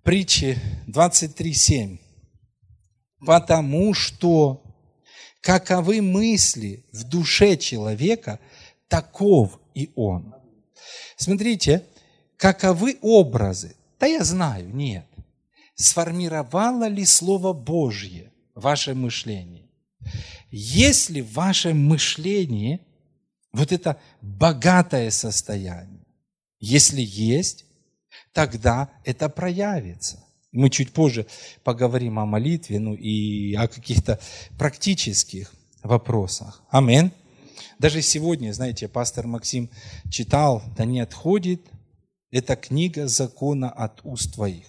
Притчи 0.02 0.58
23.7. 0.86 1.98
Потому 3.20 3.92
что 3.92 4.62
каковы 5.48 6.02
мысли 6.02 6.84
в 6.92 7.04
душе 7.04 7.56
человека, 7.56 8.38
таков 8.86 9.58
и 9.72 9.90
он. 9.94 10.34
Смотрите, 11.16 11.86
каковы 12.36 12.98
образы? 13.00 13.74
Да 13.98 14.04
я 14.04 14.24
знаю, 14.24 14.68
нет. 14.68 15.06
Сформировало 15.74 16.86
ли 16.86 17.06
Слово 17.06 17.54
Божье 17.54 18.30
ваше 18.54 18.94
мышление? 18.94 19.70
Если 20.50 21.22
в 21.22 21.32
вашем 21.32 21.82
мышлении 21.82 22.80
вот 23.50 23.72
это 23.72 23.98
богатое 24.20 25.10
состояние, 25.10 26.04
если 26.60 27.00
есть, 27.00 27.64
тогда 28.34 28.90
это 29.02 29.30
проявится. 29.30 30.22
Мы 30.52 30.70
чуть 30.70 30.92
позже 30.92 31.26
поговорим 31.62 32.18
о 32.18 32.26
молитве, 32.26 32.78
ну 32.80 32.94
и 32.94 33.54
о 33.54 33.68
каких-то 33.68 34.18
практических 34.58 35.52
вопросах. 35.82 36.62
Аминь. 36.70 37.10
Даже 37.78 38.02
сегодня, 38.02 38.52
знаете, 38.52 38.88
пастор 38.88 39.26
Максим 39.26 39.70
читал, 40.10 40.62
да 40.76 40.84
не 40.84 41.00
отходит 41.00 41.62
эта 42.30 42.56
книга 42.56 43.08
закона 43.08 43.70
от 43.70 44.00
уст 44.04 44.34
твоих, 44.34 44.66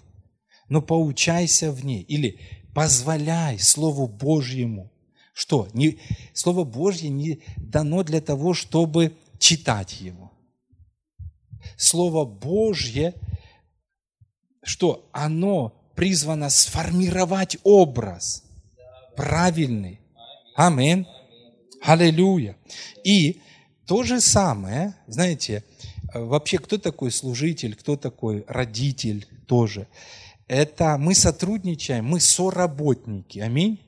но 0.68 0.82
поучайся 0.82 1.72
в 1.72 1.84
ней 1.84 2.02
или 2.02 2.40
позволяй 2.74 3.58
Слову 3.60 4.08
Божьему. 4.08 4.92
Что? 5.34 5.68
Не, 5.74 6.00
Слово 6.34 6.64
Божье 6.64 7.10
не 7.10 7.42
дано 7.58 8.04
для 8.04 8.22
того, 8.22 8.54
чтобы 8.54 9.14
читать 9.40 10.02
его. 10.02 10.32
Слово 11.78 12.26
Божье 12.26 13.14
что 14.64 15.10
оно 15.12 15.74
призвано 15.96 16.50
сформировать 16.50 17.58
образ 17.64 18.44
правильный. 19.16 20.00
Аминь. 20.56 21.06
Аллилуйя. 21.82 22.58
И 23.04 23.42
то 23.86 24.04
же 24.04 24.22
самое, 24.22 24.96
знаете, 25.08 25.64
вообще 26.14 26.58
кто 26.58 26.78
такой 26.78 27.12
служитель, 27.12 27.76
кто 27.76 27.98
такой 27.98 28.46
родитель 28.48 29.28
тоже. 29.48 29.88
Это 30.48 30.98
мы 30.98 31.16
сотрудничаем, 31.16 32.06
мы 32.06 32.20
соработники. 32.20 33.40
Аминь. 33.40 33.80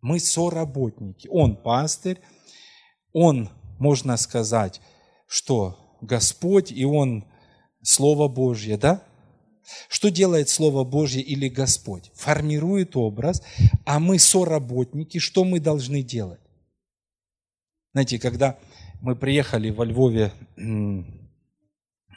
Мы 0.00 0.20
соработники. 0.20 1.28
Он 1.28 1.56
пастырь, 1.56 2.20
он, 3.12 3.50
можно 3.78 4.16
сказать, 4.16 4.80
что 5.26 5.96
Господь, 6.00 6.70
и 6.70 6.84
он 6.84 7.24
Слово 7.82 8.28
Божье, 8.28 8.76
да? 8.76 9.02
Что 9.88 10.10
делает 10.10 10.48
Слово 10.48 10.84
Божье 10.84 11.22
или 11.22 11.48
Господь? 11.48 12.10
Формирует 12.14 12.96
образ, 12.96 13.42
а 13.84 13.98
мы 14.00 14.18
соработники, 14.18 15.18
что 15.18 15.44
мы 15.44 15.60
должны 15.60 16.02
делать? 16.02 16.40
Знаете, 17.92 18.18
когда 18.18 18.58
мы 19.00 19.16
приехали 19.16 19.70
во 19.70 19.84
Львове, 19.84 20.32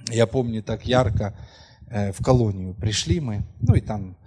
я 0.10 0.28
помню 0.28 0.64
так 0.64 0.86
ярко, 0.86 1.38
э, 1.88 2.12
в 2.12 2.24
колонию 2.24 2.74
пришли 2.74 3.20
мы, 3.20 3.44
ну 3.62 3.76
и 3.76 3.82
там 3.82 4.18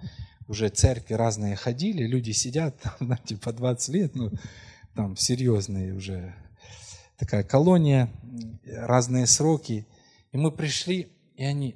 уже 0.47 0.69
церкви 0.69 1.15
разные 1.15 1.55
ходили, 1.55 2.05
люди 2.05 2.31
сидят, 2.31 2.75
знаете, 2.99 3.37
по 3.37 3.51
20 3.51 3.93
лет, 3.93 4.15
ну, 4.15 4.31
там 4.93 5.17
серьезные 5.17 5.93
уже 5.93 6.33
такая 7.17 7.43
колония, 7.43 8.09
разные 8.65 9.27
сроки. 9.27 9.85
И 10.31 10.37
мы 10.37 10.51
пришли, 10.51 11.09
и 11.35 11.43
они, 11.43 11.75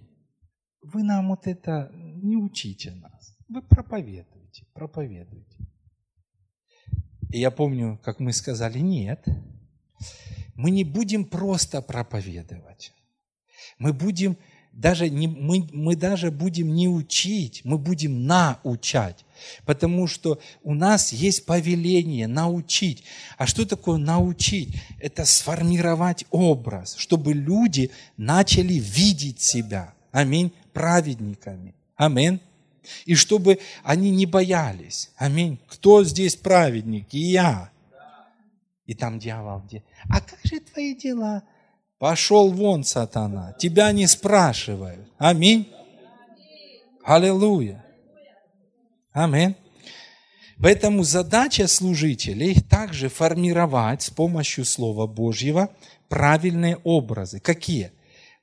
вы 0.82 1.04
нам 1.04 1.30
вот 1.30 1.48
это 1.48 1.92
не 1.94 2.36
учите 2.36 2.92
нас. 2.92 3.36
Вы 3.48 3.62
проповедуете, 3.62 4.66
проповедуете. 4.74 5.58
И 7.32 7.40
я 7.40 7.52
помню, 7.52 8.00
как 8.04 8.20
мы 8.20 8.34
сказали, 8.34 8.80
нет, 8.80 9.26
мы 10.56 10.72
не 10.72 10.84
будем 10.84 11.26
просто 11.26 11.82
проповедовать. 11.82 12.94
Мы 13.78 13.94
будем 13.94 14.38
даже 14.72 15.10
не, 15.10 15.28
мы, 15.28 15.68
мы 15.74 15.96
даже 15.96 16.32
будем 16.32 16.74
не 16.74 16.88
учить, 16.88 17.62
мы 17.64 17.78
будем 17.78 18.26
научать. 18.26 19.26
Потому 19.66 20.08
что 20.08 20.40
у 20.64 20.74
нас 20.74 21.12
есть 21.12 21.46
повеление 21.46 22.28
научить. 22.28 23.04
А 23.38 23.46
что 23.46 23.66
такое 23.66 23.98
научить? 23.98 24.76
Это 25.00 25.26
сформировать 25.26 26.26
образ, 26.30 26.96
чтобы 26.98 27.34
люди 27.34 27.92
начали 28.18 28.74
видеть 28.74 29.42
себя. 29.42 29.94
Аминь 30.12 30.52
праведниками. 30.74 31.76
Аминь. 31.96 32.40
И 33.06 33.16
чтобы 33.16 33.60
они 33.84 34.10
не 34.12 34.26
боялись. 34.26 35.12
Аминь. 35.18 35.60
Кто 35.68 36.04
здесь 36.04 36.36
праведник? 36.36 37.08
И 37.12 37.20
я. 37.20 37.72
И 38.86 38.96
там 38.96 39.20
дьявол 39.20 39.62
где? 39.68 39.84
А 40.10 40.22
как 40.22 40.40
же 40.44 40.60
твои 40.60 40.96
дела? 40.96 41.44
Пошел 42.00 42.52
вон, 42.52 42.84
сатана. 42.84 43.54
Тебя 43.60 43.92
не 43.92 44.08
спрашивают. 44.08 45.08
Аминь. 45.18 45.72
Аллилуйя. 47.04 47.84
Аминь. 49.12 49.56
Поэтому 50.62 51.04
задача 51.04 51.68
служителей 51.68 52.56
также 52.62 53.10
формировать 53.10 54.02
с 54.02 54.10
помощью 54.10 54.66
Слова 54.66 55.08
Божьего 55.08 55.70
правильные 56.10 56.78
образы. 56.84 57.40
Какие? 57.40 57.92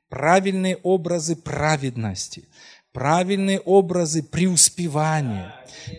Правильные 0.09 0.77
образы 0.77 1.37
праведности, 1.37 2.45
правильные 2.93 3.61
образы 3.61 4.23
преуспевания, 4.23 5.55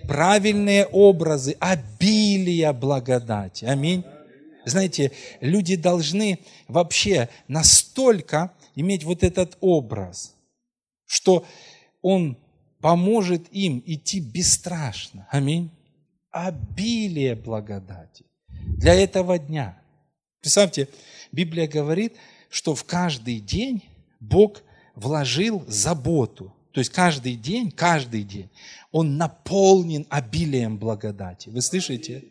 правильные 0.07 0.85
образы 0.85 1.55
обилия 1.59 2.73
благодати. 2.73 3.65
Аминь. 3.65 4.03
Знаете, 4.65 5.11
люди 5.39 5.75
должны 5.75 6.39
вообще 6.67 7.29
настолько 7.47 8.51
иметь 8.75 9.03
вот 9.03 9.23
этот 9.23 9.57
образ, 9.61 10.35
что 11.05 11.45
он 12.01 12.37
поможет 12.81 13.47
им 13.51 13.81
идти 13.85 14.19
бесстрашно. 14.19 15.27
Аминь. 15.31 15.71
Обилие 16.31 17.35
благодати 17.35 18.25
для 18.77 18.93
этого 18.93 19.39
дня. 19.39 19.79
Представьте, 20.41 20.87
Библия 21.31 21.67
говорит, 21.67 22.15
что 22.49 22.75
в 22.75 22.83
каждый 22.83 23.39
день 23.39 23.83
Бог 24.19 24.61
вложил 24.95 25.63
заботу. 25.67 26.53
То 26.71 26.79
есть 26.79 26.91
каждый 26.91 27.35
день, 27.35 27.71
каждый 27.71 28.23
день 28.23 28.49
он 28.91 29.17
наполнен 29.17 30.05
обилием 30.09 30.77
благодати. 30.77 31.49
Вы 31.49 31.61
слышите? 31.61 32.23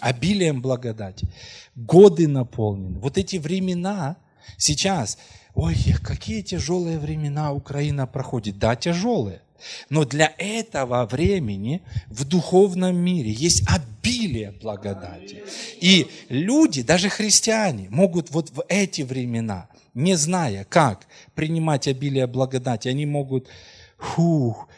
Обилием 0.00 0.60
благодати. 0.60 1.28
Годы 1.74 2.28
наполнены. 2.28 2.98
Вот 2.98 3.18
эти 3.18 3.36
времена 3.36 4.16
сейчас, 4.56 5.18
ой, 5.54 5.76
какие 6.02 6.42
тяжелые 6.42 6.98
времена 6.98 7.52
Украина 7.52 8.06
проходит. 8.06 8.58
Да, 8.58 8.76
тяжелые. 8.76 9.40
Но 9.88 10.04
для 10.04 10.34
этого 10.38 11.06
времени 11.06 11.82
в 12.08 12.24
духовном 12.24 12.96
мире 12.96 13.30
есть 13.30 13.62
обилие 13.68 14.52
благодати. 14.52 15.42
И 15.80 16.08
люди, 16.28 16.82
даже 16.82 17.08
христиане, 17.08 17.88
могут 17.90 18.30
вот 18.30 18.50
в 18.50 18.64
эти 18.68 19.02
времена 19.02 19.68
не 19.96 20.14
зная, 20.14 20.64
как 20.64 21.06
принимать 21.34 21.88
обилие 21.88 22.26
благодати, 22.26 22.88
они 22.88 23.06
могут 23.06 23.48
фух, 23.98 24.68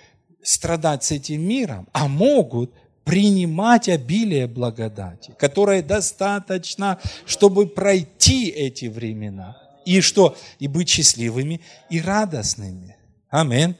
страдать 0.42 1.02
с 1.04 1.10
этим 1.10 1.42
миром, 1.42 1.88
а 1.92 2.06
могут 2.06 2.72
принимать 3.04 3.88
обилие 3.88 4.46
благодати, 4.46 5.34
которое 5.38 5.82
достаточно, 5.82 7.00
чтобы 7.26 7.66
пройти 7.66 8.48
эти 8.48 8.86
времена. 8.86 9.56
И 9.84 10.00
что? 10.00 10.36
И 10.60 10.68
быть 10.68 10.88
счастливыми 10.88 11.62
и 11.90 12.00
радостными. 12.00 12.96
Аминь. 13.28 13.74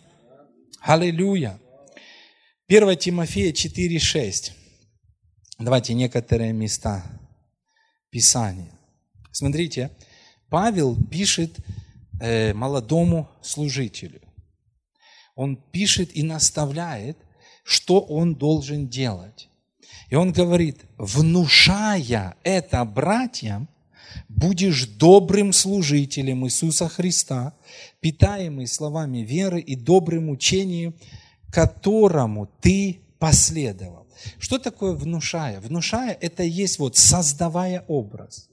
Аллилуйя. 0.80 1.61
1 2.66 2.97
Тимофея 2.97 3.53
4,6. 3.53 4.53
Давайте 5.59 5.95
некоторые 5.95 6.53
места 6.53 7.05
Писания. 8.11 8.72
Смотрите, 9.30 9.91
Павел 10.49 10.96
пишет 11.11 11.57
э, 12.20 12.53
молодому 12.55 13.28
служителю. 13.42 14.20
Он 15.34 15.57
пишет 15.57 16.16
и 16.16 16.22
наставляет, 16.22 17.18
что 17.62 18.01
он 18.01 18.34
должен 18.34 18.88
делать. 18.88 19.49
И 20.11 20.14
он 20.14 20.32
говорит, 20.32 20.84
внушая 20.96 22.34
это 22.42 22.84
братьям, 22.84 23.68
будешь 24.28 24.86
добрым 24.86 25.53
служителем 25.53 26.46
Иисуса 26.46 26.88
Христа, 26.88 27.55
питаемый 28.01 28.66
словами 28.66 29.18
веры 29.18 29.61
и 29.61 29.76
добрым 29.76 30.30
учением, 30.30 30.94
которому 31.53 32.49
ты 32.61 33.01
последовал. 33.18 34.07
Что 34.38 34.59
такое 34.59 34.92
внушая? 34.92 35.61
Внушая– 35.61 36.16
это 36.20 36.42
есть 36.42 36.78
вот 36.78 36.96
создавая 36.96 37.84
образ. 37.86 38.47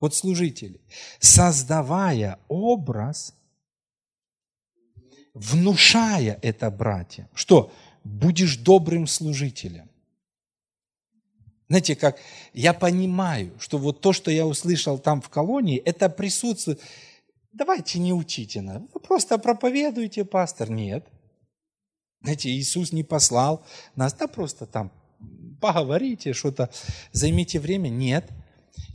Вот 0.00 0.14
служители. 0.14 0.80
Создавая 1.18 2.38
образ, 2.48 3.34
внушая 5.34 6.38
это 6.42 6.70
братьям. 6.70 7.28
Что? 7.34 7.72
Будешь 8.04 8.56
добрым 8.56 9.06
служителем. 9.06 9.88
Знаете, 11.68 11.96
как 11.96 12.18
я 12.54 12.72
понимаю, 12.72 13.52
что 13.58 13.76
вот 13.76 14.00
то, 14.00 14.12
что 14.12 14.30
я 14.30 14.46
услышал 14.46 14.98
там 14.98 15.20
в 15.20 15.28
колонии, 15.28 15.76
это 15.76 16.08
присутствует. 16.08 16.80
Давайте 17.52 17.98
не 17.98 18.12
учите 18.14 18.62
нас. 18.62 18.82
Вы 18.94 19.00
просто 19.00 19.36
проповедуйте, 19.36 20.24
пастор. 20.24 20.70
Нет. 20.70 21.06
Знаете, 22.22 22.50
Иисус 22.50 22.92
не 22.92 23.04
послал 23.04 23.64
нас, 23.96 24.14
да 24.14 24.28
просто 24.28 24.64
там 24.64 24.90
поговорите, 25.60 26.32
что-то, 26.32 26.70
займите 27.12 27.60
время. 27.60 27.88
Нет. 27.88 28.30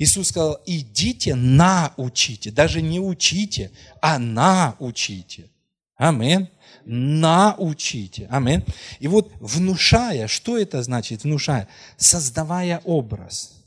Иисус 0.04 0.30
сказал, 0.30 0.60
идите, 0.66 1.34
научите. 1.34 2.52
Даже 2.52 2.82
не 2.82 3.00
учите, 3.00 3.72
а 4.02 4.20
научите. 4.20 5.50
Амин. 5.96 6.50
Научите. 6.86 8.28
Амин. 8.30 8.66
И 9.00 9.08
вот 9.08 9.32
внушая, 9.40 10.28
что 10.28 10.58
это 10.58 10.84
значит 10.84 11.24
внушая? 11.24 11.70
Создавая 11.96 12.82
образ. 12.84 13.64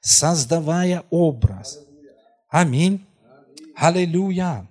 Создавая 0.00 1.04
образ. 1.10 1.78
Аминь. 2.48 3.06
Аллилуйя. 3.76 4.66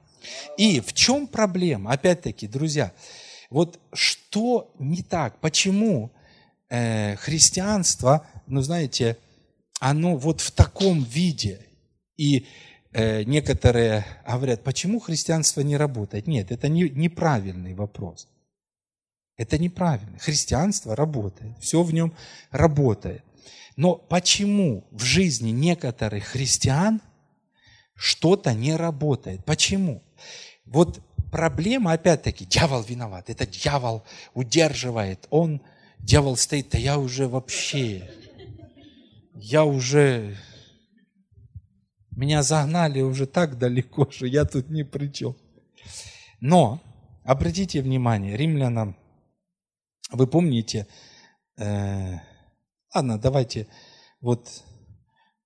И 0.57 0.82
в 0.82 0.91
чем 0.91 1.28
проблема? 1.28 1.93
Опять-таки, 1.93 2.45
друзья, 2.45 2.91
вот 3.49 3.80
что 3.93 4.70
не 4.80 5.01
так? 5.01 5.39
Почему 5.39 6.11
э, 6.70 7.16
христианство, 7.16 8.28
ну 8.47 8.61
знаете, 8.61 9.18
оно 9.90 10.18
вот 10.18 10.42
в 10.42 10.52
таком 10.52 11.04
виде? 11.04 11.60
И 12.18 12.48
э, 12.92 13.24
некоторые 13.24 14.06
говорят, 14.28 14.64
почему 14.64 15.00
христианство 15.00 15.62
не 15.62 15.78
работает? 15.78 16.26
Нет, 16.26 16.52
это 16.52 16.70
не, 16.70 16.90
неправильный 16.90 17.76
вопрос. 17.76 18.28
Это 19.38 19.60
неправильно. 19.60 20.18
Христианство 20.18 20.96
работает, 20.96 21.56
все 21.60 21.84
в 21.84 21.94
нем 21.94 22.14
работает. 22.50 23.24
Но 23.76 23.96
почему 23.96 24.88
в 24.90 25.04
жизни 25.04 25.52
некоторых 25.52 26.24
христиан 26.24 27.00
что-то 27.94 28.54
не 28.54 28.76
работает? 28.76 29.46
Почему? 29.46 30.02
Вот 30.66 31.00
проблема, 31.32 31.92
опять-таки, 31.92 32.46
дьявол 32.46 32.82
виноват. 32.82 33.30
Это 33.30 33.46
дьявол 33.46 34.04
удерживает. 34.34 35.28
Он, 35.30 35.62
дьявол 36.00 36.38
стоит, 36.38 36.70
да 36.70 36.80
я 36.80 36.98
уже 36.98 37.28
вообще, 37.28 38.10
я 39.36 39.66
уже 39.66 40.38
меня 42.12 42.44
загнали 42.44 43.02
уже 43.02 43.28
так 43.28 43.58
далеко, 43.58 44.10
что 44.12 44.26
я 44.26 44.46
тут 44.46 44.70
ни 44.70 44.84
при 44.84 45.12
чем. 45.12 45.36
Но, 46.40 46.82
обратите 47.24 47.82
внимание, 47.82 48.38
римлянам, 48.38 48.98
вы 50.12 50.28
помните, 50.28 50.88
э, 51.58 52.14
ладно, 52.94 53.20
давайте 53.20 53.68
вот 54.22 54.64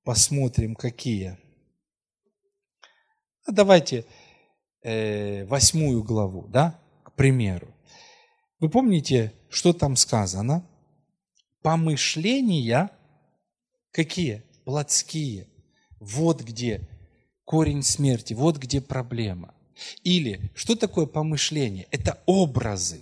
посмотрим, 0.03 0.75
какие. 0.75 1.37
А 3.45 3.51
давайте 3.51 4.05
э, 4.83 5.45
восьмую 5.45 6.03
главу, 6.03 6.47
да, 6.47 6.79
к 7.03 7.13
примеру. 7.13 7.73
Вы 8.59 8.69
помните, 8.69 9.33
что 9.49 9.73
там 9.73 9.95
сказано? 9.95 10.67
Помышления 11.61 12.91
какие? 13.91 14.43
Плотские– 14.65 15.47
вот 15.99 16.41
где 16.41 16.87
корень 17.45 17.83
смерти, 17.83 18.33
вот 18.33 18.57
где 18.57 18.81
проблема. 18.81 19.53
Или 20.03 20.51
что 20.55 20.75
такое 20.75 21.05
помышление? 21.05 21.87
Это 21.91 22.21
образы. 22.25 23.01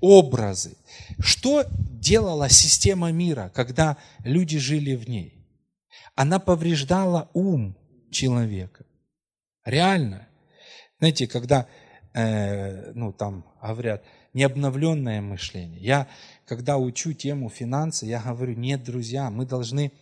Образы. 0.00 0.76
Что 1.18 1.64
делала 1.70 2.48
система 2.48 3.12
мира, 3.12 3.50
когда 3.54 3.96
люди 4.24 4.58
жили 4.58 4.94
в 4.94 5.08
ней? 5.08 5.46
Она 6.14 6.38
повреждала 6.38 7.30
ум 7.34 7.76
человека. 8.10 8.84
Реально. 9.64 10.28
Знаете, 10.98 11.26
когда, 11.26 11.66
э, 12.14 12.92
ну, 12.92 13.12
там 13.12 13.44
говорят, 13.62 14.04
необновленное 14.32 15.20
мышление. 15.20 15.80
Я, 15.80 16.08
когда 16.46 16.78
учу 16.78 17.12
тему 17.12 17.48
финансы, 17.48 18.06
я 18.06 18.20
говорю, 18.20 18.54
нет, 18.54 18.84
друзья, 18.84 19.30
мы 19.30 19.46
должны 19.46 19.92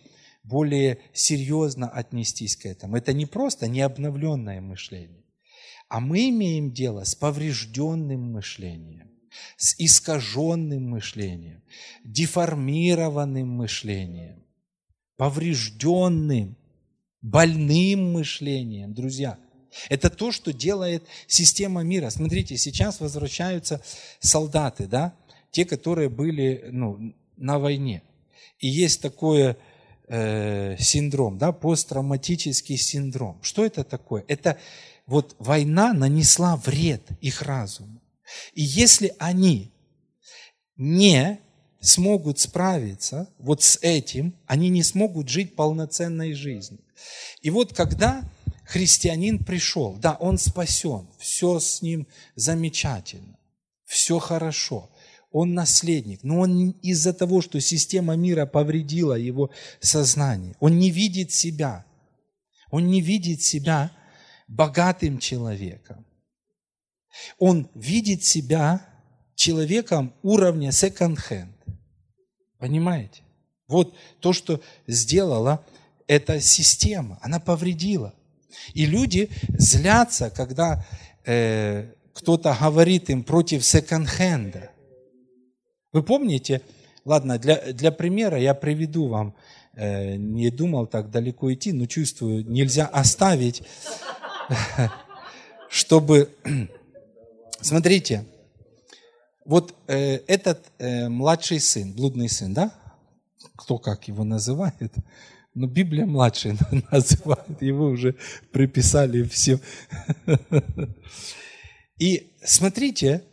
более 0.43 0.99
серьезно 1.13 1.89
отнестись 1.89 2.55
к 2.55 2.65
этому. 2.65 2.97
Это 2.97 3.13
не 3.13 3.25
просто 3.25 3.67
необновленное 3.67 4.61
мышление, 4.61 5.23
а 5.87 5.99
мы 5.99 6.29
имеем 6.29 6.71
дело 6.71 7.03
с 7.03 7.15
поврежденным 7.15 8.31
мышлением, 8.33 9.09
с 9.57 9.75
искаженным 9.79 10.89
мышлением, 10.89 11.63
деформированным 12.03 13.47
мышлением, 13.47 14.43
поврежденным, 15.17 16.57
больным 17.21 18.13
мышлением, 18.13 18.93
друзья. 18.93 19.37
Это 19.89 20.09
то, 20.09 20.31
что 20.31 20.53
делает 20.53 21.03
система 21.27 21.83
мира. 21.83 22.09
Смотрите, 22.09 22.57
сейчас 22.57 22.99
возвращаются 22.99 23.81
солдаты, 24.19 24.87
да, 24.87 25.13
те, 25.51 25.65
которые 25.65 26.09
были 26.09 26.65
ну, 26.71 27.13
на 27.37 27.59
войне. 27.59 28.03
И 28.59 28.67
есть 28.67 29.01
такое 29.01 29.57
э, 30.07 30.75
синдром, 30.79 31.37
да, 31.37 31.51
посттравматический 31.51 32.77
синдром. 32.77 33.39
Что 33.41 33.65
это 33.65 33.83
такое? 33.83 34.25
Это 34.27 34.57
вот 35.05 35.35
война 35.39 35.93
нанесла 35.93 36.55
вред 36.57 37.03
их 37.21 37.41
разуму. 37.41 38.01
И 38.53 38.61
если 38.61 39.15
они 39.17 39.71
не 40.77 41.39
смогут 41.81 42.39
справиться 42.39 43.29
вот 43.39 43.63
с 43.63 43.79
этим, 43.81 44.35
они 44.45 44.69
не 44.69 44.83
смогут 44.83 45.29
жить 45.29 45.55
полноценной 45.55 46.33
жизнью. 46.33 46.81
И 47.41 47.49
вот 47.49 47.73
когда 47.73 48.23
христианин 48.69 49.43
пришел, 49.43 49.95
да, 49.95 50.13
он 50.13 50.37
спасен, 50.37 51.07
все 51.17 51.59
с 51.59 51.81
ним 51.81 52.07
замечательно, 52.35 53.39
все 53.83 54.19
хорошо, 54.19 54.91
он 55.31 55.55
наследник, 55.55 56.19
но 56.21 56.41
он 56.41 56.69
из-за 56.83 57.13
того, 57.13 57.41
что 57.41 57.59
система 57.59 58.15
мира 58.15 58.45
повредила 58.45 59.15
его 59.15 59.49
сознание, 59.79 60.55
он 60.59 60.77
не 60.77 60.91
видит 60.91 61.31
себя, 61.31 61.83
он 62.69 62.85
не 62.85 63.01
видит 63.01 63.41
себя 63.41 63.91
богатым 64.47 65.17
человеком. 65.17 66.05
Он 67.39 67.69
видит 67.73 68.23
себя 68.23 68.85
человеком 69.33 70.13
уровня 70.21 70.69
second-hand. 70.69 71.55
Понимаете? 72.59 73.23
Вот 73.67 73.95
то, 74.19 74.31
что 74.31 74.61
сделала 74.85 75.65
эта 76.07 76.39
система, 76.39 77.17
она 77.23 77.39
повредила. 77.39 78.13
И 78.73 78.85
люди 78.85 79.29
злятся, 79.57 80.29
когда 80.29 80.85
э, 81.25 81.91
кто-то 82.13 82.57
говорит 82.59 83.09
им 83.09 83.23
против 83.23 83.63
секонд-хенда. 83.63 84.71
Вы 85.91 86.03
помните, 86.03 86.61
ладно, 87.05 87.39
для, 87.39 87.73
для 87.73 87.91
примера 87.91 88.37
я 88.37 88.53
приведу 88.53 89.07
вам, 89.07 89.35
э, 89.73 90.15
не 90.15 90.49
думал 90.49 90.87
так 90.87 91.09
далеко 91.11 91.53
идти, 91.53 91.71
но 91.71 91.85
чувствую, 91.85 92.45
нельзя 92.49 92.85
оставить, 92.87 93.63
чтобы... 95.69 96.29
Смотрите, 97.61 98.25
вот 99.45 99.73
э, 99.87 100.19
этот 100.27 100.71
э, 100.77 101.09
младший 101.09 101.59
сын, 101.59 101.91
блудный 101.93 102.29
сын, 102.29 102.53
да? 102.53 102.71
Кто 103.55 103.77
как 103.77 104.07
его 104.07 104.23
называет? 104.23 104.93
Но 105.53 105.67
Библия 105.67 106.05
младший 106.05 106.57
называет, 106.91 107.61
его 107.61 107.85
уже 107.85 108.15
приписали 108.51 109.23
все. 109.23 109.59
И 111.99 112.31
смотрите, 112.43 113.23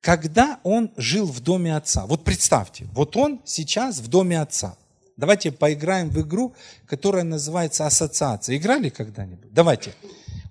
когда 0.00 0.60
он 0.62 0.92
жил 0.96 1.26
в 1.26 1.40
доме 1.40 1.74
отца. 1.76 2.06
Вот 2.06 2.24
представьте, 2.24 2.86
вот 2.92 3.16
он 3.16 3.40
сейчас 3.44 3.98
в 3.98 4.08
доме 4.08 4.40
отца. 4.40 4.76
Давайте 5.16 5.50
поиграем 5.50 6.10
в 6.10 6.20
игру, 6.20 6.54
которая 6.86 7.24
называется 7.24 7.86
ассоциация. 7.86 8.56
Играли 8.56 8.90
когда-нибудь? 8.90 9.52
Давайте. 9.52 9.94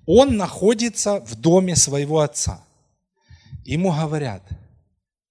Он 0.08 0.38
находится 0.38 1.20
в 1.22 1.36
доме 1.36 1.76
своего 1.76 2.20
отца. 2.20 2.66
Ему 3.64 3.91
говорят, 3.91 4.43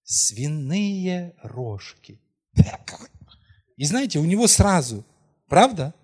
свиные 0.04 1.34
рожки. 1.42 2.20
И 3.76 3.84
знаете, 3.84 4.20
у 4.20 4.24
него 4.24 4.46
сразу, 4.46 5.04
правда? 5.54 5.94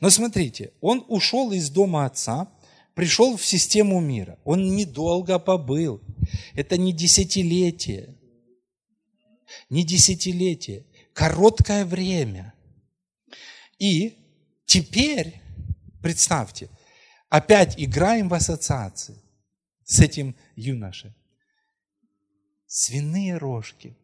Но 0.00 0.10
смотрите, 0.10 0.72
он 0.80 1.04
ушел 1.06 1.52
из 1.52 1.70
дома 1.70 2.06
отца, 2.06 2.52
пришел 2.94 3.36
в 3.36 3.46
систему 3.46 4.00
мира. 4.00 4.36
Он 4.42 4.74
недолго 4.74 5.38
побыл. 5.38 6.00
Это 6.54 6.76
не 6.76 6.92
десятилетие. 6.92 8.18
Не 9.68 9.84
десятилетие. 9.84 10.86
Короткое 11.12 11.84
время. 11.84 12.52
И 13.78 14.18
теперь, 14.66 15.40
представьте, 16.02 16.68
опять 17.28 17.78
играем 17.78 18.28
в 18.28 18.34
ассоциации 18.34 19.22
с 19.84 20.00
этим 20.00 20.34
юношей. 20.56 21.14
Свиные 22.66 23.36
рожки. 23.36 23.96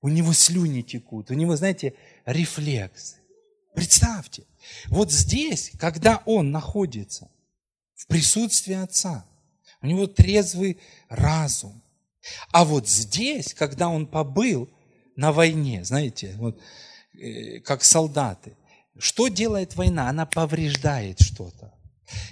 У 0.00 0.08
него 0.08 0.32
слюни 0.32 0.82
текут, 0.82 1.30
у 1.30 1.34
него, 1.34 1.56
знаете, 1.56 1.94
рефлекс. 2.24 3.16
Представьте, 3.74 4.44
вот 4.86 5.10
здесь, 5.10 5.72
когда 5.78 6.22
он 6.24 6.50
находится 6.50 7.30
в 7.94 8.06
присутствии 8.06 8.74
Отца, 8.74 9.26
у 9.82 9.86
него 9.86 10.06
трезвый 10.06 10.78
разум. 11.08 11.82
А 12.50 12.64
вот 12.64 12.88
здесь, 12.88 13.54
когда 13.54 13.88
он 13.88 14.06
побыл 14.06 14.68
на 15.16 15.32
войне, 15.32 15.84
знаете, 15.84 16.34
вот, 16.36 16.60
э, 17.14 17.60
как 17.60 17.84
солдаты, 17.84 18.56
что 18.98 19.28
делает 19.28 19.76
война? 19.76 20.08
Она 20.08 20.26
повреждает 20.26 21.20
что-то. 21.20 21.72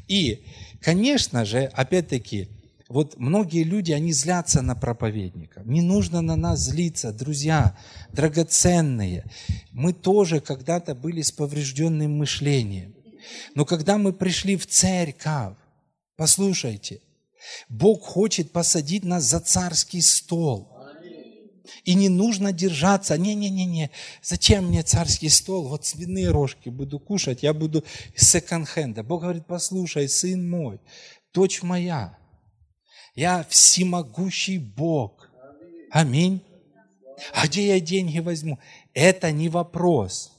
И, 0.08 0.44
конечно 0.80 1.44
же, 1.44 1.64
опять-таки, 1.64 2.48
вот 2.88 3.18
многие 3.18 3.64
люди, 3.64 3.92
они 3.92 4.12
злятся 4.12 4.62
на 4.62 4.76
проповедника. 4.76 5.62
Не 5.64 5.82
нужно 5.82 6.20
на 6.20 6.36
нас 6.36 6.60
злиться, 6.60 7.12
друзья, 7.12 7.76
драгоценные. 8.12 9.24
Мы 9.72 9.92
тоже 9.92 10.40
когда-то 10.40 10.94
были 10.94 11.22
с 11.22 11.32
поврежденным 11.32 12.16
мышлением. 12.18 12.94
Но 13.54 13.64
когда 13.64 13.98
мы 13.98 14.12
пришли 14.12 14.56
в 14.56 14.66
церковь, 14.66 15.56
послушайте, 16.16 17.00
Бог 17.68 18.02
хочет 18.02 18.52
посадить 18.52 19.04
нас 19.04 19.24
за 19.24 19.40
царский 19.40 20.00
стол. 20.00 20.72
И 21.84 21.94
не 21.94 22.08
нужно 22.08 22.52
держаться, 22.52 23.18
не-не-не-не, 23.18 23.90
зачем 24.22 24.66
мне 24.66 24.84
царский 24.84 25.28
стол, 25.28 25.66
вот 25.66 25.84
свиные 25.84 26.30
рожки 26.30 26.68
буду 26.68 27.00
кушать, 27.00 27.42
я 27.42 27.52
буду 27.52 27.84
из 28.14 28.30
секонд-хенда. 28.30 29.02
Бог 29.02 29.22
говорит, 29.22 29.46
послушай, 29.46 30.08
сын 30.08 30.48
мой, 30.48 30.80
дочь 31.34 31.62
моя, 31.62 32.16
я 33.16 33.44
всемогущий 33.48 34.58
Бог. 34.58 35.28
Аминь. 35.90 36.42
А 37.32 37.46
где 37.46 37.68
я 37.68 37.80
деньги 37.80 38.18
возьму? 38.18 38.58
Это 38.92 39.32
не 39.32 39.48
вопрос. 39.48 40.32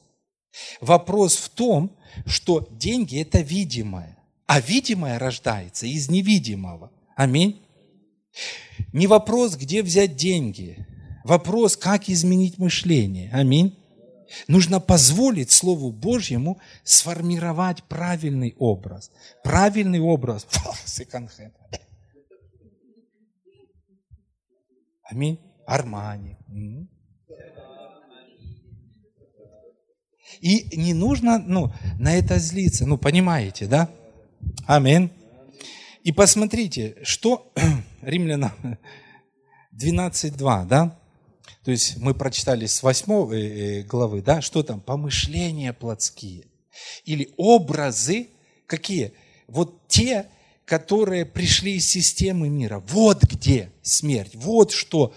Вопрос 0.80 1.36
в 1.36 1.50
том, 1.50 1.92
что 2.26 2.68
деньги– 2.72 3.20
это 3.22 3.40
видимое, 3.40 4.18
а 4.46 4.60
видимое 4.62 5.20
рождается 5.20 5.88
из 5.88 6.10
невидимого. 6.10 6.92
Аминь. 7.16 7.62
Не 8.94 9.08
вопрос, 9.08 9.56
где 9.56 9.82
взять 9.82 10.16
деньги. 10.16 10.86
Вопрос, 11.24 11.76
как 11.76 12.10
изменить 12.10 12.58
мышление. 12.60 13.32
Аминь. 13.34 13.76
Нужно 14.48 14.80
позволить 14.80 15.52
Слову 15.52 15.92
Божьему 15.92 16.60
сформировать 16.84 17.84
правильный 17.84 18.56
образ. 18.60 19.12
Правильный 19.44 20.00
образ. 20.00 20.46
Секонд-хенд. 20.86 21.54
Аминь. 25.10 25.40
Армани. 25.66 26.38
И 30.42 30.78
не 30.78 30.94
нужно 30.94 31.40
ну, 31.40 31.72
на 32.00 32.16
это 32.16 32.40
злиться. 32.40 32.86
Ну, 32.86 32.98
понимаете, 32.98 33.68
да? 33.68 33.90
Аминь. 34.66 35.10
И 36.04 36.12
посмотрите, 36.12 36.98
что 37.04 37.52
Римлянам 38.02 38.78
12.2, 39.74 40.66
да? 40.68 41.00
То 41.64 41.72
есть 41.72 41.98
мы 41.98 42.14
прочитали 42.14 42.66
с 42.66 42.84
8 42.84 43.12
э, 43.12 43.36
э, 43.36 43.84
главы, 43.84 44.22
да? 44.22 44.42
Что 44.42 44.64
там? 44.64 44.80
Помышления 44.80 45.74
плотские. 45.74 46.46
Или 47.06 47.34
образы 47.38 48.28
какие? 48.68 49.14
Вот 49.48 49.88
те, 49.88 50.28
которые 50.68 51.26
пришли 51.26 51.78
из 51.78 51.88
системы 51.88 52.50
мира. 52.50 52.84
Вот 52.90 53.24
где 53.24 53.72
смерть, 53.82 54.34
вот 54.36 54.72
что 54.72 55.14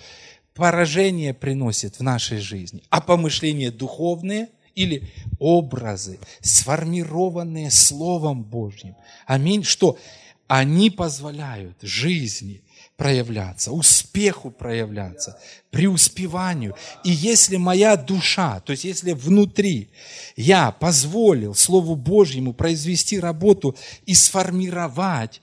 поражение 0.55 1.35
приносит 1.35 1.99
в 1.99 2.03
нашей 2.05 2.39
жизни. 2.39 2.85
А 2.89 3.01
помышления 3.01 3.73
духовные 3.73 4.49
или 4.77 5.11
образы, 5.41 6.21
сформированные 6.41 7.73
Словом 7.73 8.45
Божьим. 8.45 8.95
Аминь. 9.27 9.65
Что? 9.65 9.99
Они 10.47 10.89
позволяют 10.89 11.79
жизни 11.83 12.63
проявляться, 13.01 13.73
успеху 13.73 14.51
проявляться, 14.51 15.41
преуспеванию. 15.71 16.77
И 17.03 17.11
если 17.11 17.57
моя 17.57 17.97
душа, 17.97 18.61
то 18.61 18.73
есть 18.73 18.85
если 18.85 19.13
внутри 19.13 19.89
я 20.37 20.71
позволил 20.71 21.55
Слову 21.55 21.97
Божьему 21.97 22.53
произвести 22.53 23.19
работу 23.19 23.75
и 24.05 24.13
сформировать 24.13 25.41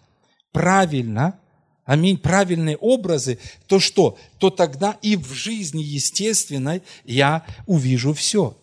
правильно, 0.52 1.40
аминь, 1.84 2.20
правильные 2.20 2.78
образы, 2.78 3.40
то 3.66 3.80
что? 3.80 4.20
То 4.38 4.52
тогда 4.52 4.96
и 5.02 5.16
в 5.18 5.34
жизни 5.34 5.82
естественной 5.82 6.84
я 7.06 7.44
увижу 7.66 8.14
все. 8.14 8.56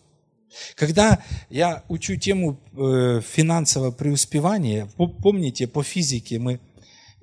Когда 0.75 1.21
я 1.49 1.83
учу 1.89 2.15
тему 2.15 2.57
э, 2.71 3.19
финансового 3.27 3.91
преуспевания, 3.91 4.87
помните, 5.21 5.67
по 5.67 5.83
физике 5.83 6.39
мы 6.39 6.61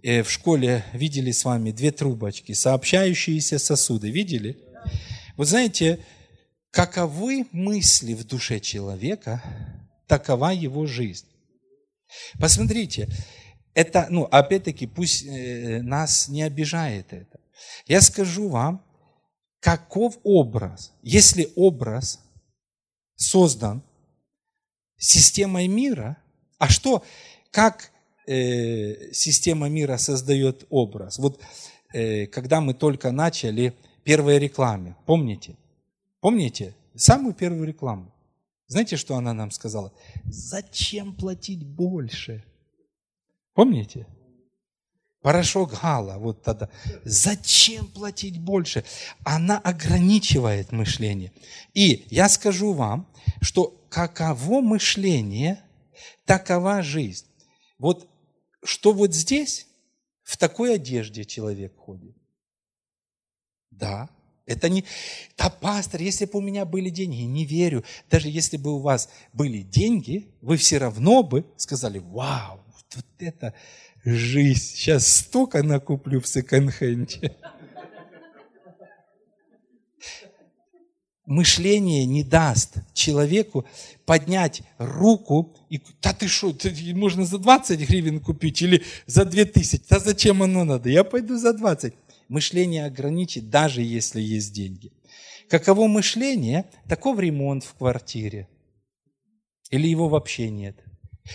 в 0.03 0.25
школе 0.25 0.85
видели 0.93 1.31
с 1.31 1.45
вами 1.45 1.71
две 1.71 1.93
трубочки, 1.93 2.53
сообщающиеся 2.53 3.59
сосуды. 3.59 4.11
Видели? 4.11 4.59
Вот 5.37 5.49
знаете, 5.49 6.01
каковы 6.71 7.47
мысли 7.53 8.15
в 8.15 8.25
душе 8.25 8.59
человека, 8.59 9.43
такова 10.09 10.51
его 10.51 10.87
жизнь. 10.87 11.27
Посмотрите, 12.39 13.09
это, 13.75 14.07
ну, 14.11 14.25
опять-таки, 14.25 14.87
пусть 14.87 15.25
э, 15.25 15.81
нас 15.83 16.29
не 16.29 16.43
обижает 16.43 17.13
это. 17.13 17.41
Я 17.87 18.01
скажу 18.01 18.49
вам, 18.49 18.85
каков 19.61 20.19
образ, 20.25 20.93
если 21.03 21.51
образ 21.55 22.21
создан 23.15 23.83
системой 24.99 25.69
мира, 25.69 26.17
а 26.59 26.69
что, 26.69 27.05
как 27.51 27.92
э, 28.33 29.13
система 29.13 29.69
мира 29.69 29.99
создает 29.99 30.67
образ. 30.71 31.19
Вот 31.19 31.41
э, 31.93 32.27
когда 32.27 32.61
мы 32.61 32.75
только 32.75 33.13
начали 33.13 33.75
первые 34.05 34.39
рекламы, 34.39 34.97
помните? 35.07 35.57
Помните? 36.21 36.75
Самую 36.95 37.35
первую 37.35 37.67
рекламу. 37.67 38.13
Знаете, 38.67 38.97
что 38.97 39.17
она 39.17 39.33
нам 39.35 39.51
сказала? 39.51 39.93
Зачем 40.25 41.15
платить 41.15 41.65
больше? 41.65 42.45
Помните? 43.55 44.07
Порошок 45.21 45.81
Гала, 45.81 46.19
вот 46.19 46.43
тогда. 46.43 46.69
Зачем 47.05 47.87
платить 47.87 48.41
больше? 48.41 48.85
Она 49.25 49.59
ограничивает 49.59 50.73
мышление. 50.73 51.33
И 51.75 52.07
я 52.11 52.29
скажу 52.29 52.73
вам, 52.73 53.07
что 53.41 53.79
каково 53.89 54.61
мышление, 54.61 55.63
такова 56.25 56.83
жизнь. 56.83 57.27
Вот 57.79 58.09
что 58.65 58.93
вот 58.93 59.15
здесь, 59.15 59.67
в 60.23 60.37
такой 60.37 60.75
одежде 60.75 61.25
человек 61.25 61.77
ходит. 61.77 62.17
Да, 63.71 64.09
это 64.47 64.69
не... 64.69 64.85
Да, 65.37 65.51
пастор, 65.51 66.01
если 66.01 66.27
бы 66.27 66.39
у 66.39 66.43
меня 66.43 66.65
были 66.65 66.91
деньги, 66.91 67.23
не 67.23 67.45
верю. 67.45 67.85
Даже 68.11 68.29
если 68.29 68.57
бы 68.57 68.75
у 68.75 68.79
вас 68.79 69.09
были 69.33 69.63
деньги, 69.63 70.29
вы 70.41 70.57
все 70.57 70.79
равно 70.79 71.23
бы 71.23 71.47
сказали, 71.57 71.99
вау, 71.99 72.61
вот 72.67 73.03
это 73.19 73.55
жизнь, 74.05 74.77
сейчас 74.77 75.07
столько 75.07 75.63
накуплю 75.63 76.21
в 76.21 76.27
секонд-хенде. 76.27 77.37
Мышление 81.27 82.05
не 82.05 82.25
даст 82.25 82.77
человеку 82.95 83.67
поднять 84.05 84.63
руку 84.79 85.57
и, 85.69 85.81
да 86.03 86.13
ты 86.13 86.29
что, 86.29 86.55
можно 86.95 87.25
за 87.25 87.39
20 87.39 87.81
гривен 87.81 88.21
купить 88.21 88.63
или 88.63 88.83
за 89.07 89.25
2000, 89.25 89.83
да 89.89 89.99
зачем 89.99 90.43
оно 90.43 90.65
надо, 90.65 90.89
я 90.89 91.05
пойду 91.05 91.39
за 91.39 91.53
20. 91.53 91.95
Мышление 92.29 92.87
ограничит, 92.87 93.51
даже 93.51 93.83
если 93.83 94.21
есть 94.21 94.53
деньги. 94.53 94.93
Каково 95.49 95.87
мышление, 95.87 96.65
таков 96.89 97.19
ремонт 97.19 97.63
в 97.65 97.75
квартире. 97.75 98.49
Или 99.71 99.89
его 99.89 100.09
вообще 100.09 100.49
нет. 100.49 100.77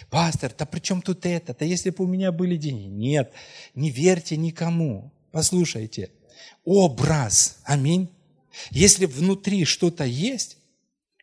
Пастор, 0.09 0.53
да 0.57 0.65
при 0.65 0.79
чем 0.79 1.01
тут 1.01 1.25
это? 1.25 1.55
Да 1.57 1.65
если 1.65 1.91
бы 1.91 2.03
у 2.03 2.07
меня 2.07 2.31
были 2.31 2.57
деньги. 2.57 2.87
Нет, 2.87 3.31
не 3.75 3.89
верьте 3.89 4.37
никому. 4.37 5.11
Послушайте, 5.31 6.09
образ, 6.65 7.59
аминь, 7.63 8.09
если 8.71 9.05
внутри 9.05 9.65
что-то 9.65 10.03
есть, 10.03 10.57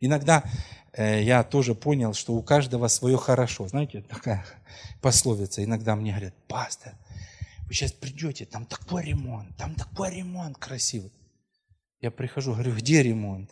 Иногда 0.05 0.45
э, 0.93 1.23
я 1.23 1.43
тоже 1.43 1.75
понял, 1.75 2.13
что 2.13 2.35
у 2.35 2.43
каждого 2.43 2.89
свое 2.89 3.17
хорошо. 3.17 3.67
Знаете, 3.69 4.03
такая 4.03 4.45
пословица. 5.01 5.65
Иногда 5.65 5.97
мне 5.97 6.11
говорят, 6.11 6.35
пастор, 6.47 6.93
вы 7.67 7.73
сейчас 7.73 7.93
придете, 7.93 8.45
там 8.45 8.67
такой 8.67 9.05
ремонт, 9.05 9.57
там 9.57 9.75
такой 9.75 10.15
ремонт 10.15 10.59
красивый. 10.59 11.11
Я 12.03 12.11
прихожу, 12.11 12.53
говорю, 12.53 12.75
где 12.75 13.03
ремонт? 13.03 13.51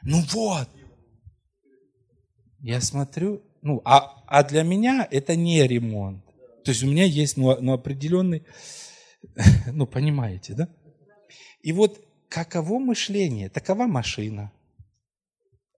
Ну 0.00 0.22
вот. 0.32 0.70
Я 2.60 2.80
смотрю, 2.80 3.42
ну, 3.60 3.82
а, 3.84 4.24
а 4.26 4.42
для 4.44 4.62
меня 4.62 5.06
это 5.10 5.36
не 5.36 5.62
ремонт. 5.66 6.24
То 6.64 6.70
есть 6.70 6.82
у 6.82 6.86
меня 6.86 7.04
есть 7.04 7.36
ну, 7.36 7.54
ну, 7.60 7.74
определенный, 7.74 8.46
ну, 9.66 9.86
понимаете, 9.86 10.54
да? 10.54 10.68
И 11.60 11.72
вот 11.72 12.07
каково 12.28 12.78
мышление, 12.78 13.48
такова 13.48 13.86
машина. 13.86 14.52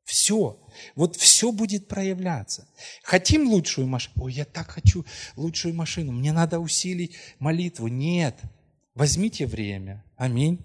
Все. 0.04 0.58
Вот 0.96 1.14
все 1.14 1.52
будет 1.52 1.86
проявляться. 1.86 2.66
Хотим 3.04 3.48
лучшую 3.48 3.86
машину? 3.86 4.24
Ой, 4.24 4.32
я 4.32 4.44
так 4.44 4.68
хочу 4.68 5.04
лучшую 5.36 5.74
машину. 5.74 6.10
Мне 6.10 6.32
надо 6.32 6.58
усилить 6.58 7.14
молитву. 7.38 7.86
Нет. 7.86 8.36
Возьмите 8.94 9.46
время. 9.46 10.04
Аминь. 10.16 10.58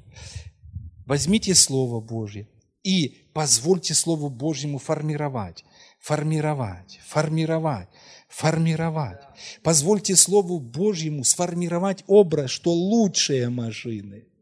Возьмите 1.06 1.54
Слово 1.54 2.02
Божье 2.02 2.48
и 2.84 3.30
позвольте 3.34 3.94
Слову 3.94 4.32
Божьему 4.32 4.80
формировать, 4.80 5.64
формировать, 6.00 7.00
формировать, 7.06 7.90
формировать. 8.28 9.22
Позвольте 9.62 10.16
Слову 10.16 10.60
Божьему 10.60 11.24
сформировать 11.24 12.04
образ, 12.08 12.50
что 12.50 12.72
лучшие 12.72 13.50
машины– 13.50 14.26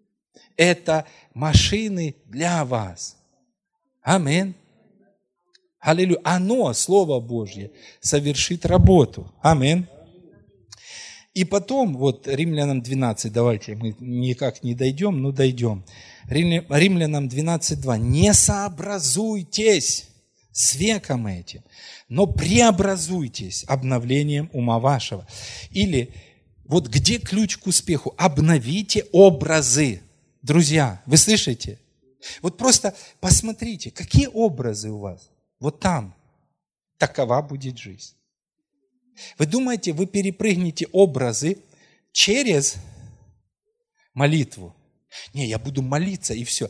это 0.57 1.05
машины 1.33 2.15
для 2.25 2.65
вас. 2.65 3.17
Аминь. 4.01 4.55
Аллилуйя. 5.79 6.19
Оно, 6.23 6.73
Слово 6.73 7.19
Божье, 7.19 7.71
совершит 7.99 8.65
работу. 8.65 9.31
Аминь. 9.41 9.85
И 11.33 11.45
потом, 11.45 11.97
вот 11.97 12.27
Римлянам 12.27 12.81
12, 12.81 13.33
давайте, 13.33 13.75
мы 13.75 13.95
никак 13.99 14.63
не 14.63 14.75
дойдем, 14.75 15.21
но 15.21 15.31
дойдем. 15.31 15.83
Римлянам 16.27 17.27
12.2. 17.27 17.97
Не 17.97 18.33
сообразуйтесь 18.33 20.09
с 20.51 20.75
веком 20.75 21.25
этим, 21.25 21.63
но 22.07 22.27
преобразуйтесь 22.27 23.65
обновлением 23.67 24.49
ума 24.53 24.79
вашего. 24.79 25.27
Или 25.71 26.13
вот 26.65 26.87
где 26.87 27.17
ключ 27.17 27.57
к 27.57 27.67
успеху? 27.67 28.13
Обновите 28.17 29.05
образы. 29.11 30.01
Друзья, 30.43 31.01
вы 31.05 31.15
слышите? 31.15 31.79
Вот 32.41 32.57
просто 32.57 32.93
посмотрите, 33.21 33.91
какие 33.91 34.27
образы 34.27 34.89
у 34.89 34.99
вас. 34.99 35.29
Вот 35.59 35.79
там. 35.79 36.13
Такова 36.97 37.41
будет 37.41 37.77
жизнь. 37.77 38.13
Вы 39.37 39.45
думаете, 39.45 39.93
вы 39.93 40.05
перепрыгнете 40.05 40.87
образы 40.91 41.57
через 42.11 42.75
молитву? 44.13 44.75
Не, 45.33 45.47
я 45.47 45.59
буду 45.59 45.81
молиться 45.81 46.33
и 46.33 46.43
все. 46.43 46.69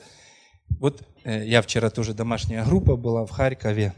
Вот 0.79 1.07
э, 1.23 1.45
я 1.47 1.61
вчера 1.61 1.89
тоже 1.89 2.13
домашняя 2.13 2.63
группа 2.65 2.95
была 2.95 3.25
в 3.25 3.31
Харькове. 3.31 3.93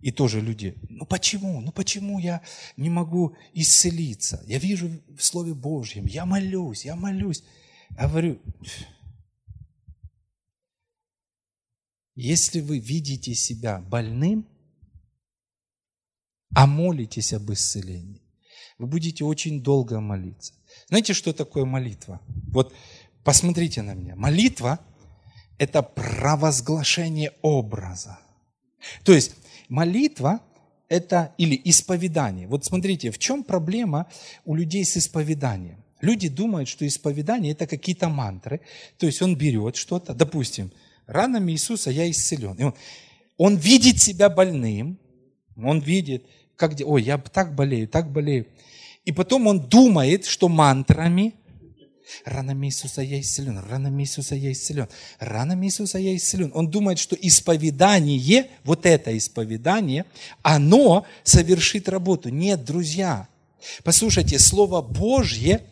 И 0.00 0.10
тоже 0.10 0.40
люди, 0.40 0.74
ну 0.88 1.06
почему, 1.06 1.60
ну 1.60 1.72
почему 1.72 2.18
я 2.18 2.42
не 2.76 2.90
могу 2.90 3.36
исцелиться? 3.52 4.42
Я 4.46 4.58
вижу 4.58 4.90
в 5.16 5.22
Слове 5.22 5.54
Божьем, 5.54 6.06
я 6.06 6.26
молюсь, 6.26 6.84
я 6.84 6.94
молюсь. 6.94 7.42
Я 7.96 8.08
говорю, 8.08 8.40
Если 12.14 12.60
вы 12.60 12.78
видите 12.78 13.34
себя 13.34 13.80
больным, 13.80 14.46
а 16.54 16.66
молитесь 16.66 17.32
об 17.32 17.50
исцелении, 17.52 18.22
вы 18.78 18.86
будете 18.86 19.24
очень 19.24 19.62
долго 19.62 20.00
молиться. 20.00 20.54
Знаете, 20.88 21.12
что 21.12 21.32
такое 21.32 21.64
молитва? 21.64 22.20
Вот 22.52 22.72
посмотрите 23.24 23.82
на 23.82 23.94
меня. 23.94 24.14
Молитва– 24.14 24.78
это 25.58 25.82
провозглашение 25.82 27.32
образа. 27.42 28.18
То 29.02 29.12
есть 29.12 29.34
молитва– 29.68 30.40
это 30.88 31.34
или 31.36 31.60
исповедание. 31.64 32.46
Вот 32.46 32.64
смотрите, 32.64 33.10
в 33.10 33.18
чем 33.18 33.42
проблема 33.42 34.08
у 34.44 34.54
людей 34.54 34.84
с 34.84 34.96
исповеданием? 34.96 35.83
Люди 36.04 36.28
думают, 36.28 36.68
что 36.68 36.86
исповедание– 36.86 37.52
это 37.54 37.66
какие-то 37.66 38.08
мантры. 38.08 38.60
То 38.98 39.06
есть 39.06 39.22
он 39.22 39.36
берет 39.36 39.76
что-то, 39.76 40.14
допустим– 40.14 40.70
ранами 41.06 41.52
Иисуса 41.52 41.90
я 41.90 42.10
исцелен. 42.10 42.54
И 42.54 42.62
он, 42.62 42.74
он 43.36 43.56
видит 43.56 44.00
себя 44.00 44.28
больным, 44.28 44.98
он 45.56 45.80
видит, 45.80 46.26
как, 46.56 46.74
ой, 46.84 47.02
я 47.02 47.18
так 47.18 47.54
болею, 47.54 47.88
так 47.88 48.10
болею. 48.10 48.46
И 49.04 49.12
потом 49.12 49.46
он 49.46 49.60
думает, 49.60 50.24
что 50.24 50.48
мантрами 50.48 51.34
Ранами 52.26 52.66
Иисуса 52.66 53.00
я 53.00 53.18
исцелен, 53.18 53.58
ранами 53.58 54.02
Иисуса 54.02 54.34
я 54.34 54.52
исцелен, 54.52 54.88
ранами 55.20 55.66
Иисуса 55.66 55.98
я 55.98 56.14
исцелен. 56.14 56.50
Он 56.54 56.70
думает, 56.70 56.98
что 56.98 57.16
исповедание, 57.18 58.50
вот 58.62 58.84
это 58.84 59.16
исповедание, 59.16 60.04
оно 60.42 61.06
совершит 61.22 61.88
работу. 61.88 62.28
Нет, 62.28 62.62
друзья, 62.62 63.26
послушайте, 63.82 64.38
Слово 64.38 64.82
Божье, 64.82 65.62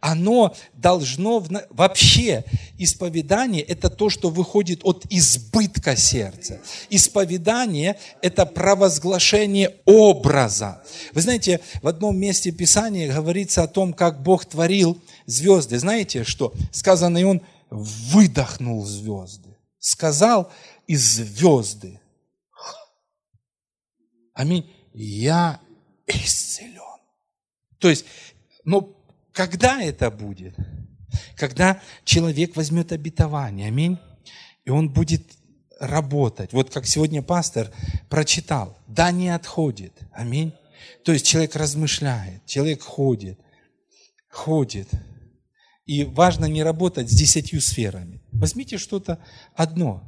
оно 0.00 0.54
должно 0.72 1.44
вообще 1.70 2.44
исповедание 2.78 3.62
это 3.62 3.90
то, 3.90 4.08
что 4.08 4.30
выходит 4.30 4.80
от 4.82 5.04
избытка 5.10 5.94
сердца. 5.96 6.60
Исповедание 6.88 7.98
это 8.22 8.46
провозглашение 8.46 9.76
образа. 9.84 10.82
Вы 11.12 11.20
знаете, 11.20 11.60
в 11.82 11.88
одном 11.88 12.16
месте 12.16 12.50
Писания 12.50 13.12
говорится 13.12 13.62
о 13.62 13.68
том, 13.68 13.92
как 13.92 14.22
Бог 14.22 14.46
творил 14.46 14.98
звезды. 15.26 15.78
Знаете, 15.78 16.24
что 16.24 16.54
сказано, 16.72 17.18
и 17.18 17.24
Он 17.24 17.42
выдохнул 17.70 18.84
звезды. 18.84 19.56
Сказал 19.78 20.50
из 20.86 21.16
звезды. 21.16 22.00
Аминь. 24.34 24.70
Я 24.94 25.60
исцелен. 26.06 26.79
То 27.80 27.88
есть, 27.88 28.04
ну, 28.64 28.96
когда 29.32 29.82
это 29.82 30.10
будет? 30.10 30.54
Когда 31.36 31.80
человек 32.04 32.54
возьмет 32.54 32.92
обетование, 32.92 33.68
аминь, 33.68 33.98
и 34.64 34.70
он 34.70 34.90
будет 34.90 35.24
работать. 35.80 36.52
Вот 36.52 36.70
как 36.70 36.86
сегодня 36.86 37.22
пастор 37.22 37.72
прочитал, 38.08 38.78
да 38.86 39.10
не 39.10 39.30
отходит, 39.30 39.94
аминь. 40.12 40.52
То 41.04 41.12
есть 41.12 41.26
человек 41.26 41.56
размышляет, 41.56 42.44
человек 42.46 42.82
ходит, 42.82 43.40
ходит. 44.28 44.88
И 45.86 46.04
важно 46.04 46.44
не 46.44 46.62
работать 46.62 47.10
с 47.10 47.14
десятью 47.14 47.60
сферами. 47.60 48.22
Возьмите 48.30 48.76
что-то 48.76 49.18
одно, 49.54 50.04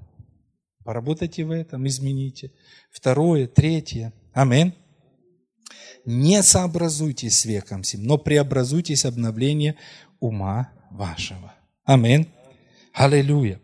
поработайте 0.85 1.45
в 1.45 1.51
этом, 1.51 1.87
измените. 1.89 2.53
Второе, 2.91 3.47
третье. 3.49 4.13
Аминь 4.35 4.75
не 6.05 6.43
сообразуйтесь 6.43 7.39
с 7.39 7.45
веком 7.45 7.85
сим, 7.85 8.05
но 8.05 8.19
преобразуйтесь 8.19 9.05
обновление 9.05 9.77
ума 10.21 10.71
вашего. 10.91 11.55
Аминь. 11.85 12.29
Аллилуйя. 12.95 13.61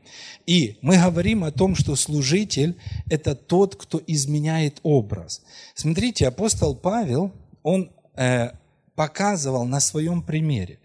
И 0.47 0.79
мы 0.81 0.97
говорим 0.97 1.45
о 1.45 1.51
том, 1.51 1.75
что 1.75 1.95
служитель– 1.97 2.77
это 3.11 3.35
тот, 3.35 3.77
кто 3.77 4.01
изменяет 4.07 4.81
образ. 4.83 5.43
Смотрите, 5.75 6.27
апостол 6.27 6.75
Павел, 6.75 7.33
он 7.63 7.91
э, 8.17 8.53
показывал 8.95 9.67
на 9.67 9.81
своем 9.81 10.23
примере. 10.23 10.79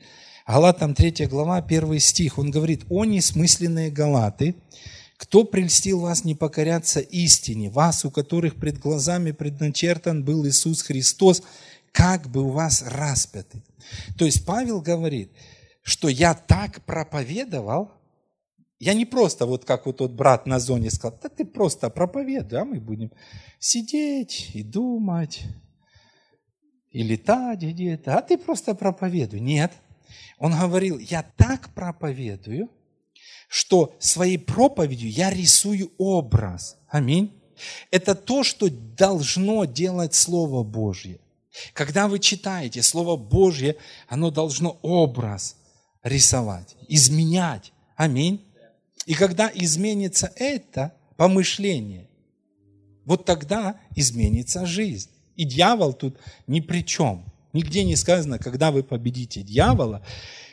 Галатам 0.46 0.94
3 0.94 1.28
глава, 1.28 1.58
1 1.58 2.00
стих, 2.00 2.38
он 2.38 2.52
говорит, 2.52 2.84
«О 2.90 3.06
несмысленные 3.06 3.90
галаты, 3.90 4.56
кто 5.24 5.46
прельстил 5.46 6.02
вас 6.02 6.26
не 6.26 6.36
покоряться 6.36 7.00
истине, 7.00 7.70
вас, 7.70 8.04
у 8.04 8.12
которых 8.12 8.58
пред 8.58 8.78
глазами 8.78 9.32
предначертан 9.32 10.26
был 10.26 10.46
Иисус 10.46 10.82
Христос, 10.82 11.44
как 11.94 12.28
бы 12.28 12.44
у 12.44 12.50
вас 12.50 12.84
распятый? 12.86 13.64
То 14.18 14.26
есть 14.26 14.46
Павел 14.46 14.82
говорит, 14.82 15.32
что 15.82 16.10
я 16.10 16.34
так 16.34 16.84
проповедовал, 16.84 17.90
я 18.80 18.94
не 18.94 19.06
просто 19.06 19.46
вот 19.46 19.64
как 19.64 19.86
вот 19.86 20.00
тот 20.00 20.12
брат 20.12 20.46
на 20.46 20.60
зоне 20.60 20.92
сказал, 20.92 21.18
да 21.24 21.30
ты 21.30 21.46
просто 21.46 21.90
проповедуй, 21.90 22.60
а 22.60 22.66
мы 22.66 22.82
будем 22.82 23.10
сидеть 23.60 24.52
и 24.54 24.62
думать, 24.62 25.46
и 26.92 27.02
летать 27.02 27.62
где-то, 27.62 28.18
а 28.18 28.22
ты 28.22 28.38
просто 28.38 28.76
проповедуй. 28.76 29.40
Нет, 29.40 29.72
он 30.38 30.52
говорил, 30.52 31.00
я 31.00 31.24
так 31.38 31.74
проповедую, 31.74 32.70
что 33.54 33.94
своей 34.00 34.40
проповедью 34.40 35.12
я 35.12 35.30
рисую 35.30 35.92
образ. 36.00 36.76
Аминь. 36.88 37.40
Это 37.92 38.16
то, 38.16 38.42
что 38.42 38.68
должно 38.68 39.66
делать 39.66 40.16
Слово 40.16 40.64
Божье. 40.64 41.20
Когда 41.74 42.08
вы 42.08 42.18
читаете 42.18 42.82
Слово 42.82 43.16
Божье, 43.16 43.76
оно 44.08 44.32
должно 44.32 44.80
образ 44.82 45.56
рисовать, 46.02 46.76
изменять. 46.88 47.74
Аминь. 47.96 48.44
И 49.06 49.14
когда 49.14 49.52
изменится 49.54 50.34
это, 50.36 50.92
помышления. 51.16 52.10
Вот 53.06 53.26
тогда 53.26 53.80
изменится 53.96 54.66
жизнь. 54.66 55.12
И 55.36 55.44
дьявол 55.44 55.94
тут 55.94 56.18
ни 56.48 56.60
при 56.60 56.84
чем. 56.84 57.32
Нигде 57.54 57.84
не 57.84 57.96
сказано, 57.96 58.40
когда 58.40 58.72
вы 58.72 58.84
победите 58.84 59.44
дьявола, 59.44 60.04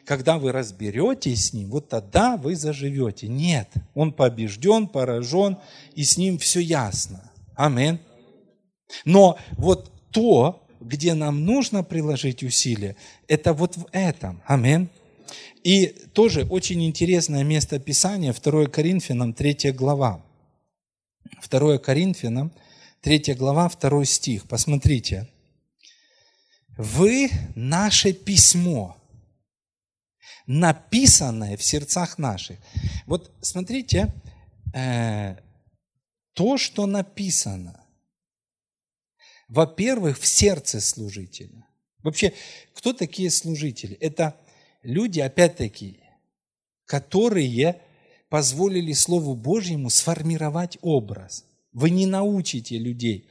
когда 0.04 0.38
вы 0.38 0.52
разберетесь 0.52 1.46
с 1.46 1.52
ним, 1.54 1.70
вот 1.70 1.88
тогда 1.88 2.36
вы 2.36 2.54
заживете. 2.56 3.26
Нет, 3.26 3.72
он 3.94 4.12
побежден, 4.12 4.86
поражен, 4.86 5.56
и 5.94 6.04
с 6.04 6.18
ним 6.18 6.38
все 6.38 6.60
ясно. 6.60 7.30
Амин. 7.56 7.98
Но 9.04 9.38
вот 9.52 9.90
то, 10.10 10.62
где 10.80 11.14
нам 11.14 11.44
нужно 11.44 11.82
приложить 11.84 12.42
усилия, 12.42 12.96
это 13.28 13.54
вот 13.54 13.76
в 13.76 13.86
этом. 13.92 14.42
Амин. 14.46 14.90
И 15.62 15.86
тоже 16.12 16.46
очень 16.50 16.82
интересное 16.84 17.44
место 17.44 17.78
Писания, 17.78 18.34
2 18.34 18.66
Коринфянам, 18.66 19.32
3 19.32 19.72
глава. 19.72 20.22
2 21.48 21.78
Коринфянам, 21.78 22.50
3 23.02 23.34
глава, 23.34 23.70
2 23.70 24.04
стих. 24.04 24.48
Посмотрите. 24.48 25.28
«Вы 26.80 27.30
наше 27.54 28.14
письмо, 28.14 28.96
написанное 30.46 31.58
в 31.58 31.62
сердцах 31.62 32.16
наших». 32.16 32.58
Вот 33.04 33.30
смотрите, 33.42 34.10
э, 34.72 35.36
то, 36.32 36.56
что 36.56 36.86
написано, 36.86 37.84
во-первых, 39.48 40.18
в 40.18 40.26
сердце 40.26 40.80
служителя. 40.80 41.66
Вообще, 42.02 42.32
кто 42.72 42.94
такие 42.94 43.30
служители? 43.30 43.96
Это 43.96 44.34
люди, 44.82 45.20
опять-таки, 45.20 46.00
которые 46.86 47.82
позволили 48.30 48.94
Слову 48.94 49.34
Божьему 49.34 49.90
сформировать 49.90 50.78
образ. 50.80 51.44
Вы 51.74 51.90
не 51.90 52.06
научите 52.06 52.78
людей 52.78 53.28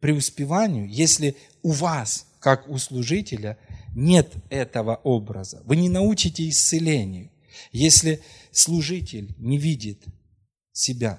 преуспеванию, 0.00 0.88
если 0.88 1.36
у 1.62 1.72
вас, 1.72 2.26
как 2.44 2.68
у 2.68 2.76
служителя, 2.76 3.56
нет 3.94 4.34
этого 4.50 4.96
образа. 4.96 5.62
Вы 5.64 5.76
не 5.76 5.88
научите 5.88 6.46
исцелению, 6.46 7.30
если 7.72 8.20
служитель 8.52 9.34
не 9.38 9.56
видит 9.56 10.04
себя 10.70 11.18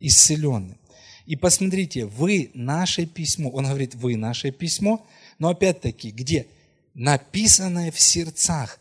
исцеленным. 0.00 0.80
И 1.26 1.36
посмотрите, 1.36 2.06
вы 2.06 2.50
наше 2.54 3.04
письмо, 3.04 3.50
он 3.50 3.66
говорит, 3.66 3.94
вы 3.94 4.16
наше 4.16 4.50
письмо, 4.50 5.06
но 5.38 5.50
опять-таки, 5.50 6.10
где? 6.10 6.46
Написанное 6.94 7.92
в 7.92 8.00
сердцах 8.00 8.80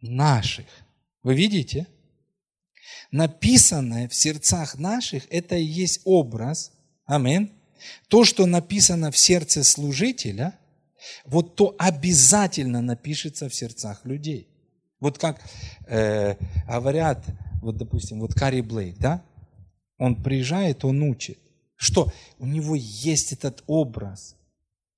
наших. 0.00 0.64
Вы 1.22 1.34
видите? 1.34 1.86
Написанное 3.10 4.08
в 4.08 4.14
сердцах 4.14 4.78
наших, 4.78 5.26
это 5.28 5.56
и 5.56 5.62
есть 5.62 6.00
образ. 6.04 6.72
Амин. 7.04 7.52
То, 8.08 8.24
что 8.24 8.46
написано 8.46 9.10
в 9.10 9.18
сердце 9.18 9.62
служителя, 9.62 10.57
вот 11.24 11.56
то 11.56 11.74
обязательно 11.78 12.80
напишется 12.82 13.48
в 13.48 13.54
сердцах 13.54 14.04
людей. 14.04 14.48
Вот 15.00 15.18
как 15.18 15.40
э, 15.86 16.34
говорят, 16.66 17.24
вот 17.62 17.76
допустим, 17.76 18.20
вот 18.20 18.34
Карри 18.34 18.60
Блейк, 18.60 18.98
да, 18.98 19.22
он 19.98 20.22
приезжает, 20.22 20.84
он 20.84 21.02
учит. 21.02 21.38
Что? 21.76 22.12
У 22.38 22.46
него 22.46 22.74
есть 22.74 23.32
этот 23.32 23.62
образ 23.66 24.36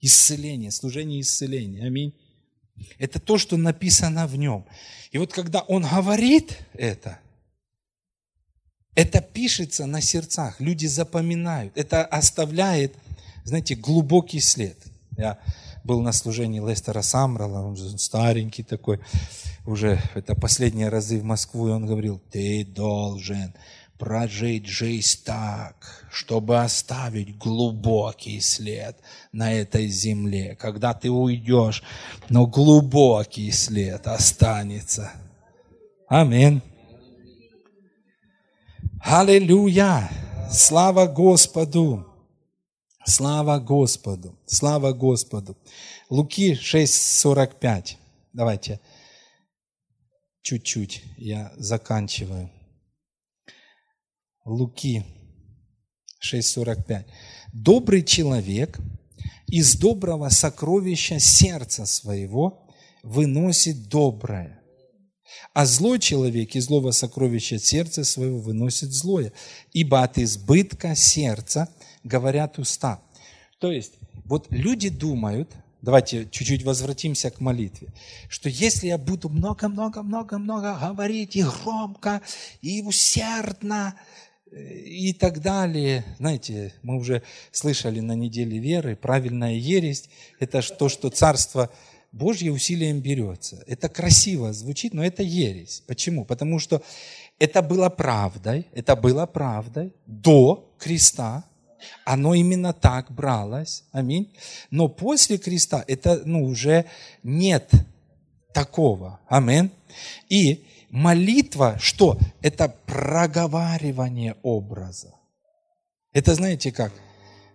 исцеления, 0.01 0.71
служения 0.71 1.21
исцеления. 1.21 1.87
Аминь. 1.87 2.15
Это 2.99 3.21
то, 3.21 3.37
что 3.37 3.57
написано 3.57 4.27
в 4.27 4.37
нем. 4.37 4.65
И 5.11 5.19
вот 5.19 5.33
когда 5.33 5.61
он 5.61 5.83
говорит 5.83 6.59
это, 6.73 7.19
это 8.95 9.21
пишется 9.21 9.87
на 9.87 10.01
сердцах, 10.01 10.61
люди 10.61 10.87
запоминают, 10.87 11.77
это 11.77 12.05
оставляет, 12.05 12.95
знаете, 13.45 13.75
глубокий 13.75 14.41
след. 14.41 14.77
Я 15.17 15.39
был 15.85 16.01
на 16.01 16.13
служении 16.13 16.61
Лестера 16.61 17.03
Самрала, 17.03 17.63
он 17.63 17.77
же 17.77 17.99
старенький 17.99 18.63
такой, 18.63 19.01
уже 19.67 20.01
это 20.15 20.35
последние 20.35 20.89
разы 20.89 21.19
в 21.19 21.25
Москву, 21.25 21.69
и 21.69 21.73
он 21.73 21.87
говорил, 21.87 22.21
ты 22.31 22.65
должен 22.65 23.55
прожить 23.99 24.67
жизнь 24.67 25.21
так, 25.25 26.07
чтобы 26.11 26.63
оставить 26.63 27.37
глубокий 27.37 28.41
след 28.41 28.97
на 29.31 29.53
этой 29.53 29.89
земле. 29.89 30.57
Когда 30.59 30.95
ты 30.95 31.11
уйдешь, 31.11 31.83
но 32.31 32.47
глубокий 32.47 33.51
след 33.53 34.07
останется. 34.07 35.13
Аминь. 36.09 36.63
Аллилуйя! 39.03 40.11
Слава 40.51 41.07
Господу! 41.07 42.10
Слава 43.07 43.59
Господу! 43.59 44.39
Слава 44.47 44.93
Господу! 44.93 45.57
Луки 46.11 46.53
6.45. 46.53 47.97
Давайте 48.33 48.81
чуть-чуть 50.43 51.03
я 51.17 51.53
заканчиваю. 51.57 52.51
Луки 54.45 55.05
6.45. 56.23 57.07
Добрый 57.53 58.03
человек 58.03 58.79
из 59.47 59.77
доброго 59.77 60.29
сокровища 60.29 61.19
сердца 61.19 61.87
своего 61.87 62.69
выносит 63.03 63.89
доброе, 63.89 64.61
а 65.55 65.65
злой 65.65 65.99
человек 65.99 66.55
из 66.55 66.67
злого 66.67 66.91
сокровища 66.91 67.59
сердца 67.59 68.05
своего 68.05 68.39
выносит 68.39 68.93
злое, 68.93 69.33
ибо 69.73 70.03
от 70.03 70.19
избытка 70.19 70.95
сердца 70.95 71.69
говорят 72.05 72.59
уста. 72.59 73.01
То 73.59 73.71
есть, 73.71 73.95
вот 74.25 74.47
люди 74.51 74.89
думают, 74.89 75.51
давайте 75.83 76.27
чуть-чуть 76.31 76.65
возвратимся 76.65 77.31
к 77.31 77.41
молитве, 77.41 77.89
что 78.29 78.49
если 78.49 78.89
я 78.89 78.99
буду 78.99 79.29
много-много-много-много 79.29 80.79
говорить 80.81 81.37
и 81.37 81.43
громко, 81.43 82.23
и 82.63 82.83
усердно, 82.83 83.95
и 84.53 85.13
так 85.13 85.41
далее. 85.41 86.05
Знаете, 86.19 86.75
мы 86.83 86.97
уже 86.97 87.23
слышали 87.53 88.01
на 88.01 88.17
неделе 88.17 88.59
веры, 88.59 88.97
правильная 88.97 89.55
ересь– 89.55 90.09
это 90.41 90.61
то, 90.61 90.89
что 90.89 91.09
Царство 91.11 91.71
Божье 92.13 92.51
усилием 92.51 93.01
берется. 93.01 93.63
Это 93.67 93.89
красиво 93.89 94.53
звучит, 94.53 94.95
но 94.95 95.05
это 95.05 95.23
ересь. 95.23 95.83
Почему? 95.87 96.25
Потому 96.25 96.59
что 96.59 96.83
это 97.39 97.63
было 97.63 97.89
правдой, 97.89 98.67
это 98.73 98.97
было 98.97 99.27
правдой 99.27 99.95
до 100.07 100.69
креста, 100.79 101.45
оно 102.05 102.35
именно 102.35 102.73
так 102.73 103.11
бралось, 103.11 103.85
аминь. 103.93 104.33
Но 104.71 104.89
после 104.89 105.39
креста 105.39 105.85
это 105.87 106.23
ну, 106.25 106.45
уже 106.45 106.87
нет 107.23 107.71
такого, 108.53 109.21
аминь. 109.29 109.71
И 110.29 110.65
молитва, 110.91 111.79
что? 111.81 112.19
Это 112.43 112.75
проговаривание 112.87 114.37
образа. 114.43 115.15
Это 116.13 116.35
знаете 116.35 116.73
как? 116.73 116.93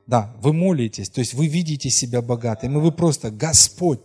Да, 0.07 0.33
вы 0.39 0.53
молитесь, 0.53 1.09
то 1.09 1.19
есть 1.19 1.33
вы 1.33 1.47
видите 1.47 1.89
себя 1.89 2.21
богатым, 2.21 2.77
и 2.77 2.81
вы 2.81 2.91
просто, 2.91 3.31
Господь, 3.31 3.99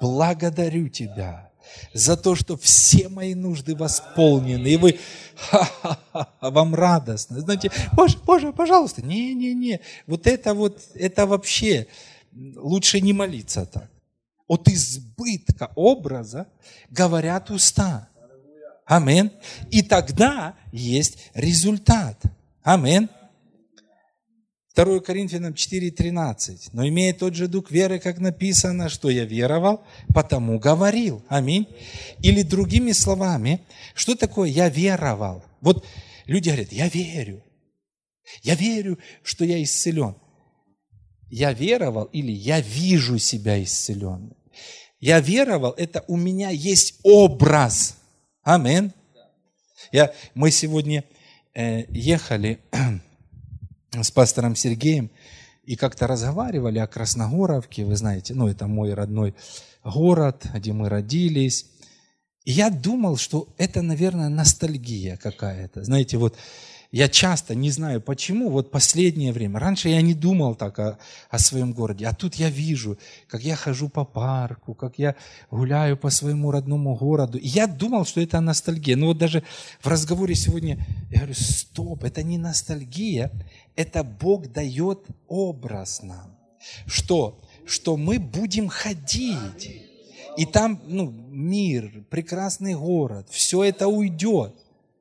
благодарю 0.00 0.88
Тебя 0.88 1.47
за 1.92 2.16
то, 2.16 2.34
что 2.34 2.56
все 2.56 3.08
мои 3.08 3.34
нужды 3.34 3.74
восполнены, 3.74 4.68
и 4.68 4.76
вы, 4.76 4.98
ха-ха-ха, 5.36 6.28
вам 6.40 6.74
радостно. 6.74 7.40
Знаете, 7.40 7.70
Боже, 7.92 8.18
Боже, 8.24 8.52
пожалуйста, 8.52 9.02
не-не-не, 9.02 9.80
вот 10.06 10.26
это 10.26 10.54
вот, 10.54 10.80
это 10.94 11.26
вообще, 11.26 11.86
лучше 12.56 13.00
не 13.00 13.12
молиться 13.12 13.66
так. 13.66 13.90
От 14.46 14.68
избытка 14.68 15.70
образа 15.74 16.46
говорят 16.90 17.50
уста. 17.50 18.08
Амин. 18.86 19.30
И 19.70 19.82
тогда 19.82 20.54
есть 20.72 21.30
результат. 21.34 22.18
Амин. 22.62 23.10
2 24.78 25.00
Коринфянам 25.00 25.54
4.13. 25.54 26.68
Но 26.72 26.86
имея 26.86 27.12
тот 27.12 27.34
же 27.34 27.48
дух 27.48 27.72
веры, 27.72 27.98
как 27.98 28.18
написано, 28.18 28.88
что 28.88 29.10
я 29.10 29.24
веровал, 29.24 29.84
потому 30.14 30.60
говорил. 30.60 31.24
Аминь. 31.28 31.66
Или 32.22 32.42
другими 32.42 32.92
словами, 32.92 33.60
что 33.94 34.14
такое 34.14 34.48
я 34.48 34.68
веровал? 34.68 35.44
Вот 35.60 35.84
люди 36.26 36.50
говорят, 36.50 36.70
я 36.70 36.88
верю. 36.88 37.42
Я 38.44 38.54
верю, 38.54 39.00
что 39.24 39.44
я 39.44 39.60
исцелен. 39.60 40.14
Я 41.28 41.52
веровал 41.52 42.04
или 42.04 42.30
я 42.30 42.60
вижу 42.60 43.18
себя 43.18 43.60
исцеленным. 43.60 44.36
Я 45.00 45.18
веровал, 45.18 45.72
это 45.72 46.04
у 46.06 46.16
меня 46.16 46.50
есть 46.50 47.00
образ 47.02 47.96
Амин. 48.44 48.92
Я, 49.90 50.14
мы 50.34 50.52
сегодня 50.52 51.02
э, 51.54 51.84
ехали 51.88 52.60
с 53.92 54.10
пастором 54.10 54.56
Сергеем 54.56 55.10
и 55.64 55.76
как-то 55.76 56.06
разговаривали 56.06 56.78
о 56.78 56.86
Красногоровке, 56.86 57.84
вы 57.84 57.96
знаете, 57.96 58.34
ну 58.34 58.48
это 58.48 58.66
мой 58.66 58.94
родной 58.94 59.34
город, 59.84 60.46
где 60.54 60.72
мы 60.72 60.88
родились. 60.88 61.66
И 62.44 62.52
я 62.52 62.70
думал, 62.70 63.16
что 63.16 63.48
это, 63.58 63.82
наверное, 63.82 64.28
ностальгия 64.28 65.16
какая-то. 65.16 65.84
Знаете, 65.84 66.16
вот 66.16 66.36
я 66.90 67.08
часто 67.08 67.54
не 67.54 67.70
знаю 67.70 68.00
почему, 68.00 68.48
вот 68.48 68.70
последнее 68.70 69.32
время, 69.32 69.60
раньше 69.60 69.90
я 69.90 70.00
не 70.00 70.14
думал 70.14 70.54
так 70.54 70.78
о, 70.78 70.98
о 71.28 71.38
своем 71.38 71.72
городе, 71.72 72.06
а 72.06 72.14
тут 72.14 72.36
я 72.36 72.48
вижу, 72.48 72.98
как 73.28 73.42
я 73.42 73.56
хожу 73.56 73.90
по 73.90 74.04
парку, 74.04 74.74
как 74.74 74.98
я 74.98 75.14
гуляю 75.50 75.98
по 75.98 76.08
своему 76.08 76.50
родному 76.50 76.96
городу. 76.96 77.36
И 77.36 77.46
я 77.46 77.66
думал, 77.66 78.06
что 78.06 78.22
это 78.22 78.40
ностальгия. 78.40 78.96
Но 78.96 79.06
вот 79.06 79.18
даже 79.18 79.42
в 79.80 79.86
разговоре 79.86 80.34
сегодня 80.34 80.86
я 81.10 81.18
говорю, 81.18 81.34
стоп, 81.34 82.04
это 82.04 82.22
не 82.22 82.38
ностальгия, 82.38 83.30
это 83.76 84.02
Бог 84.02 84.50
дает 84.50 85.00
образ 85.26 86.02
нам. 86.02 86.38
Что? 86.86 87.38
Что 87.66 87.98
мы 87.98 88.18
будем 88.18 88.68
ходить. 88.68 89.82
И 90.38 90.46
там 90.46 90.80
ну, 90.86 91.10
мир, 91.10 92.04
прекрасный 92.08 92.74
город, 92.74 93.28
все 93.30 93.64
это 93.64 93.88
уйдет. 93.88 94.54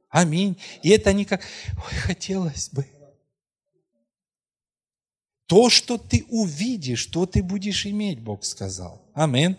Аминь. 0.09 0.57
И 0.83 0.89
это 0.89 1.13
не 1.13 1.25
как, 1.25 1.41
ой, 1.77 1.93
хотелось 1.99 2.69
бы. 2.69 2.85
То, 5.47 5.69
что 5.69 5.97
ты 5.97 6.25
увидишь, 6.29 7.05
то 7.05 7.25
ты 7.25 7.41
будешь 7.41 7.85
иметь, 7.85 8.19
Бог 8.19 8.43
сказал. 8.43 9.01
Аминь. 9.13 9.55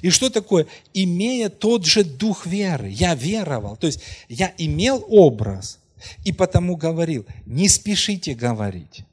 И 0.00 0.10
что 0.10 0.30
такое? 0.30 0.66
Имея 0.94 1.48
тот 1.48 1.84
же 1.84 2.02
дух 2.02 2.46
веры. 2.46 2.88
Я 2.88 3.14
веровал. 3.14 3.76
То 3.76 3.86
есть 3.86 4.00
я 4.28 4.52
имел 4.58 5.04
образ 5.08 5.78
и 6.24 6.32
потому 6.32 6.76
говорил. 6.76 7.26
Не 7.46 7.68
спешите 7.68 8.34
говорить. 8.34 9.04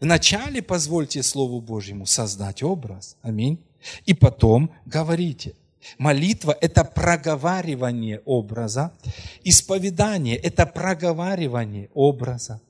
Вначале 0.00 0.62
позвольте 0.62 1.22
Слову 1.22 1.60
Божьему 1.60 2.06
создать 2.06 2.62
образ. 2.62 3.16
Аминь. 3.22 3.64
И 4.04 4.14
потом 4.14 4.74
говорите. 4.84 5.54
Молитва– 5.98 6.56
это 6.60 6.84
проговаривание 6.84 8.20
образа. 8.24 8.92
Исповедание– 9.44 10.36
это 10.42 10.66
проговаривание 10.66 11.88
образа. 11.94 12.60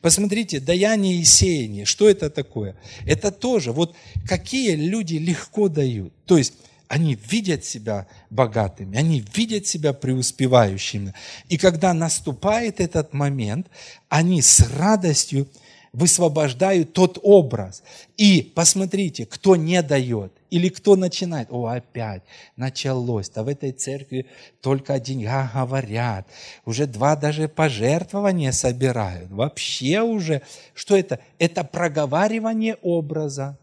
Посмотрите, 0.00 0.60
даяние 0.60 1.16
и 1.16 1.24
сеяние, 1.24 1.84
что 1.84 2.08
это 2.08 2.30
такое? 2.30 2.76
Это 3.04 3.30
тоже, 3.30 3.72
вот 3.72 3.94
какие 4.26 4.74
люди 4.74 5.16
легко 5.16 5.68
дают. 5.68 6.12
То 6.24 6.38
есть, 6.38 6.54
они 6.88 7.18
видят 7.30 7.64
себя 7.64 8.06
богатыми, 8.30 8.96
они 8.96 9.24
видят 9.34 9.66
себя 9.66 9.92
преуспевающими. 9.92 11.14
И 11.48 11.58
когда 11.58 11.92
наступает 11.92 12.80
этот 12.80 13.12
момент, 13.12 13.68
они 14.08 14.40
с 14.40 14.60
радостью 14.78 15.48
высвобождают 15.92 16.92
тот 16.92 17.18
образ. 17.22 17.82
И 18.16 18.42
посмотрите, 18.54 19.26
кто 19.26 19.56
не 19.56 19.82
дает 19.82 20.32
или 20.50 20.68
кто 20.68 20.96
начинает. 20.96 21.48
О, 21.50 21.66
опять 21.66 22.22
началось. 22.56 23.28
Да 23.30 23.42
в 23.42 23.48
этой 23.48 23.72
церкви 23.72 24.26
только 24.60 24.94
о 24.94 25.00
деньгах 25.00 25.54
говорят. 25.54 26.26
Уже 26.64 26.86
два 26.86 27.16
даже 27.16 27.48
пожертвования 27.48 28.52
собирают. 28.52 29.30
Вообще 29.30 30.00
уже, 30.02 30.42
что 30.74 30.96
это? 30.96 31.20
Это 31.38 31.64
проговаривание 31.64 32.76
образа 32.82 33.58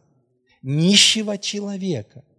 нищего 0.62 1.38
человека– 1.38 2.24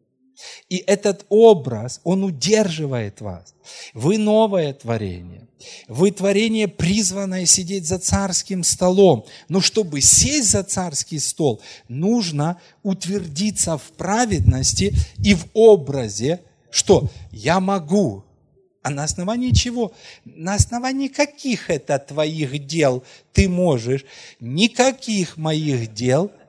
и 0.69 0.77
этот 0.87 1.25
образ, 1.29 2.01
он 2.05 2.25
удерживает 2.25 3.21
вас. 3.21 3.55
Вы 3.93 4.19
новое 4.19 4.73
творение. 4.73 5.47
Вы 5.89 6.11
творение, 6.11 6.69
призванное 6.69 7.47
сидеть 7.47 7.87
за 7.87 7.99
царским 7.99 8.65
столом. 8.65 9.25
Но 9.49 9.61
чтобы 9.61 10.01
сесть 10.01 10.51
за 10.51 10.63
царский 10.63 11.19
стол, 11.19 11.63
нужно 11.89 12.61
утвердиться 12.83 13.79
в 13.79 13.93
праведности 13.93 14.95
и 15.23 15.35
в 15.35 15.47
образе, 15.55 16.41
что 16.71 17.09
я 17.31 17.61
могу. 17.61 18.25
А 18.83 18.91
на 18.91 19.05
основании 19.05 19.53
чего? 19.53 19.95
На 20.27 20.55
основании 20.55 21.09
каких 21.09 21.71
это 21.71 21.99
твоих 21.99 22.67
дел 22.67 23.03
ты 23.33 23.49
можешь? 23.49 24.05
Никаких 24.41 25.39
моих 25.39 25.95
дел– 25.95 26.31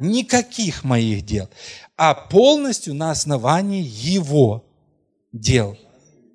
никаких 0.00 0.84
моих 0.84 1.24
дел 1.24 1.48
а 1.98 2.14
полностью 2.14 2.94
на 2.94 3.10
основании 3.10 3.82
Его 3.84 4.64
дел. 5.32 5.76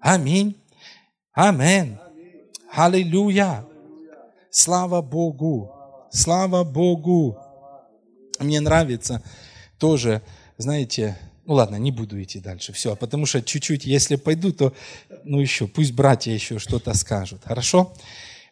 Аминь. 0.02 0.58
Амин. 1.32 1.98
Аллилуйя. 2.70 3.66
Слава 4.52 5.02
Богу. 5.02 5.72
Слава 6.12 6.66
Богу. 6.66 7.38
Мне 8.40 8.60
нравится 8.60 9.24
тоже, 9.80 10.22
знаете, 10.58 11.18
ну 11.46 11.54
ладно, 11.54 11.78
не 11.78 11.92
буду 11.92 12.22
идти 12.22 12.40
дальше, 12.40 12.74
все, 12.74 12.98
потому 12.98 13.26
что 13.26 13.42
чуть-чуть, 13.42 13.86
если 13.86 14.18
пойду, 14.18 14.52
то, 14.52 14.74
ну 15.24 15.40
еще, 15.40 15.68
пусть 15.68 15.94
братья 15.94 16.32
еще 16.32 16.60
что-то 16.60 16.94
скажут, 16.94 17.42
хорошо? 17.46 17.94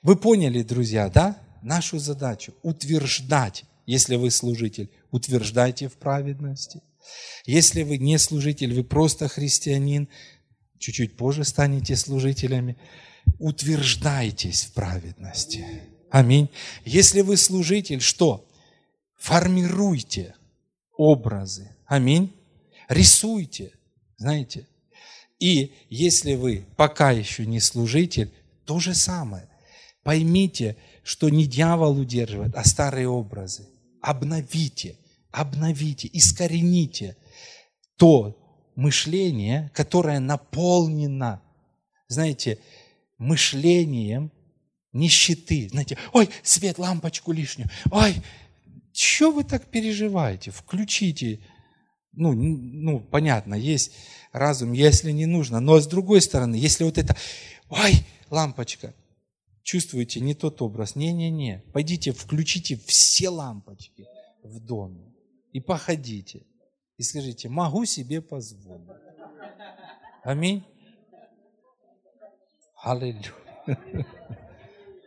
Вы 0.01 0.15
поняли, 0.15 0.63
друзья, 0.63 1.09
да? 1.09 1.35
Нашу 1.61 1.99
задачу 1.99 2.53
утверждать, 2.63 3.65
если 3.85 4.15
вы 4.15 4.31
служитель, 4.31 4.89
утверждайте 5.11 5.87
в 5.87 5.93
праведности, 5.93 6.81
если 7.45 7.83
вы 7.83 7.97
не 7.97 8.17
служитель, 8.17 8.73
вы 8.73 8.83
просто 8.83 9.27
христианин, 9.27 10.07
чуть-чуть 10.77 11.17
позже 11.17 11.43
станете 11.43 11.95
служителями, 11.95 12.77
утверждайтесь 13.39 14.63
в 14.63 14.73
праведности. 14.73 15.65
Аминь. 16.09 16.49
Если 16.85 17.21
вы 17.21 17.37
служитель, 17.37 18.01
что? 18.01 18.47
Формируйте 19.17 20.35
образы. 20.97 21.75
Аминь. 21.85 22.33
Рисуйте, 22.89 23.71
знаете. 24.17 24.67
И 25.39 25.73
если 25.89 26.35
вы 26.35 26.65
пока 26.75 27.11
еще 27.11 27.45
не 27.45 27.59
служитель, 27.59 28.31
то 28.65 28.79
же 28.79 28.93
самое. 28.93 29.47
Поймите, 30.03 30.77
что 31.03 31.29
не 31.29 31.45
дьявол 31.45 31.97
удерживает, 31.97 32.55
а 32.55 32.63
старые 32.63 33.07
образы. 33.07 33.67
Обновите 34.01 34.97
обновите, 35.31 36.09
искорените 36.11 37.17
то 37.97 38.37
мышление, 38.75 39.71
которое 39.73 40.19
наполнено, 40.19 41.41
знаете, 42.07 42.59
мышлением 43.17 44.31
нищеты. 44.91 45.69
Знаете, 45.69 45.97
ой, 46.13 46.29
свет, 46.43 46.77
лампочку 46.77 47.31
лишнюю, 47.31 47.69
ой, 47.91 48.15
что 48.93 49.31
вы 49.31 49.43
так 49.43 49.67
переживаете? 49.67 50.51
Включите. 50.51 51.39
Ну, 52.13 52.33
ну, 52.33 52.99
понятно, 52.99 53.55
есть 53.55 53.93
разум, 54.33 54.73
если 54.73 55.11
не 55.11 55.25
нужно. 55.25 55.59
Но 55.59 55.79
с 55.79 55.87
другой 55.87 56.21
стороны, 56.21 56.55
если 56.55 56.83
вот 56.83 56.97
это, 56.97 57.15
ой, 57.69 57.93
лампочка, 58.29 58.93
чувствуете 59.63 60.19
не 60.19 60.33
тот 60.33 60.61
образ. 60.61 60.95
Не-не-не, 60.95 61.63
пойдите, 61.71 62.11
включите 62.11 62.77
все 62.85 63.29
лампочки 63.29 64.07
в 64.43 64.59
доме 64.59 65.10
и 65.53 65.59
походите. 65.59 66.43
И 66.97 67.03
скажите, 67.03 67.49
могу 67.49 67.85
себе 67.85 68.21
позволить. 68.21 68.87
Аминь. 70.23 70.63
Аллилуйя. 72.81 73.33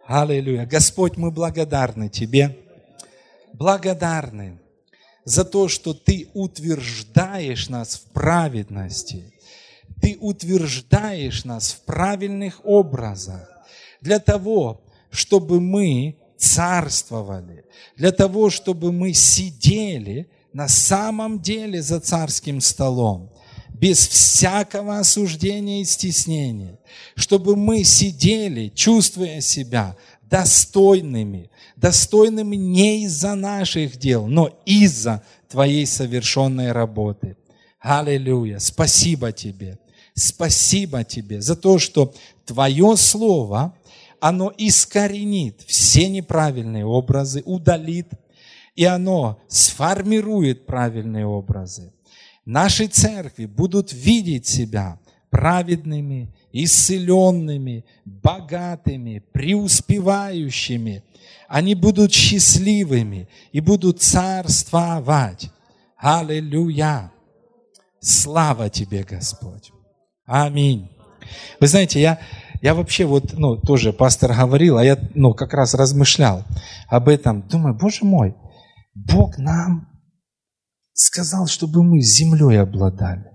Аллилуйя. 0.07 0.66
Господь, 0.66 1.16
мы 1.16 1.31
благодарны 1.31 2.09
Тебе. 2.09 2.59
Благодарны 3.53 4.59
за 5.25 5.45
то, 5.45 5.69
что 5.69 5.95
Ты 5.95 6.29
утверждаешь 6.35 7.69
нас 7.69 7.97
в 7.97 8.12
праведности. 8.12 9.33
Ты 10.01 10.19
утверждаешь 10.21 11.45
нас 11.45 11.73
в 11.73 11.85
правильных 11.85 12.61
образах 12.65 13.49
для 14.01 14.19
того, 14.19 14.83
чтобы 15.11 15.61
мы 15.61 16.19
царствовали, 16.37 17.65
для 17.97 18.12
того, 18.12 18.51
чтобы 18.51 18.93
мы 18.93 19.12
сидели 19.15 20.29
на 20.55 20.68
самом 20.68 21.40
деле 21.40 21.82
за 21.82 22.01
царским 22.01 22.60
столом, 22.60 23.28
без 23.74 24.06
всякого 24.06 25.01
осуждения 25.01 25.82
и 25.82 25.85
стеснения, 25.85 26.78
чтобы 27.16 27.56
мы 27.56 27.82
сидели, 27.82 28.68
чувствуя 28.68 29.40
себя 29.40 29.97
достойными, 30.22 31.51
достойными 31.76 32.55
не 32.55 33.05
из-за 33.05 33.35
наших 33.35 33.98
дел, 33.98 34.26
но 34.26 34.56
из-за 34.64 35.22
Твоей 35.48 35.86
совершенной 35.86 36.72
работы. 36.72 37.36
Аллилуйя! 37.81 38.60
Спасибо 38.60 39.32
Тебе! 39.32 39.78
Спасибо 40.14 41.02
Тебе 41.02 41.43
за 41.43 41.56
то, 41.56 41.81
что 41.81 42.14
Твое 42.47 42.97
Слово, 42.97 43.76
оно 44.20 44.52
искоренит 44.56 45.62
все 45.66 46.09
неправильные 46.09 46.86
образы, 46.86 47.43
удалит 47.44 48.09
и 48.75 48.85
оно 48.85 49.41
сформирует 49.49 50.67
правильные 50.67 51.27
образы. 51.27 51.93
Наши 52.45 52.87
церкви 52.87 53.47
будут 53.47 53.93
видеть 53.93 54.47
себя 54.47 54.99
праведными, 55.31 56.35
исцеленными, 56.53 57.85
богатыми, 58.05 59.23
преуспевающими. 59.33 61.03
Они 61.49 61.75
будут 61.75 62.13
счастливыми 62.13 63.29
и 63.53 63.61
будут 63.61 64.03
царствовать. 64.03 65.51
Аллилуйя! 65.97 67.11
Слава 68.01 68.69
тебе, 68.69 69.03
Господь! 69.03 69.73
Аминь. 70.27 70.91
Вы 71.61 71.67
знаете, 71.67 72.01
я, 72.01 72.19
Я 72.65 72.75
вообще 72.75 73.05
вот, 73.05 73.35
ну, 73.35 73.57
тоже 73.57 73.93
пастор 73.93 74.33
говорил, 74.33 74.79
а 74.79 74.85
я, 74.85 74.99
ну, 75.15 75.35
как 75.35 75.53
раз 75.53 75.75
размышлял 75.75 76.45
об 76.89 77.11
этом. 77.11 77.43
Думаю, 77.43 77.75
Боже 77.75 78.07
мой, 78.07 78.35
Бог 78.95 79.39
нам 79.39 79.89
сказал, 80.93 81.47
чтобы 81.47 81.83
мы 81.83 82.01
землей 82.01 82.61
обладали. 82.61 83.31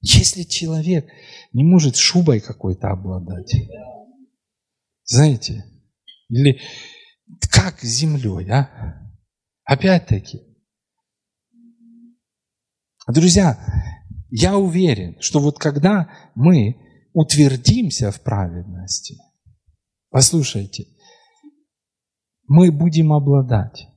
Если 0.00 0.42
человек 0.42 1.06
не 1.52 1.64
может 1.64 1.96
шубой 1.96 2.40
какой-то 2.40 2.88
обладать, 2.88 3.54
знаете, 5.04 5.64
или 6.28 6.60
как 7.50 7.80
землей, 7.80 8.50
а? 8.50 9.00
Опять-таки. 9.64 10.42
Друзья, 13.06 13.58
я 14.30 14.56
уверен, 14.56 15.20
что 15.20 15.40
вот 15.40 15.58
когда 15.58 16.10
мы 16.34 16.76
утвердимся 17.12 18.10
в 18.10 18.20
праведности, 18.22 19.16
послушайте, 20.10 20.86
мы 22.46 22.72
будем 22.72 23.12
обладать. 23.12 23.88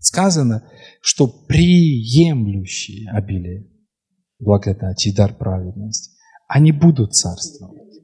Сказано, 0.00 0.68
что 1.02 1.28
приемлющие 1.28 3.10
обилие 3.10 3.70
благодати 4.38 5.08
и 5.08 5.14
дар 5.14 5.34
праведности, 5.34 6.16
они 6.48 6.72
будут 6.72 7.14
царствовать. 7.14 8.00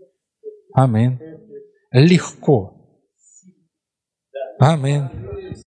Аминь. 0.74 1.18
Легко. 1.90 3.00
Аминь. 4.58 5.08